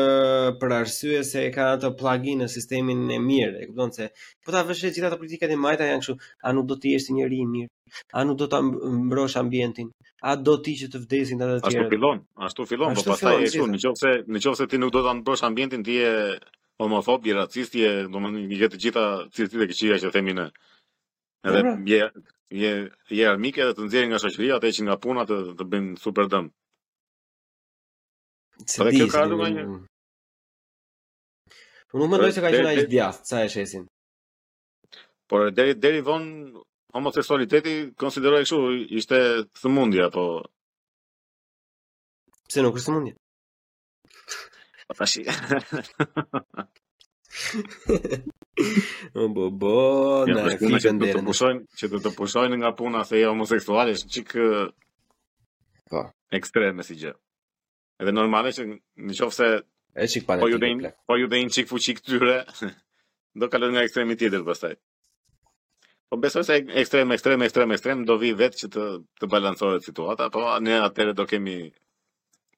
[0.61, 4.09] për arsye se ka kanë ato plugin në sistemin e mirë, e kupton se
[4.45, 6.17] po ta vësh të gjitha ato politikat e majta janë kështu,
[6.47, 7.73] a nuk do të jesh i njëri i mirë?
[8.13, 9.89] A nuk do ta mbrosh ambientin?
[10.27, 11.87] A do ti që të vdesin ata të tjerë?
[11.87, 15.45] Ashtu fillon, ashtu fillon, po pastaj e shoh nëse nëse ti nuk do ta mbrosh
[15.49, 16.13] ambientin ti je
[16.83, 20.49] homofob, je racist, je domethënë je gjithë të gjitha cilësitë e këqija që themi në.
[21.47, 22.09] Po edhe pra
[22.49, 25.87] je je armike dhe të nxjerrin nga shoqëria atë që nga puna të të bën
[26.03, 26.47] super dëm.
[28.69, 29.65] Si Por kjo ka ndonjë.
[29.65, 29.77] Një...
[31.87, 33.85] Unë po nuk mendoj se ka qenë ai dia, sa e shesin.
[35.29, 36.23] Por deri deri von
[36.95, 38.59] homoseksualiteti konsiderohej kështu
[38.99, 39.17] ishte
[39.61, 40.23] thëmundje apo
[42.47, 43.15] pse nuk është thëmundje?
[44.87, 45.19] Po tash.
[49.35, 49.75] Po po
[50.25, 51.23] na fikën derën.
[51.25, 54.33] Po që të të pushojnë nga puna se janë është çik
[55.91, 56.01] po,
[56.35, 57.13] ekstreme si gjë.
[58.03, 59.47] Edhe normale që në qofë se
[60.03, 60.39] e çik pa.
[60.41, 62.39] Po ju dhein, po ju dhein çik fuçi këtyre.
[63.37, 64.73] Do kalon nga ekstremi tjetër pastaj.
[66.09, 68.83] Po besoj se ekstrem, ekstrem, ekstrem, ekstrem do vi vetë që të
[69.19, 71.57] të balancohet situata, po ne atëherë do kemi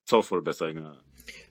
[0.07, 0.93] cofur besoj nga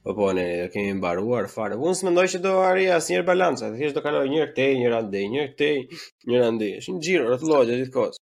[0.03, 1.75] Po po, ne do kemi mbaruar fare.
[1.77, 4.99] Unë s'mendoj që do arri asnjë balancë, thjesht do kaloj një herë këtej, një herë
[4.99, 5.79] atë, një herë këtej,
[6.25, 6.69] një herë atë.
[6.81, 8.21] Është një xhiro, është llogje gjithkohës.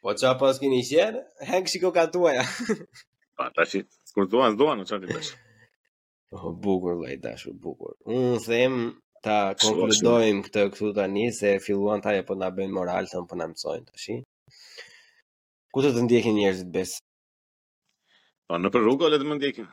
[0.02, 1.22] Po çapa pas keni qenë?
[1.52, 2.48] Hank shiko katuaja.
[3.38, 3.78] Pa tash,
[4.16, 5.36] kur duan, duan, çfarë bësh?
[6.40, 7.98] Oh, bukur, lej, dashur, bukur.
[8.08, 8.76] Unë them,
[9.26, 13.46] Ta konkludojm këtë këtu tani se filluan ta apo na bëjnë moral tan po na
[13.52, 14.16] mësojnë tash.
[15.72, 16.94] Ku do të ndjekin njerëzit bes?
[18.50, 19.66] Po në rrugë le të më ndiejë.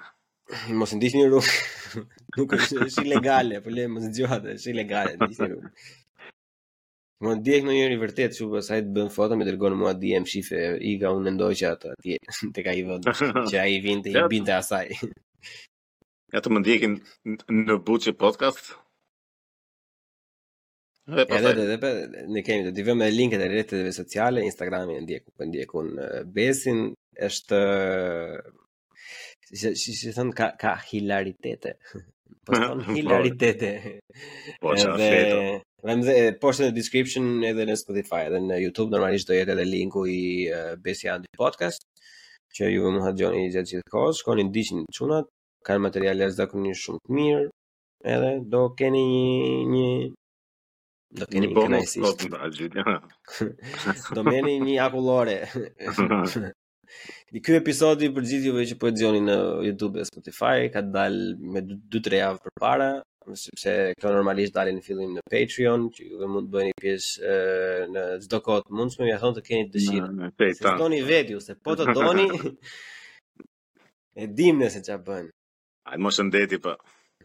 [0.81, 1.55] Mos ndihni rrugë.
[2.37, 5.71] Nuk është është ilegale, po le mos dëgjoj atë, është ilegale, ndihni rrugë.
[7.25, 10.29] Mos ndiejë në njëri vërtet çu pas ai të bën foto me dërgon mua DM
[10.33, 10.61] shife
[10.91, 12.19] i ka unë ndoj që atë atje
[12.61, 13.81] tek ai vend që ai i
[14.35, 14.93] binte asaj.
[16.37, 16.99] Ja të më ndjekin
[17.65, 18.75] në buqë podcast,
[21.09, 21.91] Edhe edhe edhe
[22.35, 25.33] ne kemi të divëm me linket e rrjeteve sociale, Instagrami e ndjeku,
[25.73, 26.83] po në Besin
[27.29, 27.61] është
[29.61, 31.73] si si thënë ka ka hilaritete.
[32.49, 33.71] Poston hilaritete.
[34.63, 35.41] Po çfarë fetë?
[35.89, 39.67] Vem dhe poshtë në description edhe në Spotify edhe në YouTube normalisht do jetë edhe
[39.71, 40.19] linku i
[40.85, 41.85] Besi Andi podcast
[42.59, 45.29] që ju më gjoni i gjithë gjithë kohës, shkoni në diqin qunat,
[45.69, 47.45] kanë materiale e zakonin shumë të mirë,
[48.17, 49.37] edhe do keni një,
[49.73, 49.91] një
[51.17, 51.95] Do keni Një bonus
[54.17, 55.37] Do më në një akullore.
[57.45, 59.37] ky episod i përzit juve që po e dëgjoni në
[59.71, 61.25] YouTube e Spotify, ka dalë
[61.55, 62.91] me 2-3 javë përpara,
[63.37, 67.11] sepse këto normalisht dalin në fillim në Patreon, që ju mund të bëni pjesë
[67.97, 70.09] në çdo kohë të mundshme, ja thon të keni dëshirë.
[70.49, 70.55] Ju
[70.85, 72.27] doni vetë ose po të doni?
[74.29, 75.27] Edhim nëse ça bën.
[75.89, 76.73] Ai mos ndeti po.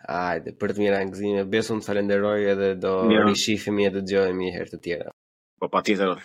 [0.04, 3.32] Ajde, për të mirë angëzime, besu të falenderoj edhe do mirë.
[3.32, 5.14] një e edhe të gjojëm i herë të tjera.
[5.62, 6.20] Po, pa tjetër,